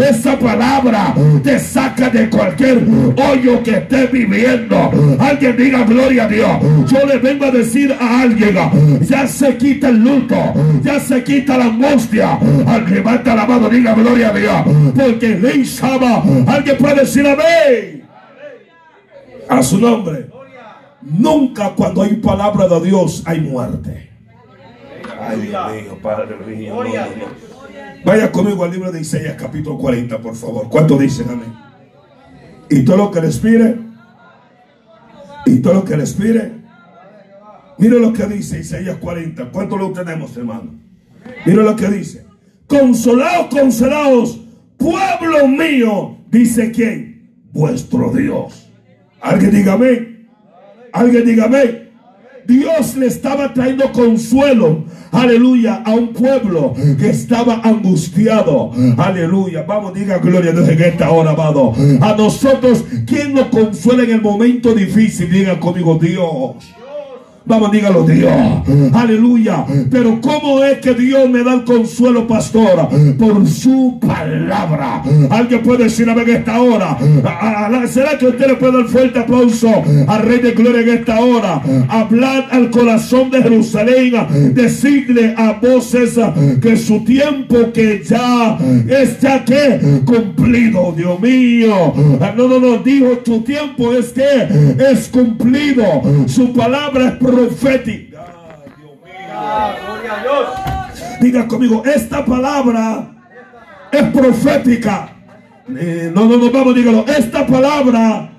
esa 0.00 0.38
palabra 0.38 1.14
te 1.44 1.58
saca 1.58 2.08
de 2.08 2.30
cualquier 2.30 2.82
hoyo 3.30 3.62
que 3.62 3.72
esté 3.72 4.06
viviendo. 4.06 4.90
Alguien 5.18 5.56
diga 5.58 5.84
gloria 5.84 6.24
a 6.24 6.28
Dios. 6.28 6.50
Yo 6.90 7.06
le 7.06 7.18
vengo 7.18 7.44
a 7.44 7.50
decir 7.50 7.94
a 8.00 8.22
alguien, 8.22 8.56
ya 9.02 9.26
se 9.28 9.58
quita 9.58 9.90
el 9.90 10.02
luto, 10.02 10.36
ya 10.82 10.98
se 11.00 11.22
quita 11.22 11.58
la 11.58 11.66
angustia. 11.66 12.38
Al 12.66 12.90
levanta 12.90 13.34
la 13.34 13.44
mano, 13.44 13.68
diga 13.68 13.92
gloria 13.92 14.30
a 14.30 14.32
Dios, 14.32 14.62
porque 14.96 15.36
le 15.98 16.50
Alguien 16.50 16.78
puede 16.78 16.94
decir 16.96 17.26
amén. 17.26 18.08
A 19.48 19.62
su 19.62 19.78
nombre. 19.78 20.30
Nunca 21.02 21.70
cuando 21.74 22.02
hay 22.02 22.16
palabra 22.16 22.68
de 22.68 22.80
Dios 22.80 23.22
hay 23.24 23.40
muerte. 23.40 24.10
Vaya 28.04 28.32
conmigo 28.32 28.64
al 28.64 28.70
libro 28.70 28.92
de 28.92 29.00
Isaías 29.00 29.36
capítulo 29.38 29.78
40, 29.78 30.18
por 30.18 30.34
favor. 30.34 30.68
¿Cuánto 30.68 30.96
dicen 30.96 31.28
amén? 31.30 31.54
Y 32.68 32.84
todo 32.84 32.96
lo 32.96 33.10
que 33.10 33.20
respire. 33.20 33.76
Y 35.46 35.60
todo 35.60 35.74
lo 35.74 35.84
que 35.84 35.96
respire. 35.96 36.52
Mire 37.78 38.00
lo 38.00 38.12
que 38.12 38.26
dice 38.26 38.58
Isaías 38.58 38.96
40. 38.96 39.50
¿Cuánto 39.50 39.76
lo 39.76 39.92
tenemos, 39.92 40.36
hermano? 40.36 40.74
Mire 41.46 41.62
lo 41.62 41.76
que 41.76 41.88
dice. 41.88 42.26
Consolados, 42.66 43.46
consolados 43.46 44.40
pueblo 44.78 45.46
mío, 45.48 46.16
dice 46.30 46.70
quién, 46.70 47.28
vuestro 47.52 48.10
Dios. 48.12 48.70
Alguien 49.20 49.50
dígame, 49.50 50.26
alguien 50.92 51.26
dígame. 51.26 51.88
Dios 52.46 52.96
le 52.96 53.08
estaba 53.08 53.52
trayendo 53.52 53.92
consuelo, 53.92 54.84
aleluya, 55.12 55.82
a 55.84 55.90
un 55.92 56.14
pueblo 56.14 56.72
que 56.98 57.10
estaba 57.10 57.60
angustiado, 57.62 58.70
aleluya. 58.96 59.64
Vamos, 59.64 59.92
diga 59.92 60.16
gloria 60.16 60.52
a 60.52 60.54
Dios 60.54 60.68
en 60.70 60.82
esta 60.82 61.10
hora, 61.10 61.32
amado. 61.32 61.74
A 62.00 62.14
nosotros, 62.16 62.86
¿quién 63.06 63.34
nos 63.34 63.48
consuela 63.48 64.04
en 64.04 64.12
el 64.12 64.22
momento 64.22 64.74
difícil? 64.74 65.30
Diga 65.30 65.60
conmigo, 65.60 65.98
Dios. 66.00 66.74
Vamos, 67.48 67.72
dígalo 67.72 68.02
Dios. 68.02 68.30
Aleluya. 68.92 69.64
Pero 69.90 70.20
¿cómo 70.20 70.62
es 70.62 70.78
que 70.78 70.92
Dios 70.92 71.28
me 71.30 71.42
da 71.42 71.54
el 71.54 71.64
consuelo, 71.64 72.26
pastor? 72.26 72.88
Por 73.18 73.46
su 73.46 73.98
palabra. 74.00 75.02
Alguien 75.30 75.62
puede 75.62 75.84
decir 75.84 76.08
a 76.10 76.14
ver 76.14 76.28
en 76.28 76.36
esta 76.36 76.60
hora. 76.60 76.98
¿Será 77.88 78.18
que 78.18 78.26
usted 78.26 78.48
le 78.48 78.54
puede 78.56 78.78
dar 78.78 78.86
fuerte 78.86 79.18
aplauso 79.18 79.70
al 80.06 80.22
Rey 80.22 80.40
de 80.40 80.52
Gloria 80.52 80.82
en 80.82 80.98
esta 80.98 81.20
hora? 81.20 81.62
Hablar 81.88 82.48
al 82.50 82.70
corazón 82.70 83.30
de 83.30 83.42
Jerusalén. 83.42 84.14
Decirle 84.54 85.34
a 85.36 85.52
voces 85.52 86.18
que 86.60 86.76
su 86.76 87.02
tiempo 87.04 87.72
que 87.72 88.02
ya 88.04 88.58
es 88.88 89.20
ya 89.20 89.44
que 89.44 90.02
cumplido. 90.04 90.92
Dios 90.94 91.18
mío. 91.20 91.94
No, 92.36 92.48
no, 92.48 92.58
no. 92.58 92.78
Dijo 92.78 93.18
tu 93.24 93.40
tiempo 93.40 93.94
es 93.94 94.08
que 94.12 94.48
es 94.90 95.08
cumplido. 95.08 96.02
Su 96.26 96.52
palabra 96.52 97.08
es 97.08 97.14
profética. 97.38 98.26
Diga 101.20 101.46
conmigo, 101.46 101.82
esta 101.84 102.24
palabra 102.24 103.10
es 103.92 104.02
profética. 104.10 105.10
Eh, 105.76 106.10
no, 106.14 106.26
no, 106.26 106.36
no, 106.38 106.50
vamos, 106.50 106.74
dígalo. 106.74 107.04
Esta 107.06 107.46
palabra 107.46 108.30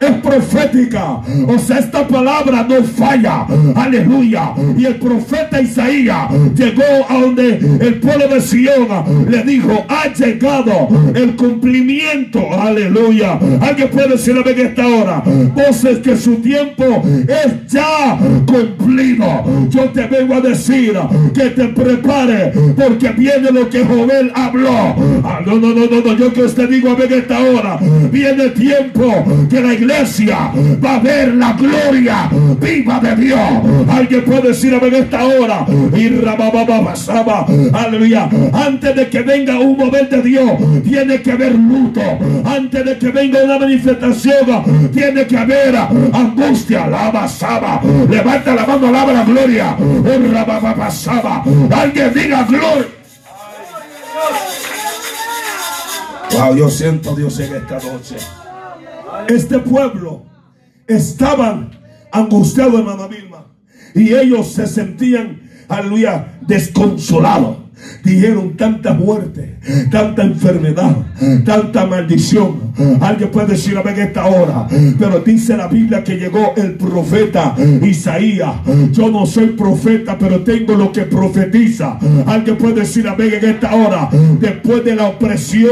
es 0.00 0.10
profética. 0.18 1.20
O 1.46 1.58
sea, 1.58 1.78
esta 1.78 2.06
palabra 2.06 2.66
no 2.68 2.82
falla. 2.84 3.46
Aleluya. 3.74 4.52
Y 4.76 4.84
el 4.84 4.96
profeta 4.96 5.60
Isaías 5.60 6.30
llegó 6.54 6.82
a 7.08 7.20
donde 7.20 7.56
el 7.80 8.00
pueblo 8.00 8.28
de 8.28 8.40
Sion 8.40 8.88
le 9.28 9.42
dijo, 9.42 9.84
ha 9.88 10.12
llegado 10.12 10.88
el 11.14 11.36
cumplimiento. 11.36 12.40
Aleluya. 12.52 13.38
Alguien 13.60 13.88
puede 13.88 14.08
decir 14.08 14.36
en 14.36 14.66
esta 14.66 14.86
hora, 14.86 15.22
voces 15.54 15.98
que 15.98 16.16
su 16.16 16.36
tiempo 16.36 16.84
es 17.26 17.72
ya 17.72 18.18
cumplido. 18.46 19.26
Yo 19.68 19.84
te 19.90 20.06
vengo 20.06 20.34
a 20.34 20.40
decir 20.40 20.94
que 21.34 21.50
te 21.50 21.68
prepare 21.68 22.52
porque 22.76 23.10
viene 23.10 23.50
lo 23.50 23.68
que 23.68 23.84
Jovel 23.84 24.30
habló. 24.34 24.94
Ah, 25.24 25.40
no, 25.44 25.56
no, 25.56 25.68
no, 25.68 25.86
no, 25.86 26.00
no. 26.00 26.16
Yo 26.16 26.32
que 26.32 26.42
usted 26.42 26.68
digo 26.68 26.90
a 26.90 27.04
esta 27.04 27.40
hora, 27.40 27.78
viene 28.10 28.48
tiempo 28.50 29.24
que 29.48 29.60
la 29.60 29.74
iglesia 29.74 29.87
va 30.84 30.96
a 30.96 30.98
ver 31.00 31.34
la 31.34 31.52
gloria 31.52 32.30
viva 32.60 33.00
de 33.00 33.16
Dios. 33.16 33.40
Alguien 33.88 34.24
puede 34.24 34.48
decir 34.48 34.72
en 34.74 34.94
esta 34.94 35.24
hora. 35.24 35.66
Aleluya. 37.72 38.28
Antes 38.52 38.94
de 38.94 39.08
que 39.08 39.22
venga 39.22 39.58
un 39.58 39.76
mover 39.76 40.08
de 40.08 40.22
Dios, 40.22 40.52
tiene 40.84 41.22
que 41.22 41.32
haber 41.32 41.54
luto. 41.54 42.02
Antes 42.44 42.84
de 42.84 42.98
que 42.98 43.08
venga 43.08 43.42
una 43.42 43.58
manifestación, 43.58 44.90
tiene 44.92 45.26
que 45.26 45.36
haber 45.36 45.76
angustia. 45.76 46.86
La 46.86 47.10
basaba. 47.10 47.80
Levanta 48.08 48.54
la 48.54 48.66
mano, 48.66 48.88
alaba 48.88 49.12
la 49.12 49.24
gloria. 49.24 49.76
pasaba. 50.74 51.42
Alguien 51.70 52.12
diga 52.14 52.44
gloria. 52.44 52.86
Wow, 56.32 56.56
yo 56.56 56.68
siento 56.68 57.16
Dios 57.16 57.40
en 57.40 57.56
esta 57.56 57.74
noche 57.76 58.16
este 59.28 59.58
pueblo 59.58 60.24
estaban 60.86 61.70
angustiados, 62.12 62.80
hermana 62.80 63.06
Vilma. 63.06 63.46
Y 63.94 64.14
ellos 64.14 64.52
se 64.52 64.66
sentían, 64.66 65.42
aleluya, 65.68 66.38
desconsolados. 66.46 67.58
Dijeron 68.02 68.56
tanta 68.56 68.92
muerte, 68.92 69.58
tanta 69.90 70.22
enfermedad, 70.22 70.96
tanta 71.44 71.86
maldición. 71.86 72.68
Alguien 73.00 73.30
puede 73.30 73.48
decir 73.48 73.76
a 73.76 73.82
ver 73.82 73.98
esta 73.98 74.26
hora, 74.26 74.66
pero 74.98 75.20
dice 75.20 75.56
la 75.56 75.66
Biblia 75.66 76.04
que 76.04 76.16
llegó 76.16 76.54
el 76.56 76.72
profeta 76.72 77.56
Isaías. 77.82 78.52
Yo 78.92 79.10
no 79.10 79.26
soy 79.26 79.48
profeta, 79.48 80.16
pero 80.18 80.40
tengo 80.40 80.74
lo 80.74 80.92
que 80.92 81.02
profetiza. 81.02 81.98
Alguien 82.26 82.56
puede 82.56 82.80
decir 82.80 83.08
a 83.08 83.14
ver 83.14 83.34
en 83.34 83.50
esta 83.50 83.74
hora, 83.74 84.08
después 84.40 84.84
de 84.84 84.94
la 84.94 85.08
opresión 85.08 85.68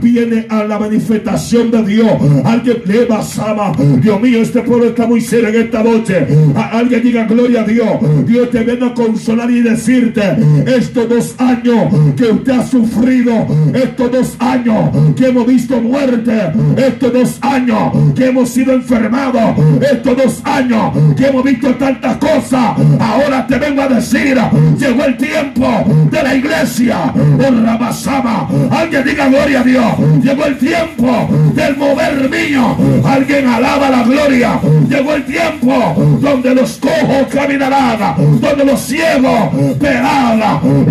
viene 0.00 0.46
a 0.48 0.64
la 0.64 0.78
manifestación 0.78 1.70
de 1.70 1.82
Dios. 1.84 2.12
Alguien 2.44 2.82
le 2.86 3.04
basaba, 3.06 3.72
Dios 4.00 4.20
mío, 4.20 4.40
este 4.40 4.60
pueblo 4.62 4.86
está 4.86 5.06
muy 5.06 5.20
serio 5.20 5.48
en 5.48 5.56
esta 5.56 5.82
noche. 5.82 6.26
Alguien 6.54 7.02
diga 7.02 7.24
gloria 7.24 7.62
a 7.62 7.64
Dios. 7.64 7.88
Dios 8.26 8.50
te 8.50 8.62
viene 8.62 8.86
a 8.86 8.94
consolar 8.94 9.50
y 9.50 9.62
decirte 9.62 10.22
estos 10.66 11.08
dos 11.08 11.34
años 11.38 12.14
que 12.16 12.24
usted 12.26 12.52
ha 12.52 12.66
sufrido, 12.66 13.46
estos 13.74 14.12
dos 14.12 14.36
años 14.38 14.75
que 15.16 15.26
hemos 15.26 15.46
visto 15.46 15.80
muerte, 15.80 16.52
estos 16.76 17.12
dos 17.12 17.38
años 17.40 17.92
que 18.14 18.26
hemos 18.26 18.48
sido 18.48 18.74
enfermados, 18.74 19.54
estos 19.80 20.16
dos 20.16 20.40
años 20.44 20.92
que 21.16 21.26
hemos 21.26 21.44
visto 21.44 21.74
tantas 21.74 22.16
cosas, 22.16 22.76
ahora 23.00 23.46
te 23.46 23.58
vengo 23.58 23.82
a 23.82 23.88
decir, 23.88 24.38
llegó 24.78 25.04
el 25.04 25.16
tiempo 25.16 25.84
de 26.10 26.22
la 26.22 26.34
iglesia, 26.34 27.12
oh 27.14 27.64
Rabasama, 27.64 28.48
alguien 28.70 29.04
diga 29.04 29.28
gloria 29.28 29.60
a 29.60 29.64
Dios, 29.64 29.98
llegó 30.22 30.44
el 30.44 30.58
tiempo 30.58 31.28
del 31.54 31.76
mover 31.76 32.30
mío, 32.30 32.76
alguien 33.04 33.46
alaba 33.46 33.90
la 33.90 34.02
gloria, 34.04 34.60
llegó 34.88 35.14
el 35.14 35.24
tiempo 35.24 35.94
donde 36.20 36.54
los 36.54 36.78
cojos 36.78 37.26
caminarán, 37.32 38.40
donde 38.40 38.64
los 38.64 38.80
ciegos 38.80 39.78
verán, 39.78 40.40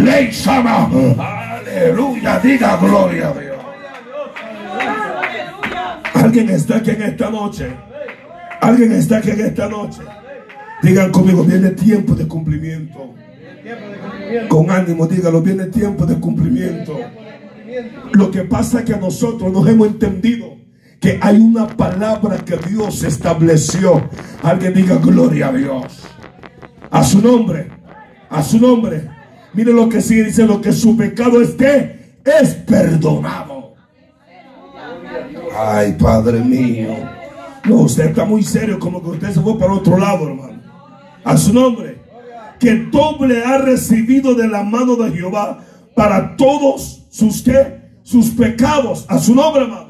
ley 0.04 0.32
sama, 0.32 0.90
aleluya, 1.18 2.40
diga 2.40 2.78
gloria 2.78 3.30
a 3.30 3.40
Dios. 3.40 3.55
Alguien 6.26 6.50
está 6.50 6.78
aquí 6.78 6.90
en 6.90 7.04
esta 7.04 7.30
noche. 7.30 7.68
Alguien 8.60 8.92
está 8.94 9.18
aquí 9.18 9.30
en 9.30 9.42
esta 9.42 9.70
noche. 9.70 10.02
Digan 10.82 11.12
conmigo, 11.12 11.44
viene 11.44 11.70
tiempo 11.70 12.16
de 12.16 12.28
cumplimiento. 12.28 13.14
Con 14.50 14.72
ánimo, 14.72 15.06
dígalo, 15.06 15.44
viene 15.44 15.66
tiempo 15.66 16.04
de 16.04 16.16
cumplimiento. 16.20 16.98
Lo 18.14 18.32
que 18.32 18.42
pasa 18.42 18.80
es 18.80 18.86
que 18.86 18.98
nosotros 18.98 19.54
nos 19.54 19.68
hemos 19.68 19.88
entendido 19.88 20.58
que 21.00 21.20
hay 21.22 21.38
una 21.38 21.68
palabra 21.68 22.38
que 22.38 22.58
Dios 22.58 23.04
estableció. 23.04 24.10
Alguien 24.42 24.74
diga 24.74 24.96
gloria 24.96 25.50
a 25.50 25.54
Dios. 25.54 26.08
A 26.90 27.04
su 27.04 27.22
nombre. 27.22 27.68
A 28.32 28.42
su 28.42 28.58
nombre. 28.58 29.08
Mire 29.54 29.72
lo 29.72 29.88
que 29.88 30.02
sigue 30.02 30.24
diciendo, 30.24 30.60
que 30.60 30.72
su 30.72 30.98
pecado 30.98 31.40
esté, 31.40 32.18
es 32.26 32.56
perdonado. 32.56 33.55
Ay, 35.58 35.94
Padre 36.00 36.40
mío. 36.40 36.90
No, 37.66 37.78
usted 37.78 38.10
está 38.10 38.26
muy 38.26 38.44
serio, 38.44 38.80
como 38.80 39.02
que 39.02 39.10
usted 39.10 39.32
se 39.32 39.42
fue 39.42 39.58
para 39.58 39.74
otro 39.74 39.98
lado, 39.98 40.28
hermano. 40.28 40.62
A 41.24 41.38
su 41.38 41.54
nombre. 41.54 42.00
Que 42.60 42.76
doble 42.76 43.44
ha 43.44 43.58
recibido 43.58 44.36
de 44.36 44.48
la 44.48 44.64
mano 44.64 44.96
de 44.96 45.12
Jehová 45.12 45.60
para 45.96 46.36
todos 46.36 47.06
sus, 47.10 47.42
¿qué? 47.42 47.82
sus 48.04 48.30
pecados. 48.30 49.06
A 49.10 49.20
su 49.20 49.36
nombre, 49.36 49.64
hermano. 49.64 49.85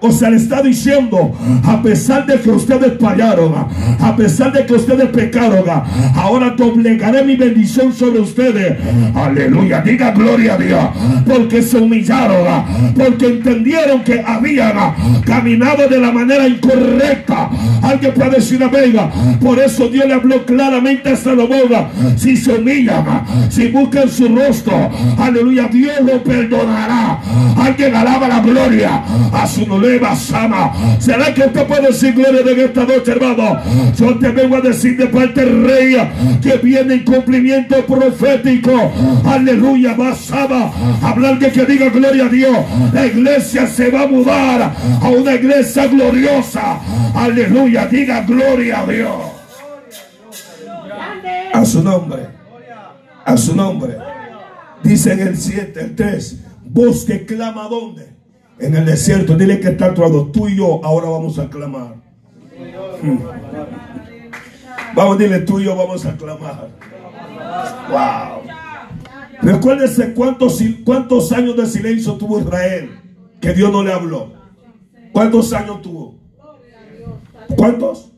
O 0.00 0.12
sea, 0.12 0.28
le 0.30 0.36
está 0.36 0.60
diciendo, 0.60 1.32
a 1.64 1.82
pesar 1.82 2.26
de 2.26 2.38
que 2.38 2.50
ustedes 2.50 2.92
fallaron, 3.00 3.54
a 3.98 4.16
pesar 4.16 4.52
de 4.52 4.66
que 4.66 4.74
ustedes 4.74 5.08
pecaron, 5.08 5.64
ahora 6.14 6.50
doblegaré 6.50 7.24
mi 7.24 7.34
bendición 7.36 7.92
sobre 7.94 8.20
ustedes. 8.20 8.76
Aleluya, 9.14 9.80
diga 9.80 10.10
gloria 10.10 10.54
a 10.54 10.58
Dios. 10.58 10.84
Porque 11.26 11.62
se 11.62 11.78
humillaron, 11.78 12.92
porque 12.94 13.26
entendieron 13.26 14.04
que 14.04 14.20
habían 14.20 14.76
caminado 15.24 15.88
de 15.88 15.98
la 15.98 16.12
manera 16.12 16.46
incorrecta. 16.46 17.48
Alguien 17.82 18.12
puede 18.12 18.30
decir 18.36 18.62
a 18.62 18.68
Vega, 18.68 19.10
por 19.40 19.58
eso 19.58 19.88
Dios 19.88 20.06
le 20.06 20.14
habló 20.14 20.44
claramente 20.44 21.10
a 21.10 21.16
Salomón. 21.16 21.56
Si 22.16 22.36
se 22.36 22.52
humillan, 22.52 23.04
si 23.48 23.68
buscan 23.68 24.10
su 24.10 24.28
rostro, 24.28 24.90
aleluya, 25.18 25.68
Dios 25.68 25.96
lo 26.04 26.22
perdonará. 26.22 27.18
Alguien 27.56 27.94
alaba 27.94 28.28
la 28.28 28.40
gloria 28.40 29.02
a 29.32 29.46
su 29.46 29.66
nombre. 29.66 29.85
Sama. 30.16 30.72
¿Será 30.98 31.32
que 31.32 31.42
usted 31.42 31.66
puede 31.66 31.88
decir 31.88 32.14
gloria 32.14 32.42
de 32.42 32.64
esta 32.64 32.84
noche, 32.84 33.12
hermano? 33.12 33.60
Yo 33.96 34.18
te 34.18 34.28
vengo 34.30 34.56
a 34.56 34.60
decir 34.60 34.96
de 34.96 35.06
parte 35.06 35.44
del 35.44 35.64
rey 35.64 35.96
que 36.42 36.56
viene 36.58 36.94
en 36.94 37.04
cumplimiento 37.04 37.84
profético. 37.86 38.72
Aleluya, 39.24 39.94
Basama. 39.94 40.72
Hablar 41.02 41.38
de 41.38 41.50
que 41.52 41.64
diga 41.64 41.88
gloria 41.90 42.26
a 42.26 42.28
Dios. 42.28 42.56
La 42.92 43.06
iglesia 43.06 43.66
se 43.66 43.90
va 43.90 44.02
a 44.02 44.06
mudar 44.06 44.74
a 45.02 45.08
una 45.08 45.34
iglesia 45.34 45.86
gloriosa. 45.86 46.80
Aleluya, 47.14 47.86
diga 47.86 48.22
gloria 48.22 48.80
a 48.80 48.86
Dios. 48.86 49.16
A 51.52 51.64
su 51.64 51.82
nombre. 51.82 52.28
A 53.24 53.36
su 53.36 53.56
nombre. 53.56 53.96
Dice 54.82 55.12
en 55.12 55.20
el 55.20 55.36
7, 55.36 55.80
el 55.80 55.96
3. 55.96 56.36
Voz 56.64 57.04
que 57.04 57.24
clama 57.24 57.68
dónde? 57.68 58.15
En 58.58 58.74
el 58.74 58.84
desierto. 58.84 59.36
Dile 59.36 59.60
que 59.60 59.68
está 59.68 59.86
a 59.86 59.94
tu 59.94 60.02
lado. 60.02 60.26
Tú 60.26 60.48
y 60.48 60.56
yo 60.56 60.84
ahora 60.84 61.08
vamos 61.08 61.38
a 61.38 61.48
clamar. 61.48 61.96
Hmm. 63.02 63.18
Vamos, 64.94 65.18
dile 65.18 65.40
tú 65.40 65.60
y 65.60 65.64
yo 65.64 65.76
vamos 65.76 66.04
a 66.06 66.16
clamar. 66.16 66.70
Wow. 67.90 68.52
Recuérdese 69.42 70.14
cuántos, 70.14 70.62
cuántos 70.84 71.32
años 71.32 71.56
de 71.56 71.66
silencio 71.66 72.14
tuvo 72.14 72.40
Israel 72.40 72.98
que 73.40 73.52
Dios 73.52 73.70
no 73.70 73.82
le 73.82 73.92
habló. 73.92 74.32
¿Cuántos 75.12 75.52
años 75.52 75.82
tuvo? 75.82 76.18
¿Cuántos? 77.56 78.12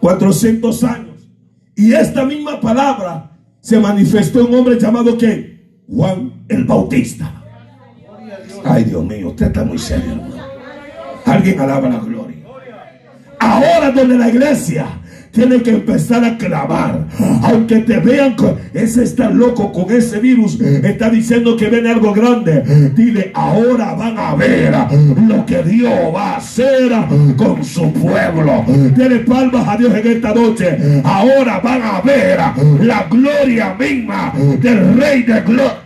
400 0.00 0.84
años. 0.84 1.28
Y 1.76 1.92
esta 1.92 2.24
misma 2.24 2.60
palabra 2.60 3.38
se 3.60 3.78
manifestó 3.78 4.40
en 4.40 4.46
un 4.46 4.54
hombre 4.56 4.78
llamado 4.78 5.16
que 5.16 5.82
Juan 5.88 6.44
el 6.48 6.64
Bautista. 6.64 7.43
Ay, 8.64 8.84
Dios 8.84 9.04
mío, 9.04 9.28
usted 9.28 9.46
está 9.46 9.64
muy 9.64 9.78
serio. 9.78 10.20
Alguien 11.26 11.60
alaba 11.60 11.88
la 11.88 11.98
gloria. 11.98 12.36
Ahora 13.38 13.90
donde 13.90 14.16
la 14.16 14.28
iglesia 14.28 14.86
tiene 15.34 15.60
que 15.62 15.70
empezar 15.70 16.24
a 16.24 16.38
clamar. 16.38 17.06
Aunque 17.42 17.80
te 17.80 17.98
vean, 17.98 18.36
ese 18.72 19.02
está 19.02 19.28
loco 19.30 19.72
con 19.72 19.90
ese 19.90 20.20
virus, 20.20 20.58
está 20.60 21.10
diciendo 21.10 21.56
que 21.56 21.68
viene 21.68 21.90
algo 21.90 22.14
grande. 22.14 22.62
Dile, 22.94 23.32
ahora 23.34 23.94
van 23.94 24.16
a 24.16 24.34
ver 24.34 24.72
lo 25.26 25.44
que 25.44 25.62
Dios 25.62 25.92
va 26.14 26.34
a 26.34 26.36
hacer 26.36 26.92
con 27.36 27.62
su 27.64 27.92
pueblo. 27.92 28.64
Dile 28.96 29.18
palmas 29.20 29.68
a 29.68 29.76
Dios 29.76 29.92
en 29.94 30.06
esta 30.06 30.32
noche. 30.32 30.78
Ahora 31.04 31.58
van 31.60 31.82
a 31.82 32.00
ver 32.00 32.38
la 32.80 33.06
gloria 33.10 33.74
misma 33.74 34.32
del 34.60 34.96
Rey 34.96 35.22
de 35.24 35.40
Gloria. 35.42 35.83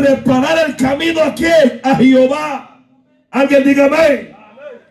Preparar 0.00 0.68
el 0.68 0.76
camino 0.76 1.22
a 1.22 1.34
quién? 1.34 1.80
A 1.82 1.94
Jehová. 1.96 2.80
Alguien 3.30 3.64
dígame. 3.64 4.34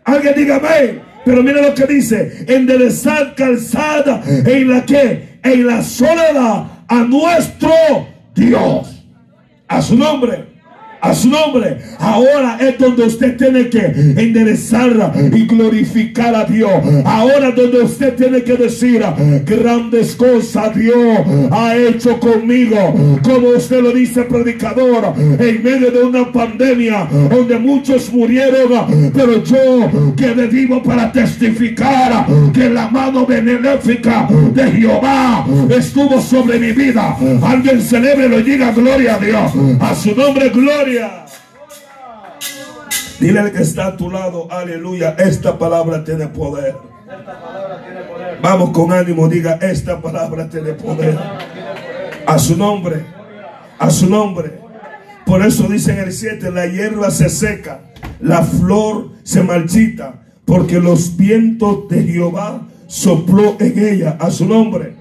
Alguien 0.03 0.33
dígame. 0.35 1.01
Pero 1.25 1.43
mira 1.43 1.61
lo 1.61 1.73
que 1.73 1.85
dice. 1.85 2.45
Enderezar 2.47 3.35
calzada 3.35 4.21
en 4.25 4.69
la 4.69 4.85
que? 4.85 5.39
En 5.43 5.67
la 5.67 5.83
soledad 5.83 6.65
a 6.87 6.95
nuestro 7.03 7.71
Dios. 8.33 9.03
A 9.67 9.81
su 9.81 9.95
nombre 9.95 10.48
a 11.01 11.13
su 11.13 11.29
nombre. 11.29 11.77
Ahora 11.99 12.57
es 12.59 12.77
donde 12.77 13.03
usted 13.03 13.37
tiene 13.37 13.69
que 13.69 13.79
enderezar 14.17 15.13
y 15.33 15.45
glorificar 15.45 16.35
a 16.35 16.45
Dios. 16.45 16.71
Ahora 17.05 17.49
es 17.49 17.55
donde 17.55 17.81
usted 17.81 18.15
tiene 18.15 18.43
que 18.43 18.55
decir 18.55 19.03
grandes 19.45 20.15
cosas 20.15 20.75
Dios 20.75 21.19
ha 21.51 21.75
hecho 21.75 22.19
conmigo. 22.19 23.19
Como 23.23 23.49
usted 23.49 23.81
lo 23.81 23.91
dice, 23.91 24.23
predicador, 24.23 25.13
en 25.17 25.63
medio 25.63 25.91
de 25.91 26.03
una 26.03 26.31
pandemia 26.31 27.07
donde 27.29 27.57
muchos 27.59 28.11
murieron, 28.11 29.11
pero 29.13 29.43
yo 29.43 30.15
quedé 30.15 30.47
vivo 30.47 30.81
para 30.83 31.11
testificar 31.11 32.25
que 32.53 32.69
la 32.69 32.89
mano 32.89 33.25
benéfica 33.25 34.27
de 34.53 34.71
Jehová 34.71 35.45
estuvo 35.69 36.21
sobre 36.21 36.59
mi 36.59 36.71
vida. 36.71 37.17
Alguien 37.41 37.81
celebre 37.81 38.39
y 38.39 38.43
diga 38.43 38.71
gloria 38.71 39.15
a 39.15 39.19
Dios. 39.19 39.51
A 39.79 39.95
su 39.95 40.15
nombre, 40.15 40.49
gloria. 40.49 40.88
Dile 43.19 43.39
al 43.39 43.51
que 43.51 43.61
está 43.61 43.87
a 43.87 43.97
tu 43.97 44.09
lado, 44.09 44.47
aleluya, 44.49 45.15
esta 45.19 45.57
palabra 45.57 46.03
tiene 46.03 46.27
poder. 46.27 46.75
Vamos 48.41 48.71
con 48.71 48.93
ánimo, 48.93 49.27
diga, 49.27 49.59
esta 49.61 50.01
palabra 50.01 50.49
tiene 50.49 50.73
poder. 50.73 51.17
A 52.25 52.39
su 52.39 52.55
nombre, 52.55 53.05
a 53.77 53.89
su 53.89 54.09
nombre. 54.09 54.59
Por 55.25 55.45
eso 55.45 55.67
dice 55.67 55.91
en 55.91 55.99
el 55.99 56.13
7, 56.13 56.49
la 56.51 56.65
hierba 56.65 57.11
se 57.11 57.29
seca, 57.29 57.81
la 58.19 58.41
flor 58.43 59.11
se 59.23 59.43
marchita, 59.43 60.21
porque 60.45 60.79
los 60.79 61.17
vientos 61.17 61.87
de 61.89 62.03
Jehová 62.03 62.67
sopló 62.87 63.57
en 63.59 63.77
ella 63.77 64.17
a 64.19 64.31
su 64.31 64.45
nombre. 64.45 64.95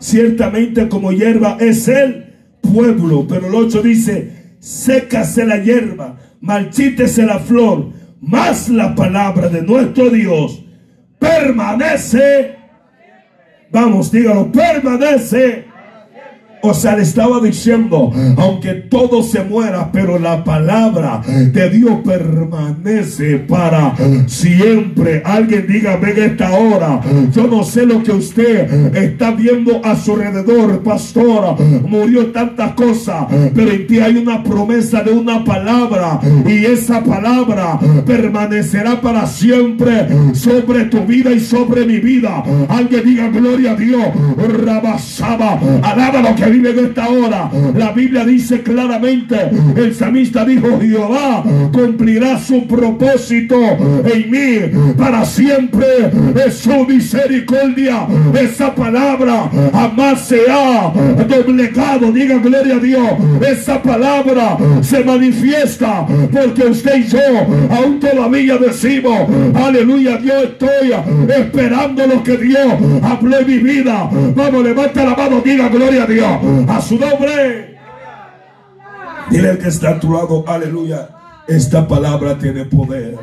Ciertamente 0.00 0.88
como 0.88 1.12
hierba 1.12 1.56
es 1.60 1.86
el 1.88 2.34
pueblo, 2.60 3.26
pero 3.28 3.46
el 3.46 3.54
8 3.54 3.82
dice, 3.82 4.39
sécase 4.60 5.44
la 5.44 5.56
hierba, 5.56 6.16
marchítese 6.40 7.26
la 7.26 7.40
flor, 7.40 7.92
más 8.20 8.68
la 8.68 8.94
palabra 8.94 9.48
de 9.48 9.62
nuestro 9.62 10.10
Dios 10.10 10.64
permanece. 11.20 12.56
Vamos, 13.70 14.10
dígalo, 14.10 14.50
permanece 14.50 15.69
o 16.62 16.74
sea, 16.74 16.96
le 16.96 17.02
estaba 17.02 17.40
diciendo, 17.40 18.12
aunque 18.36 18.74
todo 18.74 19.22
se 19.22 19.42
muera, 19.44 19.90
pero 19.92 20.18
la 20.18 20.44
palabra 20.44 21.22
de 21.26 21.70
Dios 21.70 21.98
permanece 22.04 23.38
para 23.38 23.94
siempre. 24.26 25.22
Alguien 25.24 25.66
diga, 25.66 25.96
ven 25.96 26.18
esta 26.18 26.52
hora. 26.52 27.00
Yo 27.32 27.46
no 27.46 27.64
sé 27.64 27.86
lo 27.86 28.02
que 28.02 28.12
usted 28.12 28.94
está 28.94 29.30
viendo 29.32 29.80
a 29.84 29.96
su 29.96 30.12
alrededor, 30.14 30.82
pastor. 30.82 31.56
Murió 31.60 32.26
tantas 32.26 32.72
cosas, 32.72 33.26
pero 33.54 33.70
en 33.70 33.86
ti 33.86 34.00
hay 34.00 34.16
una 34.16 34.42
promesa 34.42 35.02
de 35.02 35.12
una 35.12 35.44
palabra 35.44 36.20
y 36.46 36.64
esa 36.64 37.02
palabra 37.02 37.78
permanecerá 38.06 39.00
para 39.00 39.26
siempre 39.26 40.08
sobre 40.34 40.84
tu 40.84 41.00
vida 41.04 41.32
y 41.32 41.40
sobre 41.40 41.86
mi 41.86 41.98
vida. 41.98 42.42
Alguien 42.68 43.04
diga, 43.04 43.28
gloria 43.28 43.72
a 43.72 43.76
Dios. 43.76 44.06
Rabasaba, 44.64 45.58
alaba 45.82 46.20
lo 46.20 46.34
que 46.34 46.49
vive 46.50 46.70
en 46.70 46.78
esta 46.86 47.08
hora. 47.08 47.50
La 47.76 47.92
Biblia 47.92 48.24
dice 48.24 48.62
claramente, 48.62 49.36
el 49.76 49.94
samista 49.94 50.44
dijo, 50.44 50.80
Jehová 50.80 51.44
cumplirá 51.72 52.38
su 52.38 52.66
propósito 52.66 53.56
en 54.04 54.30
mí 54.30 54.94
para 54.96 55.24
siempre. 55.24 56.10
Es 56.44 56.58
su 56.58 56.86
misericordia. 56.86 58.06
Esa 58.38 58.74
palabra 58.74 59.50
jamás 59.72 60.26
se 60.26 60.40
ha 60.50 60.92
doblegado. 61.28 62.12
Diga 62.12 62.38
gloria 62.38 62.76
a 62.76 62.78
Dios. 62.78 63.10
Esa 63.48 63.82
palabra 63.82 64.56
se 64.82 65.04
manifiesta 65.04 66.06
porque 66.32 66.64
usted 66.64 66.96
y 66.96 67.08
yo 67.08 67.18
aún 67.70 68.00
todavía 68.00 68.56
decimos, 68.58 69.28
aleluya, 69.54 70.16
Dios 70.16 70.44
estoy 70.44 70.92
esperando 71.28 72.06
lo 72.06 72.22
que 72.22 72.36
Dios 72.36 72.66
habló 73.02 73.38
en 73.38 73.46
mi 73.46 73.58
vida. 73.58 74.10
Vamos, 74.34 74.64
levanta 74.64 75.04
la 75.04 75.14
mano, 75.14 75.40
diga 75.44 75.68
gloria 75.68 76.04
a 76.04 76.06
Dios 76.06 76.39
a 76.68 76.80
su 76.80 76.98
nombre. 76.98 77.78
Dile 79.30 79.50
al 79.50 79.58
que 79.58 79.68
está 79.68 79.90
a 79.90 80.00
tu 80.00 80.12
lado, 80.12 80.44
aleluya. 80.46 81.08
Esta 81.46 81.86
palabra 81.86 82.38
tiene 82.38 82.64
poder. 82.64 83.16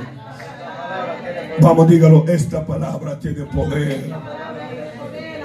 Vamos, 1.59 1.87
dígalo, 1.87 2.25
esta 2.27 2.65
palabra 2.65 3.19
tiene 3.19 3.45
poder. 3.45 4.13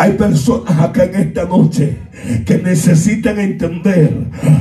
Hay 0.02 0.14
personas 0.14 0.80
acá 0.80 1.04
en 1.04 1.14
esta 1.14 1.44
noche 1.44 1.96
que 2.44 2.58
necesitan 2.58 3.38
entender, 3.38 4.12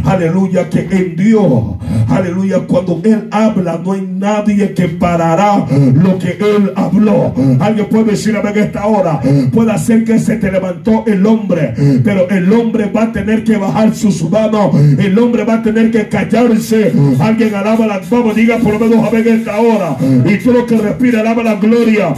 aleluya, 0.06 0.70
que 0.70 0.82
en 0.82 1.16
Dios, 1.16 1.78
aleluya, 2.08 2.60
cuando 2.68 3.02
Él 3.04 3.28
habla, 3.32 3.82
no 3.84 3.94
hay 3.94 4.08
nadie 4.08 4.72
que 4.76 4.88
parará 4.88 5.66
lo 5.96 6.20
que 6.20 6.38
Él 6.40 6.72
habló. 6.76 7.34
Alguien 7.60 7.88
puede 7.90 8.12
decir 8.12 8.36
a 8.36 8.42
ver 8.42 8.56
esta 8.60 8.86
hora, 8.86 9.20
puede 9.52 9.72
hacer 9.72 10.04
que 10.04 10.20
se 10.20 10.36
te 10.36 10.52
levantó 10.52 11.06
el 11.08 11.26
hombre, 11.26 11.74
pero 12.04 12.30
el 12.30 12.54
hombre 12.54 12.92
va 12.96 13.06
a 13.06 13.12
tener 13.12 13.44
que 13.44 13.58
bajar 13.58 13.96
sus 13.96 14.30
manos, 14.30 14.76
el 14.76 15.18
hombre 15.18 15.44
va 15.44 15.56
a 15.56 15.64
tener 15.64 15.90
que 15.90 16.08
callarse. 16.08 16.94
Alguien 17.20 17.56
alaba 17.56 17.88
la 17.88 18.00
vamos, 18.08 18.36
diga 18.36 18.58
por 18.60 18.74
lo 18.74 18.80
menos 18.88 19.08
a 19.08 19.10
ver 19.10 19.28
esta 19.28 19.60
hora, 19.60 19.98
y 20.24 20.38
todo 20.38 20.54
lo 20.54 20.66
que 20.68 20.78
respira, 20.78 21.22
alaba 21.22 21.42
la 21.42 21.56
gloria. 21.56 22.14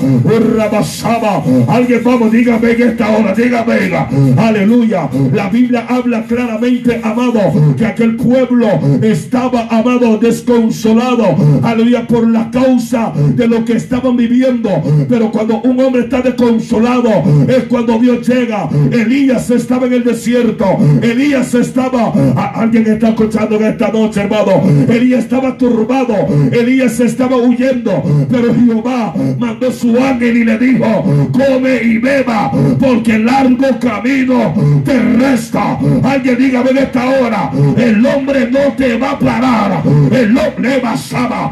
Alguien 1.69 2.01
vamos, 2.03 2.29
diga 2.29 2.57
ven 2.57 2.81
esta 2.81 3.05
hora, 3.05 3.12
diga 3.35 3.63
venga, 3.63 4.09
aleluya. 4.37 5.09
La 5.33 5.49
Biblia 5.49 5.85
habla 5.87 6.23
claramente, 6.23 7.01
amado, 7.03 7.75
que 7.77 7.85
aquel 7.85 8.15
pueblo 8.15 8.67
estaba, 9.01 9.67
amado, 9.69 10.17
desconsolado. 10.17 11.35
Aleluya, 11.63 12.07
por 12.07 12.27
la 12.27 12.49
causa 12.51 13.13
de 13.35 13.47
lo 13.47 13.65
que 13.65 13.73
estaban 13.73 14.15
viviendo. 14.17 14.69
Pero 15.09 15.31
cuando 15.31 15.61
un 15.61 15.79
hombre 15.79 16.03
está 16.03 16.21
desconsolado, 16.21 17.09
es 17.47 17.63
cuando 17.65 17.99
Dios 17.99 18.27
llega. 18.27 18.69
Elías 18.91 19.49
estaba 19.49 19.87
en 19.87 19.93
el 19.93 20.03
desierto. 20.03 20.65
Elías 21.01 21.53
estaba, 21.53 22.13
alguien 22.55 22.87
está 22.87 23.09
escuchando 23.09 23.55
en 23.55 23.65
esta 23.65 23.89
noche, 23.89 24.21
hermano. 24.21 24.63
Elías 24.87 25.23
estaba 25.23 25.57
turbado. 25.57 26.15
Elías 26.51 26.99
estaba 26.99 27.37
huyendo. 27.37 28.03
Pero 28.29 28.53
Jehová 28.53 29.13
mandó 29.37 29.71
su 29.71 29.97
ángel 29.97 30.37
y 30.37 30.43
le 30.43 30.57
dijo, 30.57 31.29
come 31.31 31.81
y 31.83 31.97
beba, 31.97 32.51
porque 32.79 33.02
el 33.11 33.25
largo 33.25 33.79
camino 33.79 34.53
te 34.83 34.99
resta. 34.99 35.77
Alguien 36.03 36.37
diga 36.37 36.61
en 36.61 36.77
esta 36.77 37.09
hora, 37.09 37.51
el 37.77 38.05
hombre 38.05 38.49
no 38.49 38.73
te 38.75 38.97
va 38.97 39.11
a 39.11 39.19
parar. 39.19 39.83
El 40.11 40.37
hombre 40.37 40.79
va 40.79 40.93
a 40.93 41.51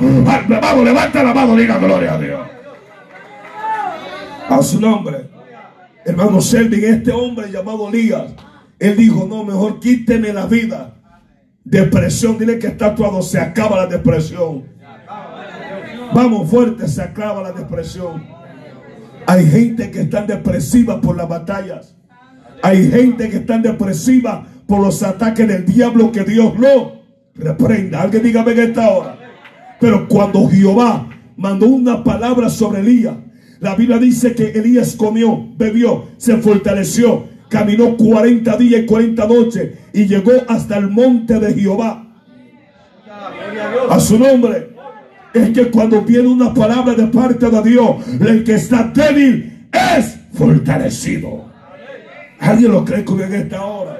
Vamos, 0.61 0.85
levanta 0.85 1.23
la 1.23 1.33
mano, 1.33 1.55
diga 1.55 1.77
gloria 1.77 2.13
a 2.13 2.17
Dios. 2.19 2.39
A 4.49 4.61
su 4.61 4.79
nombre. 4.79 5.29
Hermano 6.05 6.41
Selvin, 6.41 6.83
este 6.83 7.11
hombre 7.11 7.51
llamado 7.51 7.89
Elías, 7.89 8.33
él 8.79 8.97
dijo, 8.97 9.27
no, 9.29 9.43
mejor 9.43 9.79
quíteme 9.79 10.33
la 10.33 10.47
vida. 10.47 10.95
Depresión, 11.63 12.39
dile 12.39 12.57
que 12.57 12.67
está 12.67 12.87
actuado, 12.87 13.21
se 13.21 13.39
acaba 13.39 13.77
la 13.77 13.85
depresión. 13.85 14.63
Vamos 16.13 16.49
fuerte, 16.49 16.87
se 16.87 17.01
acaba 17.01 17.43
la 17.43 17.51
depresión. 17.51 18.40
Hay 19.25 19.45
gente 19.45 19.91
que 19.91 20.01
está 20.01 20.23
depresiva 20.23 20.99
por 21.01 21.17
las 21.17 21.27
batallas. 21.27 21.95
Hay 22.63 22.89
gente 22.89 23.29
que 23.29 23.37
está 23.37 23.57
depresiva 23.57 24.45
por 24.67 24.81
los 24.81 25.01
ataques 25.03 25.47
del 25.47 25.65
diablo 25.65 26.11
que 26.11 26.23
Dios 26.23 26.57
no 26.57 27.01
reprenda. 27.35 28.01
Alguien 28.01 28.23
dígame 28.23 28.51
en 28.51 28.59
esta 28.59 28.89
hora. 28.89 29.17
Pero 29.79 30.07
cuando 30.07 30.47
Jehová 30.47 31.09
mandó 31.37 31.67
una 31.67 32.03
palabra 32.03 32.49
sobre 32.49 32.81
Elías, 32.81 33.15
la 33.59 33.75
Biblia 33.75 33.97
dice 33.97 34.33
que 34.33 34.51
Elías 34.51 34.95
comió, 34.95 35.49
bebió, 35.57 36.07
se 36.17 36.37
fortaleció, 36.37 37.25
caminó 37.49 37.95
40 37.97 38.57
días 38.57 38.81
y 38.81 38.85
40 38.85 39.27
noches 39.27 39.71
y 39.93 40.05
llegó 40.05 40.31
hasta 40.47 40.77
el 40.77 40.89
monte 40.89 41.39
de 41.39 41.53
Jehová. 41.53 42.07
A 43.89 43.99
su 43.99 44.17
nombre. 44.17 44.70
Es 45.33 45.49
que 45.51 45.67
cuando 45.67 46.01
viene 46.01 46.27
una 46.27 46.53
palabra 46.53 46.93
de 46.93 47.07
parte 47.07 47.49
de 47.49 47.63
Dios, 47.63 47.95
el 48.19 48.43
que 48.43 48.55
está 48.55 48.91
débil 48.93 49.67
es 49.71 50.19
fortalecido. 50.33 51.49
¿Alguien 52.39 52.71
lo 52.71 52.83
cree 52.83 53.05
conmigo 53.05 53.29
en 53.29 53.41
esta 53.41 53.63
hora? 53.63 53.97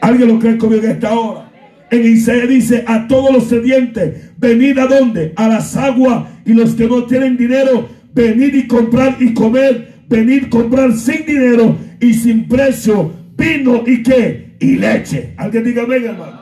¿Alguien 0.00 0.28
lo 0.28 0.38
cree 0.38 0.58
conmigo 0.58 0.84
en 0.84 0.90
esta 0.90 1.18
hora? 1.18 1.50
En 1.90 2.04
Isaías 2.04 2.48
dice 2.48 2.84
a 2.86 3.06
todos 3.08 3.32
los 3.32 3.44
sedientes, 3.44 4.32
venid 4.36 4.78
a 4.78 4.86
dónde? 4.86 5.32
A 5.36 5.48
las 5.48 5.74
aguas 5.76 6.24
y 6.44 6.52
los 6.52 6.74
que 6.74 6.86
no 6.86 7.04
tienen 7.04 7.36
dinero, 7.36 7.88
venid 8.12 8.54
y 8.54 8.66
comprar 8.66 9.16
y 9.20 9.32
comer, 9.32 9.94
venid 10.08 10.48
comprar 10.50 10.92
sin 10.92 11.24
dinero 11.24 11.78
y 11.98 12.12
sin 12.12 12.46
precio, 12.46 13.10
vino 13.36 13.84
y 13.86 14.02
qué? 14.02 14.56
Y 14.60 14.76
leche. 14.76 15.32
Alguien 15.38 15.64
diga, 15.64 15.84
venga 15.86 16.10
hermano. 16.10 16.40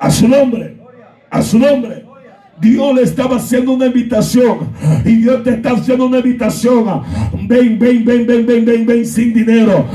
A 0.00 0.10
su 0.10 0.28
nombre. 0.28 0.76
A 1.30 1.40
su 1.40 1.58
nombre. 1.58 2.04
Dios 2.60 2.94
le 2.94 3.02
estaba 3.02 3.36
haciendo 3.36 3.72
una 3.72 3.86
invitación. 3.86 4.58
Y 5.04 5.16
Dios 5.16 5.42
te 5.42 5.50
está 5.50 5.72
haciendo 5.72 6.06
una 6.06 6.18
invitación. 6.18 7.02
Ven, 7.46 7.78
ven, 7.78 8.04
ven, 8.04 8.26
ven, 8.26 8.46
ven, 8.46 8.64
ven, 8.64 8.86
ven, 8.86 9.06
sin 9.06 9.34
dinero. 9.34 9.86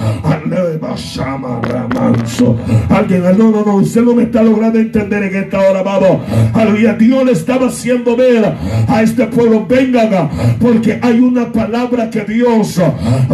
Alguien, 2.90 3.24
no, 3.38 3.52
no, 3.52 3.66
no, 3.66 3.76
usted 3.76 4.04
no 4.04 4.14
me 4.14 4.24
está 4.24 4.44
logrando 4.44 4.78
entender 4.78 5.24
en 5.24 5.36
esta 5.44 5.60
hora, 5.60 5.80
amado. 5.80 6.20
Aleluya, 6.54 6.94
Dios 6.94 7.26
le 7.26 7.32
estaba 7.32 7.68
haciendo 7.68 8.16
ver 8.16 8.54
a 8.88 9.02
este 9.02 9.26
pueblo, 9.28 9.66
vengan, 9.66 10.30
porque 10.60 11.00
hay 11.02 11.20
una 11.20 11.52
palabra 11.52 12.10
que 12.10 12.22
Dios 12.26 12.82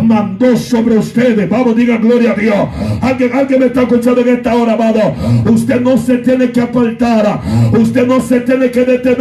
mandó 0.01 0.55
sobre 0.55 0.97
ustedes. 0.97 1.49
Vamos, 1.49 1.75
diga 1.75 1.97
gloria 1.97 2.31
a 2.31 2.35
Dios. 2.35 2.55
Alguien, 3.01 3.33
alguien 3.33 3.59
me 3.59 3.65
está 3.67 3.81
escuchando 3.81 4.21
en 4.21 4.29
esta 4.29 4.55
hora, 4.55 4.73
amado. 4.73 5.13
Usted 5.45 5.81
no 5.81 5.97
se 5.97 6.19
tiene 6.19 6.51
que 6.51 6.61
apartar. 6.61 7.41
Usted 7.77 8.05
no 8.05 8.21
se 8.21 8.41
tiene 8.41 8.69
que 8.71 8.85
detener 8.85 9.14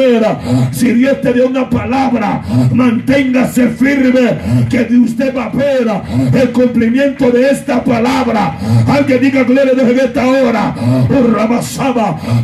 si 0.73 0.93
Dios 0.93 1.21
te 1.21 1.33
dio 1.33 1.49
una 1.49 1.69
palabra, 1.69 2.43
manténgase 2.73 3.69
firme 3.69 4.39
que 4.69 4.89
usted 4.97 5.35
va 5.35 5.47
a 5.47 5.51
ver 5.51 5.87
el 6.35 6.51
cumplimiento 6.53 7.31
de 7.31 7.51
esta 7.51 7.83
palabra. 7.83 8.57
Alguien 8.87 9.21
diga 9.21 9.45
gloria 9.45 9.73
a 9.73 9.75
Dios 9.75 9.89
en 9.91 9.99
esta 10.01 10.27
hora. 10.27 10.75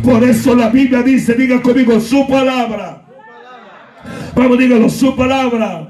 Por 0.03 0.25
eso 0.25 0.55
la 0.55 0.69
Biblia 0.69 1.03
dice, 1.03 1.35
diga 1.35 1.61
conmigo 1.61 2.01
su 2.01 2.27
palabra. 2.27 3.03
Vamos, 4.35 4.59
dígalo, 4.59 4.89
su 4.89 5.15
palabra. 5.15 5.89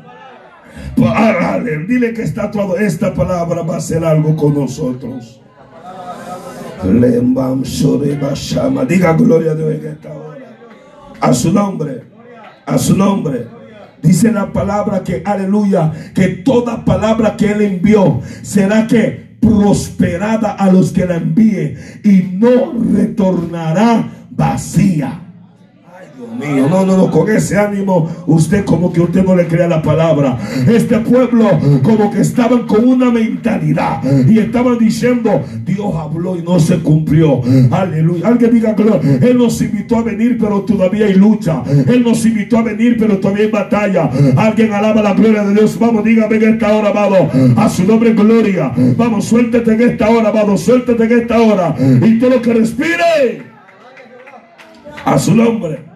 Dile 1.89 2.13
que 2.13 2.23
está 2.23 2.51
todo. 2.51 2.77
Esta 2.77 3.15
palabra 3.15 3.63
va 3.63 3.75
a 3.75 3.79
hacer 3.79 4.05
algo 4.05 4.35
con 4.37 4.55
nosotros. 4.55 5.41
Diga 8.87 9.13
gloria 9.13 9.53
a 9.53 9.55
Dios 9.55 9.71
en 9.75 9.87
esta 9.87 10.09
hora. 10.09 10.40
A 11.21 11.33
su 11.33 11.53
nombre. 11.53 12.03
A 12.67 12.79
su 12.79 12.97
nombre. 12.97 13.47
Dice 14.03 14.33
la 14.33 14.53
palabra 14.53 15.05
que, 15.05 15.23
aleluya, 15.25 15.93
que 16.15 16.29
toda 16.29 16.85
palabra 16.85 17.37
que 17.37 17.53
Él 17.53 17.61
envió 17.61 18.21
será 18.43 18.87
que 18.87 19.37
prosperada 19.41 20.53
a 20.53 20.71
los 20.71 20.93
que 20.93 21.07
la 21.07 21.17
envíe 21.17 21.77
y 22.05 22.37
no 22.39 22.73
retornará 22.95 24.27
vacía 24.31 25.30
mío. 26.39 26.67
No, 26.69 26.85
no, 26.85 26.97
no, 26.97 27.11
con 27.11 27.29
ese 27.31 27.59
ánimo 27.59 28.09
usted 28.27 28.65
como 28.65 28.93
que 28.93 29.01
usted 29.01 29.25
no 29.25 29.35
le 29.35 29.47
crea 29.47 29.69
la 29.69 29.83
palabra. 29.83 30.39
Este 30.69 30.99
pueblo 30.99 31.49
como 31.83 32.11
que 32.11 32.21
estaban 32.21 32.67
con 32.67 32.87
una 32.87 33.11
mentalidad 33.11 34.03
y 34.29 34.39
estaban 34.39 34.79
diciendo, 34.79 35.43
Dios 35.65 35.95
habló 35.95 36.37
y 36.37 36.43
no 36.43 36.59
se 36.59 36.79
cumplió. 36.79 37.41
Aleluya. 37.71 38.29
Alguien 38.29 38.53
diga, 38.53 38.75
Él 39.21 39.39
nos 39.39 39.61
invitó 39.61 39.97
a 39.97 40.03
venir, 40.03 40.39
pero 40.39 40.61
todavía 40.63 41.07
hay 41.07 41.15
lucha. 41.15 41.63
Él 41.87 42.03
nos 42.03 42.25
invitó 42.25 42.59
a 42.59 42.63
venir, 42.63 42.97
pero 42.99 43.19
todavía 43.19 43.45
hay 43.45 43.51
batalla. 43.51 44.11
Alguien 44.37 44.73
alaba 44.73 45.03
la 45.03 45.15
gloria 45.15 45.45
de 45.45 45.55
Dios. 45.55 45.79
Vamos, 45.79 46.05
dígame 46.05 46.37
en 46.37 46.55
esta 46.55 46.73
hora, 46.73 46.91
amado. 46.91 47.29
A 47.57 47.69
su 47.69 47.85
nombre, 47.85 48.13
gloria. 48.15 48.73
Vamos, 48.97 49.27
suéltete 49.27 49.75
en 49.75 49.83
esta 49.83 50.09
hora, 50.09 50.29
amado. 50.31 50.57
Suéltete 50.57 51.05
en 51.05 51.21
esta 51.21 51.41
hora. 51.41 51.75
Y 51.79 52.19
todo 52.19 52.31
lo 52.31 52.43
que 52.43 52.55
respire. 52.55 53.51
A 55.05 55.19
su 55.19 55.35
nombre 55.35 55.90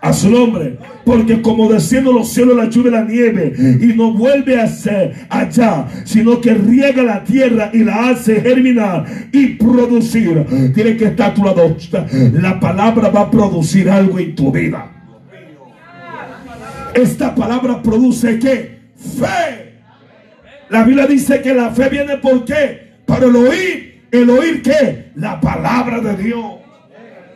a 0.00 0.12
su 0.12 0.30
nombre. 0.30 0.78
Porque 1.04 1.40
como 1.42 1.70
desciende 1.70 2.12
los 2.12 2.28
cielos 2.28 2.56
la 2.56 2.68
lluvia 2.68 2.88
y 2.88 2.92
la 2.92 3.04
nieve 3.04 3.52
y 3.80 3.86
no 3.96 4.12
vuelve 4.12 4.60
a 4.60 4.66
ser 4.66 5.14
allá, 5.28 5.86
sino 6.04 6.40
que 6.40 6.54
riega 6.54 7.02
la 7.02 7.24
tierra 7.24 7.70
y 7.72 7.78
la 7.78 8.10
hace 8.10 8.40
germinar 8.40 9.06
y 9.32 9.54
producir. 9.54 10.44
Tiene 10.74 10.96
que 10.96 11.06
estar 11.06 11.34
tu 11.34 11.44
lado. 11.44 11.76
La 12.32 12.60
palabra 12.60 13.08
va 13.08 13.22
a 13.22 13.30
producir 13.30 13.88
algo 13.90 14.18
en 14.18 14.34
tu 14.34 14.52
vida. 14.52 14.92
Esta 16.94 17.34
palabra 17.34 17.82
produce 17.82 18.38
qué? 18.38 18.78
Fe. 18.96 19.78
La 20.68 20.82
Biblia 20.82 21.06
dice 21.06 21.40
que 21.40 21.54
la 21.54 21.70
fe 21.70 21.88
viene 21.88 22.16
por 22.18 22.44
qué? 22.44 22.92
Para 23.06 23.26
el 23.26 23.36
oír. 23.36 24.02
¿El 24.10 24.28
oír 24.30 24.62
qué? 24.62 25.12
La 25.14 25.40
palabra 25.40 26.00
de 26.00 26.16
Dios. 26.22 26.56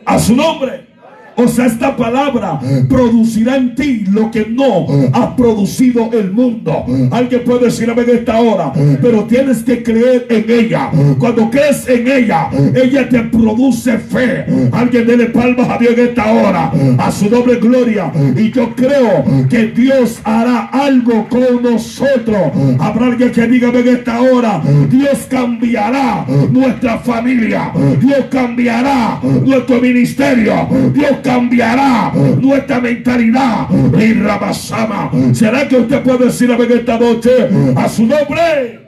A 0.05 0.19
su 0.19 0.35
nombre. 0.35 0.92
O 1.35 1.47
sea, 1.47 1.65
esta 1.65 1.95
palabra 1.95 2.59
producirá 2.89 3.57
en 3.57 3.75
ti 3.75 4.05
lo 4.11 4.29
que 4.31 4.45
no 4.49 4.87
ha 5.13 5.35
producido 5.35 6.09
el 6.13 6.31
mundo. 6.31 6.85
Alguien 7.11 7.43
puede 7.43 7.65
decir 7.65 7.89
a 7.89 7.93
en 7.93 8.09
esta 8.09 8.39
hora, 8.39 8.73
pero 9.01 9.23
tienes 9.25 9.63
que 9.63 9.83
creer 9.83 10.27
en 10.29 10.45
ella. 10.49 10.91
Cuando 11.19 11.49
crees 11.49 11.87
en 11.87 12.07
ella, 12.07 12.49
ella 12.75 13.07
te 13.07 13.21
produce 13.21 13.97
fe. 13.97 14.45
Alguien 14.71 15.07
dele 15.07 15.25
palmas 15.27 15.69
a 15.69 15.77
Dios 15.77 15.93
en 15.97 16.07
esta 16.07 16.31
hora, 16.31 16.71
a 16.97 17.11
su 17.11 17.29
doble 17.29 17.55
gloria. 17.57 18.11
Y 18.35 18.51
yo 18.51 18.75
creo 18.75 19.23
que 19.49 19.67
Dios 19.67 20.19
hará 20.23 20.65
algo 20.71 21.27
con 21.29 21.61
nosotros. 21.61 22.51
Habrá 22.79 23.07
alguien 23.07 23.31
que 23.31 23.47
diga 23.47 23.69
en 23.69 23.87
esta 23.87 24.21
hora, 24.21 24.61
Dios 24.89 25.27
cambiará 25.29 26.25
nuestra 26.51 26.97
familia. 26.99 27.71
Dios 27.99 28.25
cambiará 28.29 29.19
nuestro 29.23 29.81
ministerio. 29.81 30.67
Dios 30.93 31.11
cambiará 31.23 32.11
nuestra 32.39 32.79
mentalidad. 32.79 33.67
Y 33.97 34.13
Rabasama. 34.13 35.11
¿Será 35.33 35.67
que 35.67 35.77
usted 35.77 36.03
puede 36.03 36.25
decir 36.25 36.51
amén 36.51 36.71
esta 36.71 36.99
noche 36.99 37.49
a 37.75 37.89
su 37.89 38.05
nombre? 38.05 38.81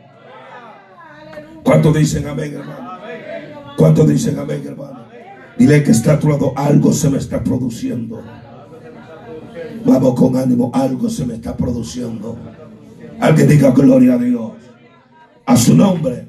¿Cuántos 1.63 1.95
dicen 1.95 2.27
amén, 2.27 2.53
hermano? 2.53 2.99
¿Cuántos 3.77 4.07
dicen 4.07 4.37
amén, 4.37 4.61
hermano? 4.65 5.05
Dile 5.57 5.83
que 5.83 5.91
está 5.91 6.13
a 6.13 6.19
tu 6.19 6.29
lado, 6.29 6.53
algo 6.55 6.91
se 6.91 7.09
me 7.09 7.17
está 7.17 7.43
produciendo. 7.43 8.21
Vamos 9.85 10.15
con 10.15 10.35
ánimo, 10.35 10.71
algo 10.73 11.09
se 11.09 11.25
me 11.25 11.35
está 11.35 11.55
produciendo. 11.55 12.37
Alguien 13.19 13.47
diga 13.47 13.71
gloria 13.71 14.13
a 14.13 14.17
Dios. 14.17 14.51
A 15.45 15.55
su 15.55 15.75
nombre. 15.75 16.27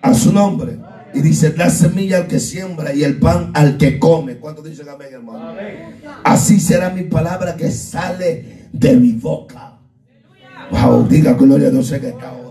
A 0.00 0.14
su 0.14 0.32
nombre. 0.32 0.78
Y 1.14 1.20
dice, 1.20 1.54
la 1.56 1.70
semilla 1.70 2.18
al 2.18 2.26
que 2.26 2.40
siembra 2.40 2.92
y 2.92 3.04
el 3.04 3.18
pan 3.18 3.52
al 3.54 3.76
que 3.76 3.98
come. 3.98 4.36
¿Cuánto 4.36 4.62
dicen 4.62 4.88
amén, 4.88 5.08
hermano? 5.12 5.54
Así 6.24 6.58
será 6.58 6.90
mi 6.90 7.04
palabra 7.04 7.56
que 7.56 7.70
sale 7.70 8.68
de 8.72 8.96
mi 8.96 9.12
boca. 9.12 9.78
Wow, 10.70 11.06
diga 11.06 11.34
gloria 11.34 11.68
a 11.68 11.70
Dios 11.70 11.92
en 11.92 12.04
esta 12.04 12.32
hora. 12.32 12.43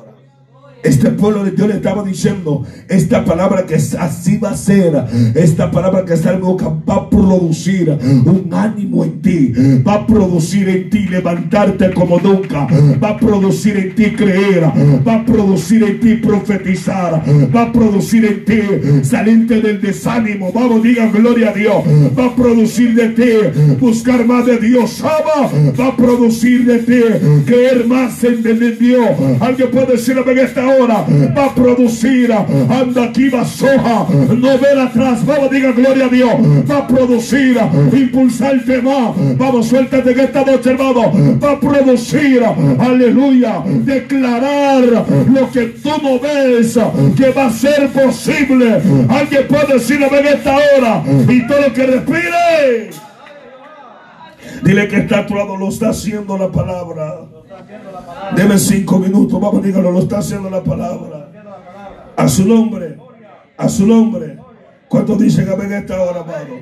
Este 0.84 1.10
pueblo 1.12 1.46
de 1.46 1.52
Dios 1.52 1.68
le 1.68 1.76
estaba 1.76 2.04
diciendo, 2.04 2.66
esta 2.90 3.24
palabra 3.24 3.66
que 3.66 3.76
así 3.76 4.38
va 4.38 4.52
a 4.52 4.58
ser, 4.58 5.06
esta 5.36 5.72
palabra 5.72 6.04
que 6.04 6.14
está 6.14 6.34
en 6.34 6.42
boca 6.42 6.68
va 6.88 6.96
a 6.96 7.10
producir 7.10 7.90
un 8.26 8.50
ánimo 8.52 9.06
en 9.06 9.22
ti, 9.22 9.54
va 9.86 9.96
a 9.96 10.08
producir 10.08 10.68
en 10.68 10.90
ti 10.90 11.08
levantarte 11.08 11.92
como 11.94 12.20
nunca, 12.20 12.68
va 13.02 13.10
a 13.10 13.18
producir 13.18 13.78
en 13.78 13.96
ti 13.96 14.12
creer, 14.12 14.64
va 15.08 15.16
a 15.16 15.26
producir 15.26 15.84
en 15.84 16.00
ti 16.00 16.16
profetizar, 16.16 17.24
va 17.56 17.62
a 17.64 17.72
producir 17.72 18.26
en 18.26 18.46
ti 18.46 19.04
salirte 19.04 19.62
del 19.62 19.82
desánimo, 19.82 20.52
vamos, 20.52 20.84
diga 20.84 21.08
gloria 21.08 21.50
a 21.52 21.54
Dios, 21.54 21.84
va 22.18 22.26
a 22.26 22.36
producir 22.36 22.94
de 22.94 23.10
ti 23.10 23.78
buscar 23.80 24.26
más 24.26 24.46
de 24.46 24.58
Dios, 24.58 25.02
ama, 25.02 25.50
va 25.80 25.88
a 25.88 25.96
producir 25.96 26.66
de 26.66 26.80
ti 26.80 27.02
creer 27.46 27.86
más 27.88 28.24
en, 28.24 28.44
Dios. 28.44 29.10
Alguien 29.40 29.72
puede 29.72 29.94
decirme 29.94 30.32
en 30.32 30.40
esta 30.40 30.73
va 30.82 31.46
a 31.46 31.56
producir. 31.56 32.32
Anda 32.32 33.04
aquí 33.04 33.30
soja. 33.30 34.06
No 34.36 34.58
ver 34.58 34.80
atrás. 34.80 35.26
Vamos, 35.26 35.52
diga 35.52 35.72
gloria 35.72 36.06
a 36.06 36.10
Dios. 36.10 36.34
Va 36.70 36.78
a 36.80 36.88
producir. 36.88 37.58
Impulsarte 37.92 38.82
más. 38.82 39.38
Vamos, 39.38 39.68
suéltate 39.68 40.12
en 40.12 40.20
esta 40.20 40.44
noche, 40.44 40.72
hermano. 40.72 41.12
Va 41.44 41.52
a 41.52 41.60
producir. 41.60 42.44
Aleluya. 42.80 43.64
Declarar 43.66 44.84
lo 44.84 45.52
que 45.52 45.66
tú 45.82 45.90
no 46.02 46.20
ves 46.20 46.78
que 47.16 47.30
va 47.32 47.48
a 47.48 47.52
ser 47.52 47.90
posible. 47.90 48.82
Alguien 49.10 49.48
puede 49.48 49.74
decirlo 49.74 50.08
en 50.18 50.28
esta 50.28 50.58
hora. 50.58 51.04
Y 51.28 51.48
todo 51.48 51.62
lo 51.62 51.74
que 51.74 51.86
respire. 51.86 52.90
Dile 54.64 54.88
que 54.88 54.98
está 54.98 55.20
a 55.20 55.26
tu 55.26 55.36
lado, 55.36 55.58
lo 55.58 55.70
está 55.70 55.90
haciendo 55.90 56.38
la 56.38 56.50
palabra. 56.50 57.26
Deme 58.36 58.58
cinco 58.58 59.00
minutos, 59.00 59.40
vamos, 59.40 59.64
dígalo, 59.64 59.92
lo 59.92 60.00
está 60.00 60.20
haciendo 60.20 60.50
la 60.50 60.64
palabra. 60.64 61.32
A 62.16 62.28
su 62.28 62.46
nombre, 62.46 62.98
a 63.58 63.70
su 63.70 63.86
nombre. 63.86 64.38
¿Cuántos 64.88 65.20
dicen 65.20 65.50
amén 65.50 65.72
en 65.72 65.80
esta 65.80 66.02
hora, 66.02 66.22
amado? 66.22 66.60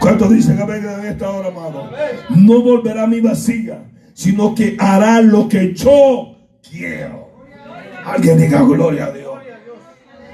¿Cuántos 0.00 0.30
dicen 0.30 0.60
amén 0.60 0.84
en 0.84 1.06
esta 1.06 1.30
hora, 1.30 1.48
amado? 1.48 1.90
No 2.30 2.62
volverá 2.62 3.06
mi 3.06 3.20
vacía, 3.20 3.84
sino 4.14 4.54
que 4.54 4.76
hará 4.78 5.20
lo 5.20 5.48
que 5.48 5.74
yo 5.74 6.36
quiero. 6.68 7.30
Alguien 8.04 8.38
diga 8.38 8.62
gloria 8.62 9.06
a 9.06 9.12
Dios. 9.12 9.21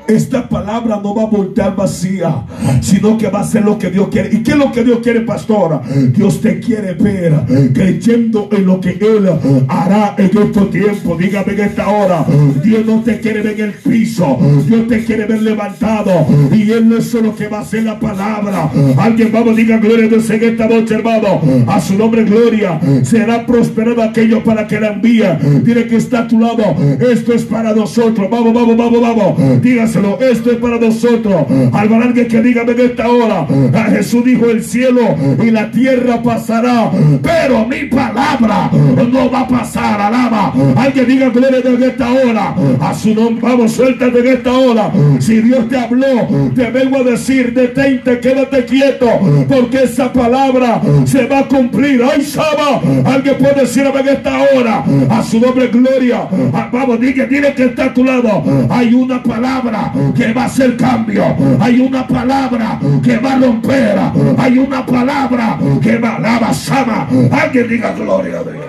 Esta 0.09 0.49
palabra 0.49 1.01
no 1.03 1.15
va 1.15 1.25
a 1.25 1.27
voltear 1.27 1.77
vacía, 1.77 2.43
sino 2.81 3.19
que 3.19 3.29
va 3.29 3.41
a 3.41 3.45
ser 3.45 3.63
lo 3.63 3.79
que 3.79 3.91
Dios 3.91 4.09
quiere. 4.09 4.31
¿Y 4.33 4.43
qué 4.43 4.53
es 4.53 4.57
lo 4.57 4.73
que 4.73 4.83
Dios 4.83 5.01
quiere, 5.03 5.21
pastora? 5.21 5.83
Dios 6.17 6.41
te 6.41 6.59
quiere 6.61 6.95
ver 6.95 7.35
creyendo 7.75 8.49
en 8.51 8.65
lo 8.65 8.81
que 8.81 8.93
Él 8.93 9.29
hará 9.69 10.15
en 10.17 10.31
estos 10.39 10.71
tiempos. 10.71 11.19
Dígame 11.19 11.53
en 11.53 11.61
esta 11.61 11.89
hora. 11.89 12.25
Dios 12.65 12.87
no 12.87 13.03
te 13.03 13.21
quiere 13.21 13.43
ver 13.43 13.61
en 13.61 13.67
el 13.67 13.73
piso. 13.73 14.39
Dios 14.67 14.89
te 14.89 15.05
quiere 15.05 15.27
ver 15.27 15.43
levantado. 15.43 16.27
Y 16.55 16.71
Él 16.71 16.89
no 16.89 16.97
es 16.97 17.11
solo 17.11 17.37
que 17.37 17.47
va 17.49 17.59
a 17.59 17.61
hacer 17.61 17.83
la 17.83 18.01
palabra. 18.01 18.71
Alguien, 18.97 19.31
vamos, 19.31 19.57
diga 19.57 19.77
gloria 19.77 20.07
a 20.07 20.09
Dios 20.09 20.31
en 20.31 20.43
esta 20.43 20.69
noche, 20.69 20.95
hermano. 20.95 21.39
A 21.67 21.83
su 21.83 21.99
nombre, 21.99 22.25
gloria. 22.25 22.81
Será 23.03 23.45
prosperado 23.45 24.03
aquello 24.03 24.43
para 24.43 24.67
que 24.67 24.81
la 24.81 24.89
envíe. 24.89 25.29
Tiene 25.67 25.87
que 25.87 25.97
estar 25.97 26.25
a 26.25 26.29
tu 26.29 26.41
lado. 26.41 26.65
Esto 26.99 27.35
es 27.35 27.45
para 27.45 27.75
nosotros. 27.75 28.27
Vamos, 28.31 28.55
vamos, 28.55 28.75
vamos, 28.75 29.01
vamos. 29.03 29.61
Dígase 29.61 29.98
esto 30.21 30.51
es 30.51 30.57
para 30.59 30.79
nosotros. 30.79 31.47
Al 31.73 31.93
alguien 32.03 32.29
que 32.29 32.41
diga 32.43 32.63
en 32.63 32.81
esta 32.81 33.09
hora, 33.09 33.47
a 33.75 33.85
Jesús 33.91 34.25
dijo 34.25 34.47
el 34.47 34.63
cielo 34.63 35.01
y 35.43 35.51
la 35.51 35.71
tierra 35.71 36.23
pasará, 36.23 36.91
pero 37.23 37.67
mi 37.67 37.85
palabra 37.85 38.71
no 38.73 39.31
va 39.31 39.41
a 39.41 39.49
pasar. 39.49 40.01
Alaba. 40.01 40.53
Alguien 40.77 41.07
diga 41.07 41.29
gloria 41.31 41.61
en 41.65 41.83
esta 41.83 42.13
hora. 42.13 42.55
A 42.81 42.95
su 42.95 43.15
nombre, 43.15 43.41
vamos, 43.43 43.73
suéltate 43.73 44.19
en 44.21 44.27
esta 44.27 44.53
hora. 44.53 44.93
Si 45.19 45.41
Dios 45.41 45.69
te 45.69 45.79
habló, 45.79 46.29
te 46.55 46.71
vengo 46.71 46.99
a 46.99 47.05
decir, 47.05 47.53
detente, 47.53 48.21
quédate 48.21 48.65
quieto, 48.65 49.09
porque 49.49 49.85
esa 49.85 50.13
palabra 50.13 50.81
se 51.05 51.27
va 51.27 51.41
a 51.41 51.49
cumplir. 51.49 52.03
Ay, 52.03 52.23
Saba, 52.23 52.81
alguien 53.05 53.37
puede 53.39 53.63
decirme 53.63 54.01
en 54.01 54.09
esta 54.09 54.39
hora, 54.55 54.85
a 55.11 55.23
su 55.23 55.41
nombre 55.41 55.69
gloria. 55.69 56.29
Ah, 56.53 56.69
vamos, 56.73 57.01
diga, 57.01 57.27
dile 57.27 57.53
que 57.55 57.65
está 57.65 57.87
a 57.87 57.95
tu 57.95 58.05
lado. 58.05 58.43
Hay 58.71 58.95
una 58.95 59.23
palabra 59.23 59.88
que 60.17 60.33
va 60.33 60.43
a 60.43 60.47
hacer 60.47 60.77
cambio. 60.77 61.25
Hay 61.61 61.81
una 61.81 62.07
palabra 62.07 62.81
que 63.03 63.19
va 63.19 63.35
a 63.35 63.39
romper. 63.39 63.99
Hay 64.39 64.59
una 64.59 64.85
palabra 64.85 65.59
que 65.83 65.99
va 65.99 66.17
a 66.17 66.21
la 66.21 66.39
basama. 66.39 67.09
Alguien 67.31 67.69
diga 67.69 67.93
gloria 67.93 68.41
a 68.41 68.43
Dios. 68.45 68.65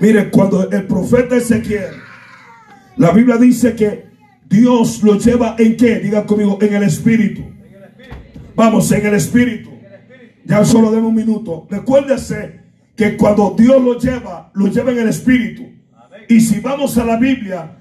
Mire, 0.00 0.30
cuando 0.30 0.68
el 0.70 0.86
profeta 0.86 1.36
Ezequiel, 1.36 1.94
la 2.96 3.12
Biblia 3.12 3.36
dice 3.36 3.74
que 3.74 4.06
Dios 4.48 5.02
lo 5.02 5.16
lleva 5.16 5.54
en 5.58 5.76
qué? 5.76 6.00
Diga 6.00 6.26
conmigo, 6.26 6.58
en 6.60 6.74
el 6.74 6.82
espíritu. 6.82 7.42
Vamos, 8.54 8.90
en 8.92 9.06
el 9.06 9.14
espíritu. 9.14 9.70
Ya 10.44 10.64
solo 10.64 10.90
denme 10.90 11.06
un 11.06 11.14
minuto. 11.14 11.66
Recuérdese 11.70 12.62
que 12.96 13.16
cuando 13.16 13.54
Dios 13.56 13.82
lo 13.82 13.98
lleva, 13.98 14.50
lo 14.54 14.66
lleva 14.66 14.92
en 14.92 14.98
el 14.98 15.08
Espíritu. 15.08 15.62
Y 16.28 16.40
si 16.40 16.60
vamos 16.60 16.98
a 16.98 17.04
la 17.04 17.16
Biblia, 17.16 17.78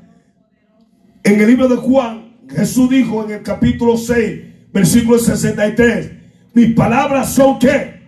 en 1.24 1.42
el 1.42 1.48
libro 1.48 1.68
de 1.68 1.76
Juan, 1.78 2.36
Jesús 2.50 2.90
dijo 2.90 3.24
en 3.24 3.32
el 3.32 3.44
capítulo 3.44 3.98
6, 3.98 4.42
versículo 4.74 5.20
63, 5.20 6.12
mis 6.54 6.74
palabras 6.76 7.34
son 7.34 7.60
qué? 7.60 8.02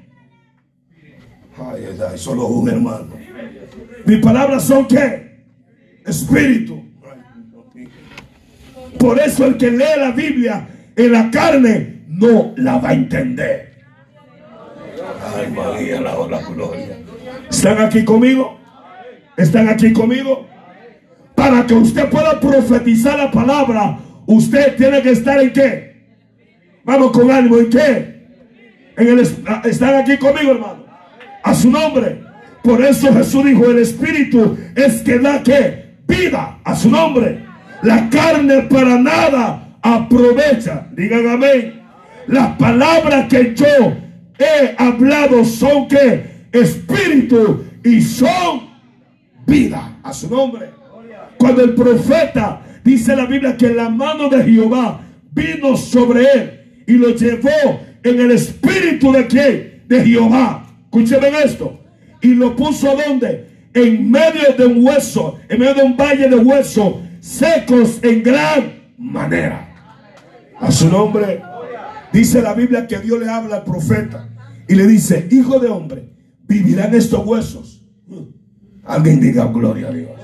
Ay, 1.57 1.85
ay, 2.11 2.17
solo 2.17 2.47
un 2.47 2.69
hermano. 2.69 3.15
Mis 4.05 4.19
palabras 4.19 4.63
son 4.63 4.87
qué? 4.87 5.43
Espíritu. 6.05 6.83
Por 8.97 9.19
eso 9.19 9.45
el 9.45 9.57
que 9.57 9.71
lee 9.71 9.97
la 9.97 10.11
Biblia 10.11 10.67
en 10.95 11.11
la 11.11 11.29
carne 11.31 12.03
no 12.07 12.53
la 12.57 12.77
va 12.77 12.89
a 12.89 12.93
entender. 12.93 13.73
Ay, 15.35 15.51
María, 15.51 16.01
la, 16.01 16.15
la 16.27 16.41
gloria. 16.41 16.97
¿Están 17.49 17.81
aquí 17.81 18.03
conmigo? 18.03 18.59
¿Están 19.37 19.69
aquí 19.69 19.91
conmigo? 19.93 20.47
Para 21.43 21.67
que 21.67 21.73
usted 21.73 22.09
pueda 22.09 22.39
profetizar 22.39 23.17
la 23.17 23.29
palabra, 23.29 23.99
usted 24.27 24.77
tiene 24.77 25.01
que 25.01 25.09
estar 25.09 25.41
en 25.41 25.51
qué? 25.51 25.93
Vamos 26.85 27.11
con 27.11 27.29
ánimo, 27.29 27.57
¿en 27.57 27.69
qué? 27.69 28.27
En 28.95 29.07
el, 29.09 29.19
¿Están 29.65 29.95
aquí 29.95 30.15
conmigo, 30.15 30.51
hermano? 30.51 30.85
A 31.43 31.53
su 31.53 31.69
nombre. 31.69 32.23
Por 32.63 32.81
eso 32.81 33.13
Jesús 33.13 33.43
dijo, 33.43 33.65
el 33.65 33.79
Espíritu 33.79 34.57
es 34.73 35.01
que 35.01 35.19
da 35.19 35.43
que 35.43 35.97
vida 36.07 36.59
a 36.63 36.77
su 36.77 36.89
nombre. 36.89 37.43
La 37.81 38.09
carne 38.09 38.61
para 38.69 38.97
nada 38.97 39.77
aprovecha. 39.81 40.87
Digan 40.93 41.27
amén. 41.27 41.81
Las 42.25 42.55
palabras 42.55 43.27
que 43.27 43.53
yo 43.53 43.97
he 44.39 44.75
hablado 44.77 45.43
son 45.43 45.89
que 45.89 46.47
espíritu 46.53 47.65
y 47.83 48.01
son 48.01 48.69
vida 49.45 49.99
a 50.01 50.13
su 50.13 50.29
nombre. 50.29 50.82
Cuando 51.43 51.61
el 51.61 51.75
profeta 51.75 52.61
dice 52.85 53.13
la 53.17 53.25
Biblia 53.25 53.57
que 53.57 53.67
la 53.73 53.89
mano 53.89 54.29
de 54.29 54.45
Jehová 54.45 55.01
vino 55.33 55.75
sobre 55.75 56.23
él 56.23 56.83
y 56.87 56.93
lo 56.93 57.09
llevó 57.09 57.81
en 58.01 58.21
el 58.21 58.31
espíritu 58.31 59.11
de 59.11 59.27
quién? 59.27 59.83
De 59.89 60.05
Jehová. 60.05 60.65
Escuchen 60.85 61.19
esto. 61.43 61.81
Y 62.21 62.29
lo 62.29 62.55
puso 62.55 62.95
donde? 62.95 63.67
En 63.73 64.09
medio 64.09 64.53
de 64.57 64.67
un 64.67 64.87
hueso, 64.87 65.37
en 65.49 65.59
medio 65.59 65.73
de 65.73 65.83
un 65.83 65.97
valle 65.97 66.29
de 66.29 66.37
huesos 66.37 66.93
secos 67.19 67.99
en 68.01 68.23
gran 68.23 68.93
manera. 68.97 69.67
A 70.61 70.71
su 70.71 70.87
nombre. 70.87 71.41
Dice 72.13 72.41
la 72.41 72.53
Biblia 72.53 72.87
que 72.87 72.99
Dios 72.99 73.19
le 73.19 73.27
habla 73.27 73.57
al 73.57 73.63
profeta 73.65 74.29
y 74.65 74.75
le 74.75 74.87
dice, 74.87 75.27
hijo 75.29 75.59
de 75.59 75.67
hombre, 75.67 76.09
vivirán 76.47 76.95
estos 76.95 77.27
huesos. 77.27 77.85
Alguien 78.85 79.19
diga 79.19 79.47
gloria 79.47 79.89
a 79.89 79.91
Dios. 79.91 80.22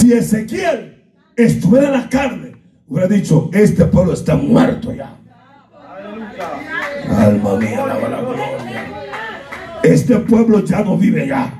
Si 0.00 0.14
Ezequiel 0.14 1.04
estuviera 1.36 1.88
en 1.88 1.92
la 1.92 2.08
carne, 2.08 2.52
hubiera 2.88 3.06
dicho, 3.06 3.50
este 3.52 3.84
pueblo 3.84 4.14
está 4.14 4.34
muerto 4.34 4.94
ya. 4.94 5.14
Alma 7.18 7.56
mía, 7.56 7.84
la 7.86 7.96
gloria. 7.98 8.44
Este 9.82 10.16
pueblo 10.20 10.64
ya 10.64 10.82
no 10.82 10.96
vive 10.96 11.28
ya. 11.28 11.52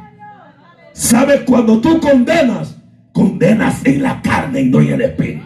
¿Sabes 0.95 1.43
cuando 1.43 1.83
tú 1.83 2.01
condenas? 2.01 2.79
Condenas 3.13 3.85
en 3.85 4.03
la 4.05 4.23
carne 4.23 4.63
y 4.63 4.71
no 4.71 4.81
en 4.81 4.89
el 4.89 5.03
espíritu. 5.03 5.45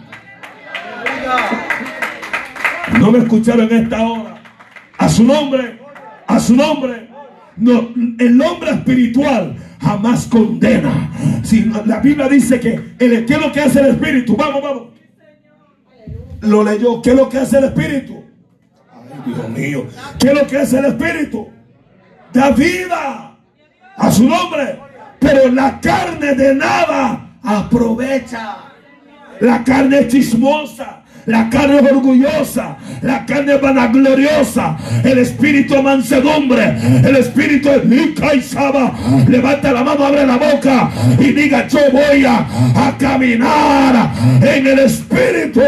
No 3.00 3.10
me 3.10 3.18
escucharon 3.18 3.72
en 3.72 3.84
esta 3.84 4.02
hora. 4.02 4.40
A 4.98 5.08
su 5.08 5.24
nombre, 5.24 5.80
a 6.28 6.38
su 6.38 6.54
nombre. 6.54 7.08
No, 7.56 7.88
el 8.20 8.40
hombre 8.40 8.70
espiritual 8.70 9.56
jamás 9.80 10.26
condena. 10.26 11.10
Si 11.42 11.64
la 11.64 12.00
Biblia 12.00 12.28
dice 12.28 12.60
que 12.60 12.94
el, 12.98 13.26
¿qué 13.26 13.34
es 13.34 13.40
lo 13.40 13.52
que 13.52 13.60
hace 13.60 13.80
el 13.80 13.86
espíritu? 13.88 14.36
Vamos, 14.36 14.62
vamos. 14.62 14.82
Lo 16.40 16.62
leyó. 16.62 17.00
¿Qué 17.00 17.10
es 17.10 17.16
lo 17.16 17.28
que 17.28 17.38
hace 17.38 17.58
el 17.58 17.64
espíritu? 17.64 18.24
Dios 19.26 19.48
mío. 19.48 19.86
¿Qué 20.18 20.28
es 20.28 20.34
lo 20.34 20.46
que 20.46 20.58
hace 20.58 20.78
el 20.78 20.86
espíritu? 20.86 21.48
Da 22.32 22.50
vida 22.50 23.36
a 23.96 24.12
su 24.12 24.28
nombre. 24.28 24.78
Pero 25.18 25.50
la 25.50 25.80
carne 25.80 26.34
de 26.34 26.54
nada 26.54 27.38
aprovecha. 27.42 28.56
La 29.40 29.64
carne 29.64 30.08
chismosa. 30.08 31.03
La 31.26 31.48
carne 31.48 31.78
es 31.78 31.92
orgullosa, 31.92 32.76
la 33.02 33.24
carne 33.24 33.54
es 33.54 33.60
vanagloriosa, 33.60 34.76
el 35.04 35.18
espíritu 35.18 35.82
mansedumbre, 35.82 36.76
el 37.02 37.16
espíritu 37.16 37.70
de 37.70 37.80
Mica 37.80 38.34
y 38.34 38.42
Saba. 38.42 38.92
Levanta 39.26 39.72
la 39.72 39.82
mano, 39.82 40.04
abre 40.04 40.26
la 40.26 40.36
boca 40.36 40.90
y 41.18 41.32
diga: 41.32 41.66
Yo 41.68 41.78
voy 41.92 42.24
a, 42.24 42.46
a 42.76 42.96
caminar 42.98 44.10
en 44.42 44.66
el 44.66 44.78
espíritu. 44.80 45.62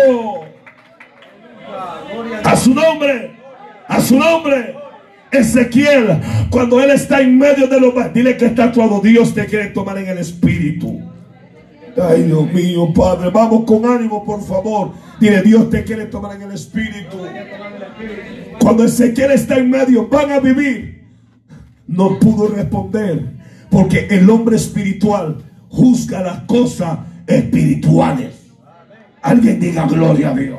A 2.45 2.57
su 2.57 2.75
nombre, 2.75 3.37
a 3.89 4.01
su 4.01 4.19
nombre. 4.19 4.75
Ezequiel, 5.29 6.21
cuando 6.51 6.81
él 6.81 6.91
está 6.91 7.21
en 7.21 7.37
medio 7.37 7.67
de 7.67 7.81
los... 7.81 7.93
Dile 8.15 8.37
que 8.37 8.47
está 8.47 8.71
todo. 8.71 9.01
Dios 9.01 9.35
te 9.35 9.45
quiere 9.47 9.67
tomar 9.67 9.99
en 9.99 10.09
el 10.09 10.19
espíritu. 10.19 11.03
Ay, 12.03 12.25
Dios 12.25 12.53
mío, 12.53 12.93
Padre, 12.93 13.31
vamos 13.31 13.65
con 13.65 13.87
ánimo, 13.87 14.25
por 14.25 14.43
favor. 14.43 14.93
Dile, 15.19 15.43
Dios 15.43 15.71
te 15.71 15.83
quiere 15.83 16.07
tomar 16.07 16.37
en 16.37 16.43
el 16.43 16.53
espíritu. 16.53 17.17
Cuando 18.61 18.85
Ezequiel 18.85 19.31
está 19.33 19.57
en 19.57 19.71
medio, 19.71 20.07
van 20.09 20.31
a 20.31 20.41
vivir. 20.41 21.05
No 21.87 22.19
pudo 22.19 22.49
responder 22.49 23.37
porque 23.71 24.09
el 24.11 24.29
hombre 24.29 24.57
espiritual 24.57 25.39
juzga 25.69 26.21
las 26.21 26.41
cosas 26.43 26.99
espirituales. 27.27 28.35
Alguien 29.23 29.59
diga 29.59 29.87
gloria 29.87 30.31
a 30.31 30.35
Dios. 30.35 30.59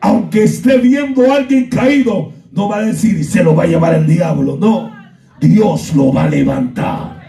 Aunque 0.00 0.44
esté 0.44 0.78
viendo 0.78 1.30
a 1.30 1.36
alguien 1.36 1.68
caído, 1.68 2.32
no 2.52 2.68
va 2.68 2.78
a 2.78 2.82
decir 2.82 3.22
se 3.24 3.42
lo 3.42 3.54
va 3.54 3.64
a 3.64 3.66
llevar 3.66 3.94
el 3.94 4.06
diablo. 4.06 4.56
No, 4.56 4.90
Dios 5.40 5.94
lo 5.94 6.12
va 6.12 6.24
a 6.24 6.28
levantar. 6.30 7.20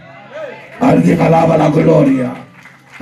Alguien 0.80 1.20
alaba 1.20 1.56
la 1.56 1.70
gloria. 1.70 2.41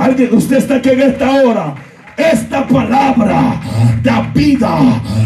Alguien, 0.01 0.35
usted 0.35 0.57
está 0.57 0.77
aquí 0.77 0.89
en 0.89 1.01
esta 1.03 1.31
hora. 1.43 1.75
Esta 2.17 2.67
palabra 2.67 3.61
da 4.03 4.23
vida. 4.35 4.79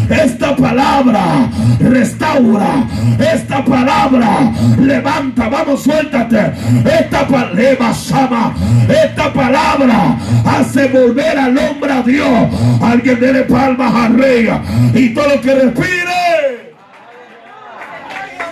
Esta 0.09 0.53
palabra 0.53 1.49
restaura. 1.79 2.85
Esta 3.17 3.63
palabra 3.63 4.51
levanta. 4.77 5.47
Vamos, 5.47 5.81
suéltate. 5.81 6.51
Esta 6.99 7.25
palabra 7.25 7.93
sama. 7.93 8.53
Esta 8.89 9.31
palabra 9.31 10.17
hace 10.45 10.89
volver 10.89 11.39
al 11.39 11.57
hombre 11.57 11.91
a 11.93 12.01
Dios. 12.01 12.49
Alguien 12.81 13.19
dele 13.21 13.43
palmas 13.43 13.93
a 13.93 14.09
rey. 14.09 14.49
Y 14.93 15.13
todo 15.13 15.35
lo 15.35 15.41
que 15.41 15.55
respire. 15.55 16.75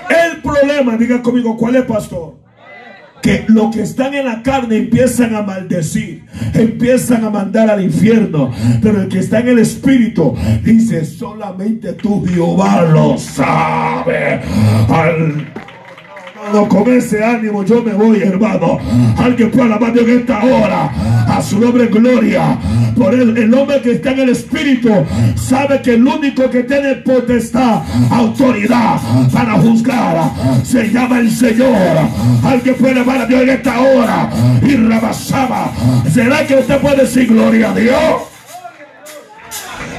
El 0.09 0.41
problema, 0.41 0.95
diga 0.95 1.21
conmigo, 1.21 1.57
¿cuál 1.57 1.75
es, 1.75 1.83
pastor? 1.83 2.43
Que 3.23 3.45
los 3.47 3.73
que 3.73 3.81
están 3.81 4.13
en 4.13 4.25
la 4.25 4.43
carne 4.43 4.75
empiezan 4.77 5.33
a 5.33 5.41
maldecir, 5.41 6.25
empiezan 6.53 7.23
a 7.23 7.29
mandar 7.29 7.69
al 7.69 7.81
infierno, 7.81 8.51
pero 8.81 9.01
el 9.01 9.07
que 9.07 9.19
está 9.19 9.39
en 9.39 9.47
el 9.47 9.59
espíritu 9.59 10.35
dice, 10.61 11.05
solamente 11.05 11.93
tú 11.93 12.25
Jehová 12.25 12.81
lo 12.83 13.17
sabe. 13.17 14.41
Con 16.69 16.91
ese 16.91 17.23
ánimo 17.23 17.63
yo 17.63 17.81
me 17.83 17.93
voy, 17.93 18.21
hermano. 18.21 18.77
Alguien 19.17 19.51
puede 19.51 19.65
alabar 19.65 19.97
en 19.97 20.19
esta 20.19 20.43
hora. 20.43 20.91
A 21.27 21.41
su 21.41 21.59
nombre, 21.59 21.87
gloria. 21.87 22.57
Por 22.95 23.13
él, 23.13 23.35
el 23.37 23.53
hombre 23.53 23.81
que 23.81 23.93
está 23.93 24.11
en 24.11 24.19
el 24.19 24.29
Espíritu 24.29 24.89
sabe 25.35 25.81
que 25.81 25.95
el 25.95 26.05
único 26.05 26.49
que 26.49 26.63
tiene 26.63 26.95
potestad, 26.95 27.81
autoridad 28.11 28.99
para 29.31 29.53
juzgar, 29.53 30.31
se 30.63 30.89
llama 30.91 31.19
el 31.19 31.31
Señor. 31.31 31.75
Alguien 32.43 32.75
puede 32.75 32.93
alabar 32.93 33.21
a 33.21 33.25
Dios 33.25 33.41
en 33.41 33.49
esta 33.49 33.79
hora. 33.79 34.29
Y 34.61 34.75
rebasaba. 34.75 35.71
¿Será 36.11 36.45
que 36.45 36.55
usted 36.55 36.79
puede 36.79 36.97
decir 36.97 37.27
gloria 37.27 37.71
a 37.71 37.75
Dios? 37.75 38.32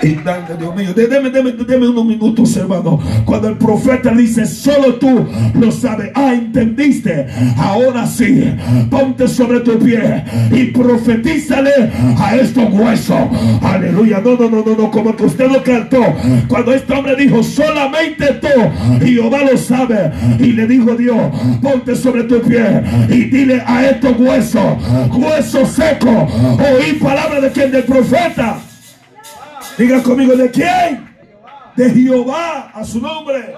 Y 0.04 0.18
Dios 0.58 0.76
mío, 0.76 0.92
déme, 0.94 1.30
déme, 1.30 1.52
déme 1.52 1.88
unos 1.88 2.04
minutos, 2.04 2.54
hermano. 2.58 3.00
Cuando 3.24 3.48
el 3.48 3.56
profeta 3.56 4.10
dice, 4.10 4.44
solo 4.44 4.96
tú 4.96 5.26
lo 5.54 5.72
sabes. 5.72 6.10
Ah, 6.14 6.34
entendiste. 6.34 7.26
Ahora 7.56 8.06
sí, 8.06 8.52
ponte 8.90 9.26
sobre 9.26 9.60
tu 9.60 9.78
pie 9.78 10.24
y 10.52 10.64
profetízale 10.66 11.90
a 12.18 12.36
estos 12.36 12.70
huesos. 12.70 13.16
Aleluya. 13.62 14.20
No, 14.22 14.36
no, 14.36 14.50
no, 14.50 14.62
no, 14.62 14.76
no, 14.76 14.90
como 14.90 15.16
que 15.16 15.24
usted 15.24 15.50
lo 15.50 15.62
cantó. 15.62 16.02
Cuando 16.48 16.74
este 16.74 16.92
hombre 16.92 17.16
dijo, 17.16 17.42
solamente 17.42 18.26
tú, 18.42 19.04
Jehová 19.04 19.38
lo 19.50 19.56
sabe. 19.56 20.12
Y 20.38 20.52
le 20.52 20.66
dijo 20.66 20.94
Dios, 20.96 21.16
ponte 21.62 21.96
sobre 21.96 22.24
tu 22.24 22.42
pie 22.42 22.82
y 23.08 23.24
dile 23.24 23.62
a 23.66 23.86
estos 23.86 24.18
huesos, 24.18 24.62
huesos 25.16 25.70
secos, 25.70 26.30
oí 26.58 26.92
palabra 26.94 27.40
de 27.40 27.50
quien 27.50 27.72
del 27.72 27.84
profeta. 27.84 28.58
Diga 29.76 30.02
conmigo, 30.02 30.36
¿de 30.36 30.50
quién? 30.50 31.08
De 31.76 31.90
Jehová, 31.90 32.70
a 32.72 32.84
su 32.84 33.00
nombre. 33.00 33.54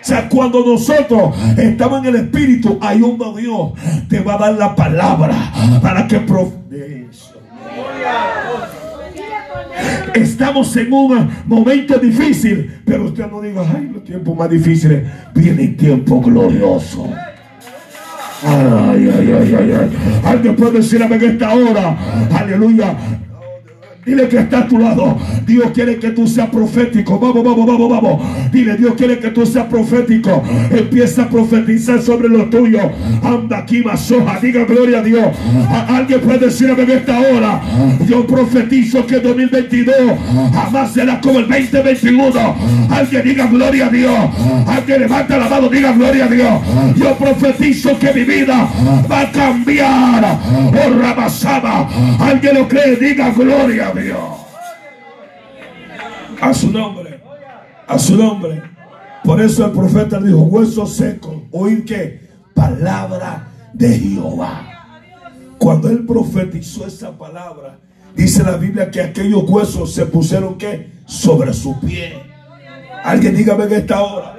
O 0.00 0.04
sea, 0.04 0.28
cuando 0.28 0.64
nosotros 0.64 1.34
estamos 1.56 2.00
en 2.00 2.14
el 2.14 2.16
Espíritu, 2.22 2.78
hay 2.80 3.02
un 3.02 3.18
Dios 3.36 3.72
te 4.08 4.20
va 4.20 4.34
a 4.34 4.38
dar 4.38 4.54
la 4.54 4.74
palabra 4.74 5.34
para 5.82 6.08
que 6.08 6.20
Estamos 10.14 10.76
en 10.76 10.92
un 10.92 11.30
momento 11.46 11.98
difícil, 11.98 12.80
pero 12.84 13.04
usted 13.04 13.30
no 13.30 13.40
diga, 13.40 13.62
ay, 13.62 13.90
los 13.92 14.02
tiempos 14.02 14.36
más 14.36 14.50
difíciles, 14.50 15.04
viene 15.34 15.68
tiempo 15.68 16.20
glorioso. 16.20 17.08
Ay, 18.42 19.08
ay, 19.14 19.32
ay, 19.38 19.54
ay, 19.58 19.72
ay. 19.72 20.20
Alguien 20.24 20.56
puede 20.56 20.78
decir 20.78 21.02
a 21.02 21.06
esta 21.06 21.54
hora, 21.54 21.96
aleluya, 22.34 22.96
Dile 24.04 24.28
que 24.28 24.38
está 24.38 24.60
a 24.60 24.66
tu 24.66 24.78
lado. 24.78 25.18
Dios 25.46 25.72
quiere 25.74 25.96
que 25.98 26.10
tú 26.10 26.26
seas 26.26 26.48
profético. 26.48 27.18
Vamos, 27.18 27.44
vamos, 27.44 27.66
vamos, 27.66 27.90
vamos. 27.90 28.50
Dile, 28.50 28.74
Dios 28.76 28.94
quiere 28.96 29.18
que 29.18 29.28
tú 29.28 29.44
seas 29.44 29.66
profético. 29.66 30.42
Empieza 30.70 31.24
a 31.24 31.28
profetizar 31.28 32.00
sobre 32.00 32.30
lo 32.30 32.46
tuyo. 32.46 32.80
Anda 33.22 33.58
aquí, 33.58 33.82
masoja. 33.82 34.40
Diga 34.40 34.64
gloria 34.64 35.00
a 35.00 35.02
Dios. 35.02 35.26
alguien 35.88 36.20
puede 36.20 36.46
decirme 36.46 36.82
en 36.82 36.90
esta 36.92 37.18
hora. 37.18 37.60
Yo 38.08 38.26
profetizo 38.26 39.06
que 39.06 39.20
2022 39.20 39.94
jamás 40.54 40.92
será 40.92 41.20
como 41.20 41.40
el 41.40 41.48
2021. 41.48 42.56
Alguien 42.88 43.22
diga 43.22 43.46
gloria 43.48 43.86
a 43.86 43.90
Dios. 43.90 44.18
Alguien 44.66 45.00
levanta 45.00 45.36
la 45.36 45.48
mano, 45.48 45.68
diga 45.68 45.92
gloria 45.92 46.24
a 46.24 46.28
Dios. 46.28 46.62
Yo 46.96 47.14
profetizo 47.18 47.98
que 47.98 48.14
mi 48.14 48.24
vida 48.24 48.66
va 49.10 49.20
a 49.20 49.30
cambiar. 49.30 50.38
Oh, 50.72 51.00
Ramasaba. 51.00 51.86
Alguien 52.18 52.54
lo 52.54 52.66
cree, 52.66 52.96
diga 52.96 53.30
gloria 53.30 53.89
Dios. 53.94 54.18
A 56.40 56.54
su 56.54 56.70
nombre. 56.70 57.20
A 57.86 57.98
su 57.98 58.16
nombre. 58.16 58.62
Por 59.24 59.40
eso 59.40 59.66
el 59.66 59.72
profeta 59.72 60.20
dijo, 60.20 60.38
hueso 60.38 60.86
seco, 60.86 61.42
oír 61.50 61.84
que 61.84 62.20
palabra 62.54 63.48
de 63.72 63.98
Jehová. 63.98 64.66
Cuando 65.58 65.90
él 65.90 66.06
profetizó 66.06 66.86
esa 66.86 67.16
palabra, 67.16 67.78
dice 68.14 68.42
la 68.42 68.56
Biblia 68.56 68.90
que 68.90 69.02
aquellos 69.02 69.44
huesos 69.48 69.92
se 69.92 70.06
pusieron 70.06 70.56
que 70.56 70.90
sobre 71.06 71.52
su 71.52 71.78
pie. 71.80 72.14
Alguien 73.04 73.36
dígame 73.36 73.64
en 73.64 73.72
esta 73.72 74.02
hora. 74.02 74.36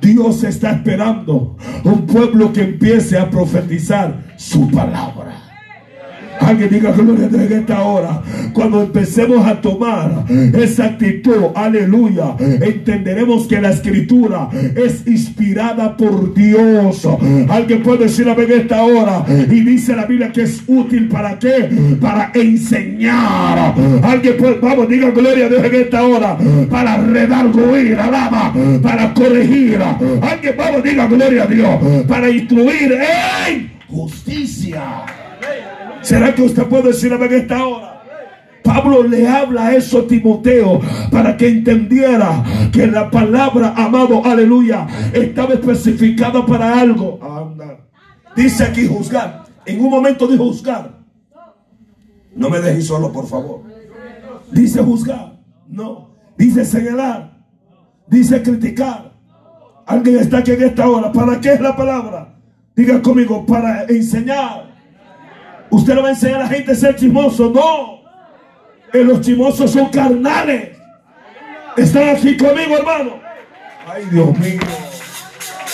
Dios 0.00 0.42
está 0.42 0.72
esperando 0.72 1.56
un 1.84 2.06
pueblo 2.06 2.52
que 2.52 2.62
empiece 2.62 3.16
a 3.16 3.30
profetizar 3.30 4.34
su 4.36 4.68
palabra. 4.70 5.43
Alguien 6.44 6.70
diga 6.70 6.92
gloria 6.92 7.26
en 7.26 7.52
esta 7.52 7.82
hora. 7.82 8.22
Cuando 8.52 8.82
empecemos 8.82 9.46
a 9.46 9.60
tomar 9.60 10.24
esa 10.28 10.86
actitud, 10.86 11.46
aleluya, 11.54 12.36
entenderemos 12.38 13.46
que 13.46 13.60
la 13.60 13.70
escritura 13.70 14.48
es 14.74 15.06
inspirada 15.06 15.96
por 15.96 16.34
Dios. 16.34 17.06
Alguien 17.48 17.82
puede 17.82 18.04
decir 18.04 18.28
a 18.28 18.34
en 18.34 18.60
esta 18.60 18.82
hora. 18.82 19.24
Y 19.28 19.60
dice 19.60 19.96
la 19.96 20.06
Biblia 20.06 20.32
que 20.32 20.42
es 20.42 20.62
útil 20.66 21.08
para 21.08 21.38
qué? 21.38 21.68
Para 22.00 22.30
enseñar. 22.34 23.74
Alguien 24.02 24.36
puede, 24.36 24.58
vamos, 24.60 24.88
diga 24.88 25.10
gloria 25.10 25.46
a 25.46 25.48
Dios 25.48 25.64
en 25.64 25.74
esta 25.74 26.02
hora. 26.02 26.36
Para 26.70 26.96
redarguir, 26.98 27.98
alaba, 27.98 28.52
para 28.82 29.14
corregir. 29.14 29.78
Alguien, 29.82 30.54
vamos, 30.56 30.82
diga 30.82 31.06
gloria 31.06 31.44
a 31.44 31.46
Dios. 31.46 32.04
Para 32.06 32.30
instruir 32.30 32.92
en 32.92 33.70
justicia. 33.88 35.23
¿Será 36.04 36.34
que 36.34 36.42
usted 36.42 36.64
puede 36.64 36.88
decir 36.88 37.12
en 37.12 37.32
esta 37.32 37.66
hora? 37.66 38.02
Pablo 38.62 39.02
le 39.02 39.26
habla 39.26 39.74
eso 39.74 40.00
a 40.00 40.06
Timoteo 40.06 40.80
para 41.10 41.36
que 41.36 41.48
entendiera 41.48 42.44
que 42.72 42.86
la 42.86 43.10
palabra, 43.10 43.74
amado, 43.76 44.24
aleluya, 44.24 44.86
estaba 45.12 45.54
especificada 45.54 46.44
para 46.44 46.78
algo. 46.78 47.18
Dice 48.36 48.64
aquí 48.64 48.86
juzgar. 48.86 49.44
En 49.64 49.82
un 49.82 49.90
momento 49.90 50.26
dijo 50.26 50.44
juzgar. 50.44 50.98
No 52.36 52.50
me 52.50 52.60
dejes 52.60 52.86
solo, 52.86 53.10
por 53.10 53.26
favor. 53.26 53.62
Dice 54.50 54.82
juzgar. 54.82 55.40
No. 55.68 56.10
Dice 56.36 56.64
señalar. 56.64 57.38
Dice 58.06 58.42
criticar. 58.42 59.12
Alguien 59.86 60.16
está 60.18 60.38
aquí 60.38 60.52
en 60.52 60.64
esta 60.64 60.88
hora. 60.88 61.12
¿Para 61.12 61.40
qué 61.40 61.54
es 61.54 61.60
la 61.60 61.74
palabra? 61.76 62.34
Diga 62.76 63.00
conmigo, 63.00 63.46
para 63.46 63.84
enseñar 63.84 64.73
Usted 65.74 65.92
no 65.96 66.02
va 66.02 66.08
a 66.08 66.12
enseñar 66.12 66.40
a 66.40 66.44
la 66.44 66.48
gente 66.48 66.70
a 66.70 66.74
ser 66.76 66.94
chismoso. 66.94 67.50
No. 67.50 68.04
Que 68.92 69.02
los 69.02 69.20
chismosos 69.20 69.72
son 69.72 69.88
carnales. 69.88 70.68
Están 71.76 72.10
aquí 72.10 72.36
conmigo, 72.36 72.76
hermano. 72.78 73.18
Ay, 73.84 74.04
Dios 74.08 74.38
mío. 74.38 74.60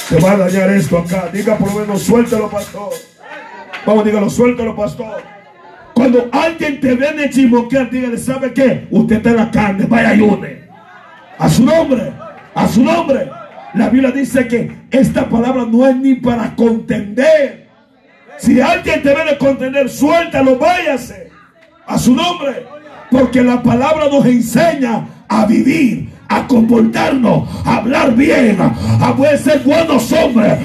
Se 0.08 0.18
va 0.18 0.32
a 0.32 0.36
dañar 0.38 0.70
esto 0.70 0.96
acá. 0.96 1.28
Diga 1.30 1.58
por 1.58 1.74
lo 1.74 1.80
menos, 1.80 2.02
suéltelo, 2.02 2.48
pastor. 2.48 2.94
Vamos, 3.84 4.04
dígalo, 4.06 4.30
suéltelo, 4.30 4.74
pastor. 4.74 5.22
Cuando 5.92 6.30
alguien 6.32 6.80
te 6.80 6.94
viene 6.94 7.28
chismoquear, 7.28 7.90
dígale, 7.90 8.16
¿sabe 8.16 8.54
qué? 8.54 8.88
Usted 8.90 9.16
está 9.16 9.30
en 9.30 9.36
la 9.36 9.50
carne, 9.50 9.84
vaya 9.84 10.14
y 10.14 10.22
une. 10.22 10.64
A 11.36 11.50
su 11.50 11.62
nombre, 11.62 12.10
a 12.54 12.66
su 12.66 12.82
nombre. 12.82 13.28
La 13.74 13.90
Biblia 13.90 14.10
dice 14.10 14.48
que 14.48 14.78
esta 14.90 15.28
palabra 15.28 15.66
no 15.66 15.86
es 15.86 15.94
ni 15.94 16.14
para 16.14 16.56
contender 16.56 17.69
si 18.40 18.60
alguien 18.60 19.02
te 19.02 19.14
viene 19.14 19.32
a 19.32 19.38
contener, 19.38 19.88
suéltalo, 19.90 20.56
váyase 20.56 21.30
a 21.86 21.98
su 21.98 22.14
nombre. 22.14 22.66
Porque 23.10 23.42
la 23.42 23.62
palabra 23.62 24.08
nos 24.08 24.24
enseña 24.24 25.06
a 25.28 25.44
vivir, 25.44 26.08
a 26.28 26.46
comportarnos, 26.46 27.48
a 27.66 27.78
hablar 27.78 28.14
bien, 28.14 28.58
a, 28.60 29.14
poder 29.14 29.38
ser 29.38 29.60
buenos 29.60 30.10
hombres. 30.12 30.58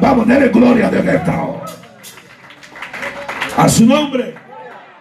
vamos, 0.00 0.26
darle 0.26 0.48
gloria 0.48 0.90
de 0.90 0.98
esta 0.98 1.42
hora. 1.42 1.64
A 3.56 3.68
su 3.68 3.86
nombre. 3.86 4.34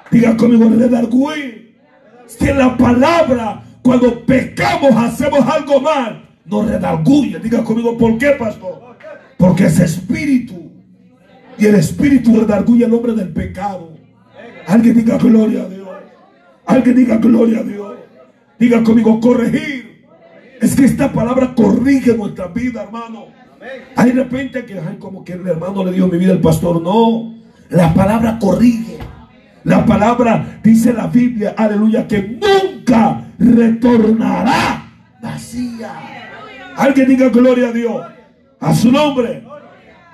Diga 0.09 0.35
conmigo, 0.37 0.69
le 0.69 1.71
Que 2.39 2.53
la 2.53 2.77
palabra, 2.77 3.61
cuando 3.81 4.25
pecamos, 4.25 4.95
hacemos 4.95 5.45
algo 5.47 5.81
mal, 5.81 6.23
nos 6.45 6.67
redarguye. 6.67 7.39
Diga 7.39 7.63
conmigo, 7.63 7.97
¿por 7.97 8.17
qué, 8.17 8.31
pastor? 8.31 8.95
Porque 9.37 9.65
ese 9.65 9.85
espíritu 9.85 10.70
y 11.61 11.67
el 11.67 11.75
Espíritu 11.75 12.39
redarguye 12.39 12.85
al 12.85 12.93
hombre 12.95 13.13
del 13.13 13.29
pecado. 13.29 13.95
Alguien 14.65 14.95
diga 14.95 15.19
gloria 15.19 15.61
a 15.61 15.69
Dios. 15.69 15.89
Alguien 16.65 16.95
diga 16.95 17.17
gloria 17.17 17.59
a 17.59 17.63
Dios. 17.63 17.97
Diga 18.57 18.83
conmigo, 18.83 19.19
corregir. 19.19 20.07
Es 20.59 20.75
que 20.75 20.85
esta 20.85 21.13
palabra 21.13 21.53
corrige 21.53 22.17
nuestra 22.17 22.47
vida, 22.47 22.81
hermano. 22.81 23.27
Hay 23.95 24.11
de 24.11 24.23
repente 24.23 24.65
que, 24.65 24.79
ay, 24.79 24.97
como 24.97 25.23
que 25.23 25.33
el 25.33 25.45
hermano 25.45 25.85
le 25.85 25.91
dio 25.91 26.07
mi 26.07 26.17
vida 26.17 26.31
al 26.31 26.41
pastor. 26.41 26.81
No, 26.81 27.35
la 27.69 27.93
palabra 27.93 28.39
corrige. 28.39 28.97
La 29.63 29.85
palabra 29.85 30.59
dice 30.63 30.91
la 30.91 31.05
Biblia, 31.05 31.53
aleluya, 31.55 32.07
que 32.07 32.39
nunca 32.41 33.23
retornará 33.37 34.89
vacía. 35.21 35.93
Alguien 36.75 37.07
diga 37.07 37.29
gloria 37.29 37.67
a 37.67 37.71
Dios. 37.71 38.03
A 38.59 38.73
su 38.73 38.91
nombre 38.91 39.50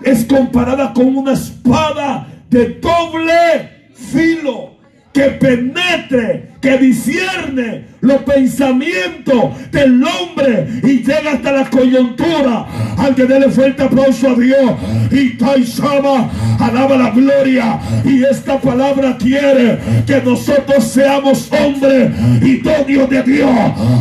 es 0.01 0.25
comparada 0.25 0.93
con 0.93 1.15
una 1.15 1.33
espada 1.33 2.27
de 2.49 2.79
doble 2.79 3.91
filo 3.93 4.77
que 5.13 5.31
penetre, 5.31 6.51
que 6.61 6.77
discierne 6.77 7.85
los 8.01 8.21
pensamientos 8.23 9.71
del 9.71 10.03
hombre 10.03 10.67
y 10.83 11.03
llega 11.03 11.33
hasta 11.33 11.51
la 11.51 11.69
coyuntura. 11.69 12.65
Alguien 12.97 13.27
dele 13.27 13.49
fuerte 13.49 13.83
aplauso 13.83 14.29
a 14.29 14.35
Dios. 14.35 14.71
Y 15.11 15.37
Taisama 15.37 16.29
alaba 16.59 16.97
la 16.97 17.09
gloria. 17.11 17.79
Y 18.05 18.23
esta 18.23 18.59
palabra 18.59 19.17
quiere 19.17 19.79
que 20.05 20.21
nosotros 20.21 20.83
seamos 20.83 21.49
hombres 21.51 22.11
y 22.41 22.61
Dios 22.85 23.09
de 23.09 23.23
Dios. 23.23 23.49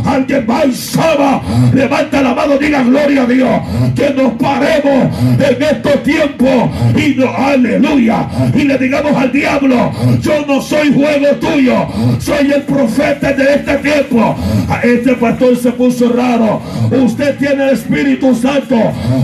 Alguien 0.05 0.47
Baisama 0.47 1.43
levanta 1.75 2.23
la 2.23 2.35
mano, 2.35 2.59
diga 2.59 2.83
gloria 2.83 3.23
a 3.23 3.27
Dios. 3.27 3.61
Que 3.95 4.11
nos 4.11 4.33
paremos 4.35 5.17
en 5.39 5.63
estos 5.63 6.03
tiempos 6.03 6.71
y 6.97 7.15
no, 7.15 7.31
aleluya. 7.37 8.29
Y 8.55 8.65
le 8.65 8.79
digamos 8.79 9.15
al 9.17 9.33
diablo: 9.33 9.93
Yo 10.21 10.47
no 10.47 10.61
soy 10.61 10.93
juego 10.93 11.27
tuyo, 11.41 11.87
soy 12.19 12.53
el 12.53 12.63
profeta 12.63 13.33
de 13.33 13.55
este 13.55 13.79
tiempo 13.87 14.35
este 14.83 15.15
pastor 15.15 15.57
se 15.57 15.73
puso 15.73 16.13
raro. 16.13 16.61
Usted 16.91 17.37
tiene 17.39 17.65
el 17.65 17.71
Espíritu 17.71 18.35
Santo. 18.35 18.77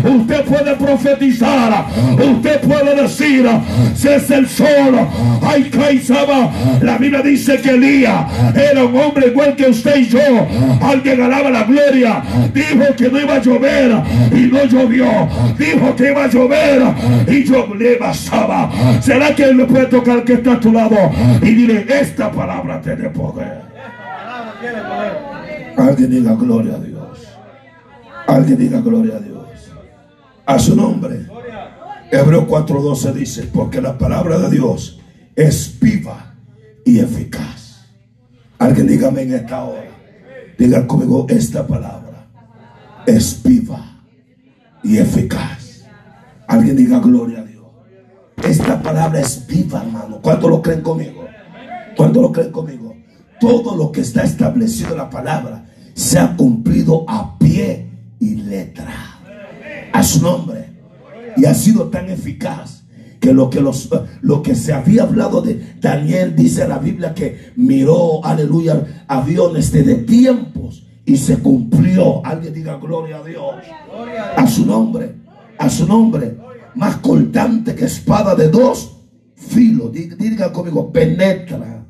Usted 0.04 0.44
puede 0.44 0.74
profetizar. 0.76 1.86
Usted 2.12 2.60
puede 2.60 3.02
decir, 3.02 3.46
si 3.94 4.08
es 4.08 4.30
el 4.30 4.48
sol. 4.48 4.94
Ay, 5.42 5.64
Kaisaba. 5.64 6.50
La 6.80 6.98
Biblia 6.98 7.22
dice 7.22 7.60
que 7.60 7.70
Elías 7.70 8.26
era 8.54 8.84
un 8.84 8.96
hombre 8.96 9.28
igual 9.28 9.56
que 9.56 9.66
usted 9.66 9.96
y 9.96 10.08
yo. 10.08 10.20
Alguien 10.80 11.22
alaba 11.22 11.50
la 11.50 11.64
gloria. 11.64 12.22
Dijo 12.52 12.94
que 12.96 13.08
no 13.08 13.20
iba 13.20 13.34
a 13.34 13.42
llover 13.42 14.02
y 14.32 14.40
no 14.46 14.64
llovió. 14.64 15.28
Dijo 15.58 15.96
que 15.96 16.10
iba 16.10 16.24
a 16.24 16.28
llover 16.28 16.82
y 17.28 17.44
yo 17.44 17.74
le 17.74 17.96
basaba. 17.96 18.70
¿Será 19.00 19.34
que 19.34 19.44
él 19.44 19.56
le 19.56 19.64
puede 19.64 19.86
tocar 19.86 20.24
que 20.24 20.34
está 20.34 20.52
a 20.52 20.60
tu 20.60 20.72
lado? 20.72 20.96
Y 21.40 21.50
dile, 21.52 21.86
esta 21.88 22.30
palabra 22.30 22.80
tiene 22.80 23.08
poder. 23.10 23.71
Alguien 25.76 26.10
diga 26.10 26.34
gloria 26.34 26.74
a 26.76 26.78
Dios. 26.78 27.18
Alguien 28.26 28.58
diga 28.58 28.80
gloria 28.80 29.16
a 29.16 29.20
Dios. 29.20 29.72
A 30.46 30.58
su 30.58 30.76
nombre. 30.76 31.26
Hebreo 32.10 32.46
4:12 32.46 33.12
dice, 33.12 33.42
porque 33.52 33.80
la 33.80 33.96
palabra 33.96 34.38
de 34.38 34.50
Dios 34.50 35.00
es 35.34 35.78
viva 35.80 36.34
y 36.84 36.98
eficaz. 36.98 37.86
Alguien 38.58 38.86
dígame 38.86 39.22
en 39.22 39.34
esta 39.34 39.64
hora. 39.64 39.90
Diga 40.58 40.86
conmigo, 40.86 41.26
esta 41.28 41.66
palabra 41.66 42.28
es 43.06 43.42
viva 43.42 44.04
y 44.84 44.98
eficaz. 44.98 45.84
Alguien 46.46 46.76
diga 46.76 47.00
gloria 47.00 47.40
a 47.40 47.44
Dios. 47.44 47.64
Esta 48.42 48.80
palabra 48.80 49.20
es 49.20 49.46
viva, 49.46 49.82
hermano. 49.82 50.20
¿Cuánto 50.20 50.48
lo 50.48 50.60
creen 50.60 50.82
conmigo? 50.82 51.24
¿Cuánto 51.96 52.20
lo 52.22 52.30
creen 52.30 52.52
conmigo? 52.52 52.91
Todo 53.42 53.74
lo 53.74 53.90
que 53.90 54.02
está 54.02 54.22
establecido 54.22 54.90
en 54.92 54.98
la 54.98 55.10
palabra 55.10 55.66
se 55.94 56.16
ha 56.16 56.36
cumplido 56.36 57.04
a 57.08 57.36
pie 57.40 57.90
y 58.20 58.36
letra. 58.36 58.94
A 59.92 60.00
su 60.04 60.22
nombre. 60.22 60.68
Y 61.36 61.44
ha 61.46 61.52
sido 61.52 61.88
tan 61.88 62.08
eficaz 62.08 62.84
que 63.18 63.34
lo 63.34 63.50
que, 63.50 63.60
los, 63.60 63.88
lo 64.20 64.44
que 64.44 64.54
se 64.54 64.72
había 64.72 65.02
hablado 65.02 65.42
de 65.42 65.74
Daniel, 65.80 66.36
dice 66.36 66.68
la 66.68 66.78
Biblia 66.78 67.14
que 67.14 67.52
miró, 67.56 68.24
aleluya, 68.24 69.04
aviones 69.08 69.72
de 69.72 69.92
tiempos 69.96 70.86
y 71.04 71.16
se 71.16 71.38
cumplió. 71.38 72.24
Alguien 72.24 72.54
diga 72.54 72.76
gloria 72.76 73.16
a 73.16 73.24
Dios. 73.24 73.56
A 74.36 74.46
su 74.46 74.64
nombre, 74.64 75.16
a 75.58 75.68
su 75.68 75.88
nombre. 75.88 76.36
Más 76.76 76.98
cortante 76.98 77.74
que 77.74 77.86
espada 77.86 78.36
de 78.36 78.48
dos 78.50 78.98
filos. 79.34 79.90
Diga 79.92 80.52
conmigo, 80.52 80.92
penetra 80.92 81.81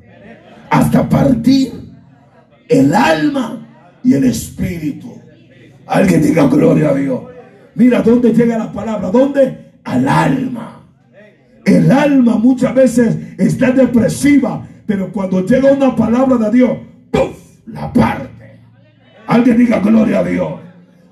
hasta 0.73 1.07
partir 1.07 1.71
el 2.67 2.95
alma 2.95 3.99
y 4.03 4.15
el 4.15 4.23
espíritu. 4.23 5.13
Alguien 5.85 6.23
diga 6.23 6.47
gloria 6.47 6.89
a 6.89 6.95
Dios. 6.95 7.21
Mira 7.75 8.01
dónde 8.01 8.33
llega 8.33 8.57
la 8.57 8.71
palabra. 8.71 9.11
¿Dónde? 9.11 9.73
Al 9.83 10.07
alma. 10.07 10.87
El 11.63 11.91
alma 11.91 12.37
muchas 12.37 12.73
veces 12.73 13.15
está 13.37 13.71
depresiva, 13.71 14.67
pero 14.87 15.11
cuando 15.11 15.45
llega 15.45 15.71
una 15.71 15.95
palabra 15.95 16.37
de 16.37 16.57
Dios, 16.57 16.71
¡puf! 17.11 17.37
la 17.67 17.93
parte. 17.93 18.59
Alguien 19.27 19.57
diga 19.57 19.79
gloria 19.79 20.19
a 20.19 20.23
Dios. 20.23 20.53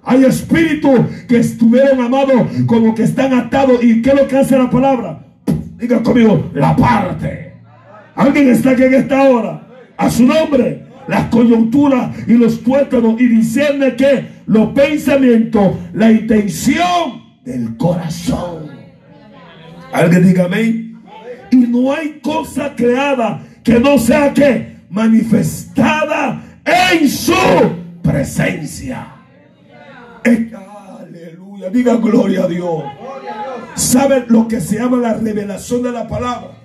Hay 0.04 0.26
espíritus 0.26 1.02
que 1.28 1.38
estuvieron 1.38 2.02
amados 2.02 2.48
como 2.66 2.96
que 2.96 3.04
están 3.04 3.32
atados. 3.34 3.84
¿Y 3.84 4.02
qué 4.02 4.10
es 4.10 4.16
lo 4.16 4.28
que 4.28 4.38
hace 4.38 4.58
la 4.58 4.72
palabra? 4.72 5.24
Diga 5.78 6.02
conmigo, 6.02 6.50
la 6.56 6.76
parte. 6.76 7.51
Alguien 8.22 8.50
está 8.50 8.72
aquí 8.72 8.84
en 8.84 8.94
esta 8.94 9.24
hora. 9.24 9.68
A 9.98 10.10
su 10.12 10.26
nombre 10.26 10.86
las 11.08 11.26
coyunturas 11.30 12.16
y 12.28 12.34
los 12.34 12.64
tuétanos 12.64 13.20
y 13.20 13.28
discierne 13.28 13.96
que 13.96 14.28
los 14.46 14.70
pensamientos, 14.74 15.76
la 15.94 16.12
intención 16.12 17.24
del 17.44 17.76
corazón. 17.78 18.70
Alguien 19.92 20.24
diga 20.24 20.46
amén. 20.46 21.02
Y 21.50 21.56
no 21.56 21.92
hay 21.92 22.20
cosa 22.22 22.76
creada 22.76 23.42
que 23.64 23.80
no 23.80 23.98
sea 23.98 24.32
que 24.34 24.78
manifestada 24.92 26.44
en 26.64 27.10
su 27.10 27.34
presencia. 28.04 29.16
Aleluya. 30.24 31.70
Diga 31.72 31.96
gloria 31.96 32.44
a 32.44 32.48
Dios. 32.48 32.84
¿Saben 33.76 34.26
lo 34.28 34.48
que 34.48 34.62
se 34.62 34.78
llama 34.78 34.98
la 34.98 35.14
revelación 35.16 35.82
de 35.82 35.92
la 35.92 36.08
palabra? 36.08 36.61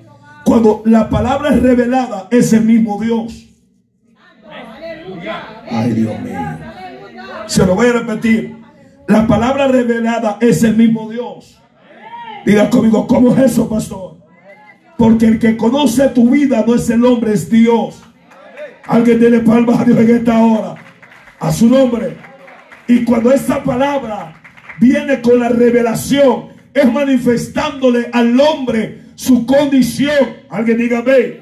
Cuando 0.46 0.80
la 0.84 1.10
palabra 1.10 1.52
es 1.52 1.60
revelada, 1.60 2.28
es 2.30 2.52
el 2.52 2.62
mismo 2.62 3.02
Dios. 3.02 3.48
Ay, 5.68 5.90
Dios 5.90 6.20
mío. 6.20 6.38
Se 7.46 7.66
lo 7.66 7.74
voy 7.74 7.88
a 7.88 7.94
repetir. 7.94 8.56
La 9.08 9.26
palabra 9.26 9.66
revelada 9.66 10.38
es 10.40 10.62
el 10.62 10.76
mismo 10.76 11.10
Dios. 11.10 11.60
Diga 12.44 12.70
conmigo, 12.70 13.08
¿cómo 13.08 13.34
es 13.34 13.54
eso, 13.54 13.68
pastor? 13.68 14.18
Porque 14.96 15.26
el 15.26 15.40
que 15.40 15.56
conoce 15.56 16.10
tu 16.10 16.30
vida 16.30 16.62
no 16.64 16.76
es 16.76 16.88
el 16.90 17.04
hombre, 17.04 17.32
es 17.32 17.50
Dios. 17.50 18.00
Alguien 18.86 19.18
tiene 19.18 19.40
palmas 19.40 19.80
a 19.80 19.84
Dios 19.84 19.98
en 19.98 20.10
esta 20.14 20.38
hora. 20.38 20.76
A 21.40 21.50
su 21.50 21.68
nombre. 21.68 22.18
Y 22.86 23.02
cuando 23.02 23.32
esa 23.32 23.64
palabra 23.64 24.40
viene 24.78 25.20
con 25.20 25.40
la 25.40 25.48
revelación, 25.48 26.50
es 26.72 26.92
manifestándole 26.92 28.10
al 28.12 28.38
hombre 28.38 29.05
su 29.16 29.44
condición. 29.44 30.36
Alguien 30.48 30.78
dígame. 30.78 31.40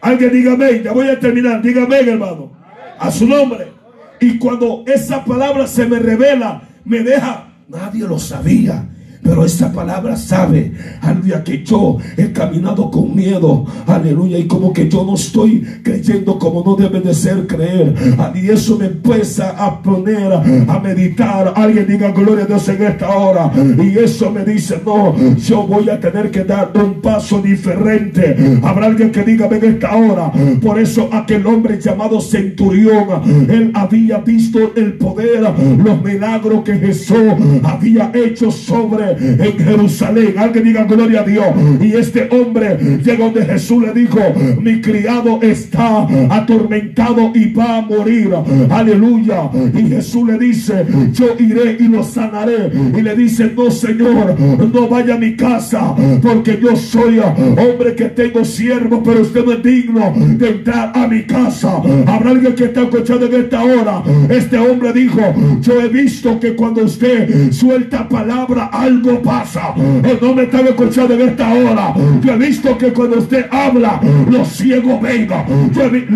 Alguien 0.00 0.32
dígame. 0.32 0.82
Ya 0.82 0.90
voy 0.92 1.08
a 1.08 1.20
terminar. 1.20 1.62
Dígame, 1.62 2.00
hermano 2.00 2.62
a 3.02 3.10
su 3.10 3.26
nombre. 3.26 3.72
Y 4.20 4.38
cuando 4.38 4.84
esa 4.86 5.24
palabra 5.24 5.66
se 5.66 5.84
me 5.86 5.98
revela, 5.98 6.62
me 6.84 7.00
deja, 7.00 7.48
nadie 7.68 8.06
lo 8.06 8.18
sabía. 8.18 8.88
Pero 9.22 9.44
esa 9.44 9.72
palabra 9.72 10.16
sabe, 10.16 10.72
aleluya, 11.00 11.44
que 11.44 11.62
yo 11.62 11.98
he 12.16 12.32
caminado 12.32 12.90
con 12.90 13.14
miedo, 13.14 13.64
aleluya, 13.86 14.36
y 14.36 14.46
como 14.46 14.72
que 14.72 14.88
yo 14.88 15.04
no 15.04 15.14
estoy 15.14 15.64
creyendo 15.82 16.38
como 16.38 16.64
no 16.64 16.74
debe 16.74 17.00
de 17.00 17.14
ser 17.14 17.46
creer. 17.46 17.94
Y 18.34 18.48
eso 18.48 18.76
me 18.78 18.86
empieza 18.86 19.50
a 19.50 19.80
poner 19.80 20.32
a 20.32 20.80
meditar. 20.80 21.52
Alguien 21.54 21.86
diga 21.86 22.10
gloria 22.10 22.44
a 22.44 22.46
Dios 22.48 22.68
en 22.68 22.82
esta 22.82 23.10
hora. 23.10 23.52
Y 23.78 23.96
eso 23.96 24.30
me 24.30 24.44
dice, 24.44 24.80
no, 24.84 25.14
yo 25.36 25.66
voy 25.66 25.88
a 25.88 26.00
tener 26.00 26.30
que 26.30 26.42
dar 26.44 26.72
un 26.74 27.00
paso 27.00 27.40
diferente. 27.40 28.58
Habrá 28.62 28.86
alguien 28.86 29.12
que 29.12 29.22
diga 29.22 29.46
en 29.46 29.64
esta 29.64 29.96
hora. 29.96 30.32
Por 30.60 30.80
eso 30.80 31.08
aquel 31.12 31.46
hombre 31.46 31.80
llamado 31.80 32.20
centurión, 32.20 33.06
él 33.48 33.70
había 33.74 34.18
visto 34.18 34.72
el 34.74 34.94
poder, 34.94 35.42
los 35.42 36.02
milagros 36.02 36.62
que 36.64 36.74
Jesús 36.74 37.32
había 37.62 38.10
hecho 38.14 38.50
sobre 38.50 39.11
en 39.18 39.58
Jerusalén. 39.58 40.34
Alguien 40.38 40.64
diga 40.64 40.84
gloria 40.84 41.20
a 41.20 41.24
Dios. 41.24 41.46
Y 41.80 41.92
este 41.92 42.28
hombre 42.30 42.76
llegó 43.04 43.24
donde 43.24 43.44
Jesús 43.46 43.82
le 43.82 43.92
dijo, 43.92 44.18
mi 44.60 44.80
criado 44.80 45.40
está 45.42 46.06
atormentado 46.30 47.32
y 47.34 47.52
va 47.52 47.78
a 47.78 47.82
morir. 47.82 48.30
Aleluya. 48.70 49.50
Y 49.74 49.88
Jesús 49.88 50.26
le 50.26 50.38
dice, 50.38 50.84
yo 51.12 51.34
iré 51.38 51.76
y 51.78 51.88
lo 51.88 52.02
sanaré. 52.02 52.70
Y 52.96 53.00
le 53.00 53.14
dice, 53.14 53.50
no 53.56 53.70
Señor, 53.70 54.38
no 54.38 54.88
vaya 54.88 55.14
a 55.14 55.18
mi 55.18 55.36
casa, 55.36 55.94
porque 56.20 56.58
yo 56.62 56.76
soy 56.76 57.18
hombre 57.18 57.94
que 57.94 58.06
tengo 58.06 58.44
siervo, 58.44 59.02
pero 59.02 59.22
usted 59.22 59.44
no 59.44 59.52
es 59.52 59.62
digno 59.62 60.12
de 60.16 60.48
entrar 60.48 60.92
a 60.94 61.06
mi 61.06 61.22
casa. 61.22 61.80
Habrá 62.06 62.30
alguien 62.30 62.54
que 62.54 62.64
está 62.64 62.82
escuchando 62.82 63.26
en 63.26 63.34
esta 63.34 63.62
hora. 63.62 64.02
Este 64.28 64.58
hombre 64.58 64.92
dijo, 64.92 65.20
yo 65.60 65.80
he 65.80 65.88
visto 65.88 66.38
que 66.40 66.54
cuando 66.54 66.84
usted 66.84 67.52
suelta 67.52 68.08
palabra, 68.08 68.70
algo 69.02 69.22
pasa. 69.22 69.74
No 70.20 70.34
me 70.34 70.42
están 70.44 70.66
escuchando 70.66 71.14
en 71.14 71.28
esta 71.30 71.52
hora. 71.52 71.94
Yo 72.22 72.32
he 72.32 72.36
visto 72.36 72.78
que 72.78 72.92
cuando 72.92 73.18
usted 73.18 73.46
habla, 73.50 74.00
los 74.30 74.48
ciegos 74.48 75.00
vengan. 75.00 75.44
Yo 75.72 75.86
he, 75.86 76.06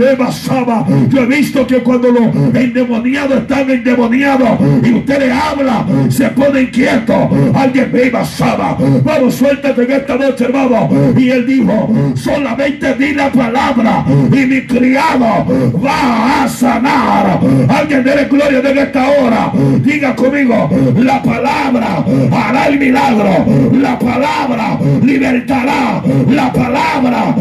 Yo 1.09 1.20
he 1.22 1.26
visto 1.26 1.66
que 1.66 1.78
cuando 1.78 2.09
los 2.09 2.34
endemoniados 2.55 3.39
están 3.39 3.70
endemoniados 3.70 4.49
y 4.84 4.95
usted 4.95 5.18
le 5.18 5.32
habla, 5.32 5.87
se 6.09 6.28
pone 6.30 6.62
inquieto. 6.62 7.28
Alguien 7.55 7.91
me 7.93 8.11
basaba. 8.11 8.76
Vamos, 9.03 9.34
suéltate 9.34 9.82
en 9.82 9.93
esta 9.93 10.16
noche, 10.16 10.45
hermano. 10.45 10.89
Y 11.16 11.30
él 11.30 11.47
dijo, 11.47 11.93
solamente 12.14 12.95
di 12.95 13.14
la 13.14 13.30
palabra 13.30 14.05
y 14.09 14.47
mi 14.47 14.66
criado 14.66 15.47
va 15.84 16.45
a 16.45 16.49
sanar. 16.49 17.41
Alguien 17.68 18.05
dele 18.05 18.24
gloria 18.30 18.59
en 18.59 18.78
esta 18.78 19.09
hora. 19.09 19.53
Diga 19.82 20.14
conmigo, 20.14 20.70
la 20.97 21.22
palabra 21.22 22.05
hará 22.32 22.76
milagro. 22.77 23.45
La 23.72 23.99
palabra 23.99 24.79
libertará. 25.03 26.03
La 26.29 26.53
palabra 26.53 27.35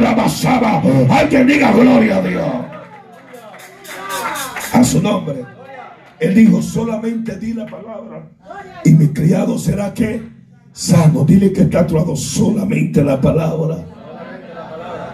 rabasaba. 0.00 0.82
Alguien 1.10 1.46
diga 1.46 1.72
gloria 1.72 2.16
a 2.18 2.22
Dios. 2.22 2.46
A 4.72 4.84
su 4.84 5.02
nombre. 5.02 5.44
Él 6.18 6.34
dijo, 6.34 6.62
solamente 6.62 7.36
di 7.36 7.52
la 7.52 7.66
palabra. 7.66 8.28
Y 8.84 8.92
mi 8.92 9.08
criado 9.08 9.58
será 9.58 9.92
que 9.92 10.22
sano. 10.72 11.24
Dile 11.24 11.52
que 11.52 11.62
está 11.62 11.80
actuado 11.80 12.14
solamente 12.14 13.02
la 13.02 13.20
palabra. 13.20 13.78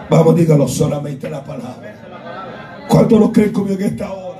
Vamos, 0.09 0.35
dígalo 0.35 0.67
solamente 0.67 1.29
la 1.29 1.43
palabra. 1.43 2.85
¿Cuánto 2.87 3.19
lo 3.19 3.31
creen 3.31 3.51
conmigo 3.51 3.79
en 3.79 3.85
esta 3.85 4.11
hora? 4.11 4.39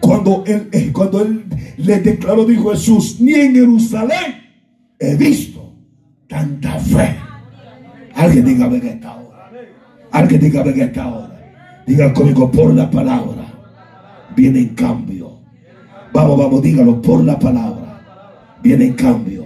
Cuando 0.00 0.44
él, 0.46 0.68
eh, 0.72 0.90
cuando 0.92 1.22
él 1.22 1.46
le 1.78 2.00
declaró, 2.00 2.44
dijo 2.44 2.70
Jesús, 2.70 3.20
ni 3.20 3.34
en 3.34 3.54
Jerusalén 3.54 4.43
he 5.12 5.16
visto 5.16 5.74
tanta 6.28 6.78
fe. 6.78 7.16
Alguien 8.14 8.44
diga 8.44 8.66
en 8.66 8.86
esta 8.86 9.16
hora. 9.16 9.50
Alguien 10.12 10.40
diga 10.40 10.62
en 10.62 10.80
esta 10.80 11.08
hora. 11.08 11.52
Diga 11.86 12.12
conmigo 12.12 12.50
por 12.50 12.72
la 12.72 12.90
palabra. 12.90 13.52
Viene 14.36 14.60
en 14.60 14.74
cambio. 14.74 15.40
Vamos, 16.12 16.38
vamos, 16.38 16.62
dígalo 16.62 17.02
por 17.02 17.24
la 17.24 17.38
palabra. 17.38 18.00
Viene 18.62 18.86
en 18.86 18.92
cambio. 18.94 19.44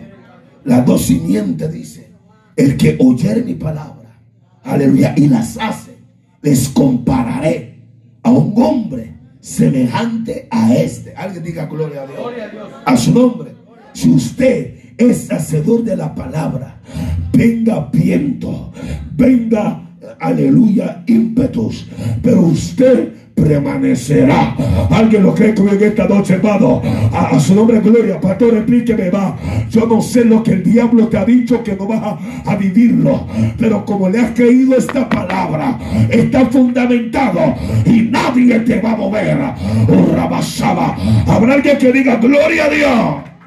La 0.64 0.82
dos 0.82 1.06
simientes 1.06 1.72
dice. 1.72 2.12
El 2.56 2.76
que 2.76 2.96
oyere 3.00 3.42
mi 3.42 3.54
palabra. 3.54 4.20
Aleluya. 4.64 5.14
Y 5.16 5.28
las 5.28 5.56
hace. 5.58 5.96
Les 6.42 6.68
compararé 6.68 7.82
a 8.22 8.30
un 8.30 8.52
hombre 8.62 9.14
semejante 9.40 10.46
a 10.50 10.74
este. 10.74 11.14
Alguien 11.16 11.42
diga 11.42 11.66
gloria 11.66 12.02
a 12.02 12.06
Dios. 12.06 12.72
A 12.84 12.96
su 12.96 13.12
nombre. 13.12 13.52
Si 13.94 14.10
usted 14.10 14.77
es 14.98 15.30
hacedor 15.30 15.84
de 15.84 15.96
la 15.96 16.14
palabra, 16.14 16.80
venga 17.32 17.88
viento, 17.92 18.72
venga, 19.16 19.80
aleluya, 20.20 21.02
ímpetus, 21.06 21.88
pero 22.22 22.42
usted 22.42 23.12
permanecerá. 23.42 24.56
Alguien 24.90 25.22
lo 25.22 25.34
cree 25.34 25.54
en 25.56 25.82
esta 25.82 26.06
noche, 26.08 26.34
hermano. 26.34 26.82
A, 27.12 27.38
su 27.38 27.54
nombre, 27.54 27.80
gloria. 27.80 28.20
Pastor, 28.20 28.56
explíqueme, 28.56 29.10
va. 29.10 29.36
Yo 29.70 29.86
no 29.86 30.02
sé 30.02 30.24
lo 30.24 30.42
que 30.42 30.52
el 30.52 30.64
diablo 30.64 31.08
te 31.08 31.18
ha 31.18 31.24
dicho 31.24 31.62
que 31.62 31.76
no 31.76 31.86
vas 31.86 32.18
a, 32.44 32.56
vivirlo. 32.56 33.26
Pero 33.58 33.84
como 33.84 34.08
le 34.08 34.18
has 34.20 34.30
creído 34.32 34.76
esta 34.76 35.08
palabra, 35.08 35.78
está 36.10 36.46
fundamentado 36.46 37.54
y 37.86 38.02
nadie 38.02 38.60
te 38.60 38.80
va 38.80 38.92
a 38.92 38.96
mover. 38.96 39.38
Oh. 39.88 41.30
Habrá 41.30 41.54
alguien 41.54 41.78
que 41.78 41.92
diga, 41.92 42.16
gloria 42.16 42.64
a 42.64 42.68
Dios. 42.68 43.37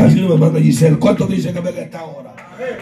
Así 0.00 0.20
me 0.20 0.36
manda 0.36 0.60
Giselle. 0.60 0.98
¿Cuánto 0.98 1.26
dice 1.26 1.52
que 1.52 1.80
esta 1.80 2.04
hora? 2.04 2.34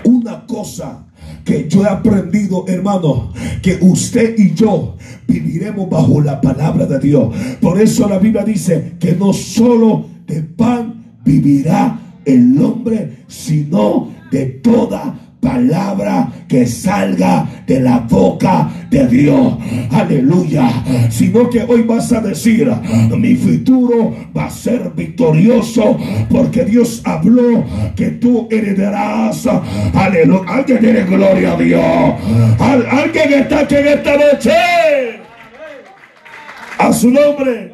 Una 0.04 0.46
cosa 0.46 1.04
que 1.44 1.68
yo 1.68 1.82
he 1.82 1.88
aprendido, 1.88 2.64
hermano, 2.68 3.32
que 3.62 3.78
usted 3.80 4.38
y 4.38 4.54
yo 4.54 4.96
viviremos 5.26 5.88
bajo 5.88 6.20
la 6.20 6.40
palabra 6.40 6.86
de 6.86 6.98
Dios. 6.98 7.34
Por 7.60 7.80
eso 7.80 8.08
la 8.08 8.18
Biblia 8.18 8.44
dice 8.44 8.94
que 8.98 9.12
no 9.12 9.32
solo 9.32 10.06
de 10.26 10.42
pan 10.42 11.04
vivirá 11.24 11.98
el 12.24 12.60
hombre, 12.62 13.24
sino 13.26 14.08
de 14.30 14.46
toda 14.46 15.27
palabra 15.40 16.28
que 16.48 16.66
salga 16.66 17.46
de 17.66 17.80
la 17.80 17.98
boca 17.98 18.68
de 18.90 19.06
Dios. 19.06 19.54
Aleluya. 19.90 20.70
Sino 21.10 21.48
que 21.50 21.62
hoy 21.62 21.82
vas 21.82 22.12
a 22.12 22.20
decir, 22.20 22.70
mi 23.16 23.34
futuro 23.36 24.14
va 24.36 24.46
a 24.46 24.50
ser 24.50 24.90
victorioso 24.94 25.98
porque 26.30 26.64
Dios 26.64 27.02
habló 27.04 27.64
que 27.94 28.10
tú 28.12 28.48
heredarás. 28.50 29.46
Aleluya. 29.94 30.48
Alguien 30.48 30.78
tiene 30.80 31.02
gloria 31.04 31.52
a 31.52 31.56
Dios. 31.56 32.14
alguien 32.58 33.32
está 33.34 33.60
aquí 33.60 33.76
en 33.76 33.88
esta 33.88 34.16
noche. 34.16 34.52
A 36.78 36.92
su 36.92 37.10
nombre. 37.10 37.66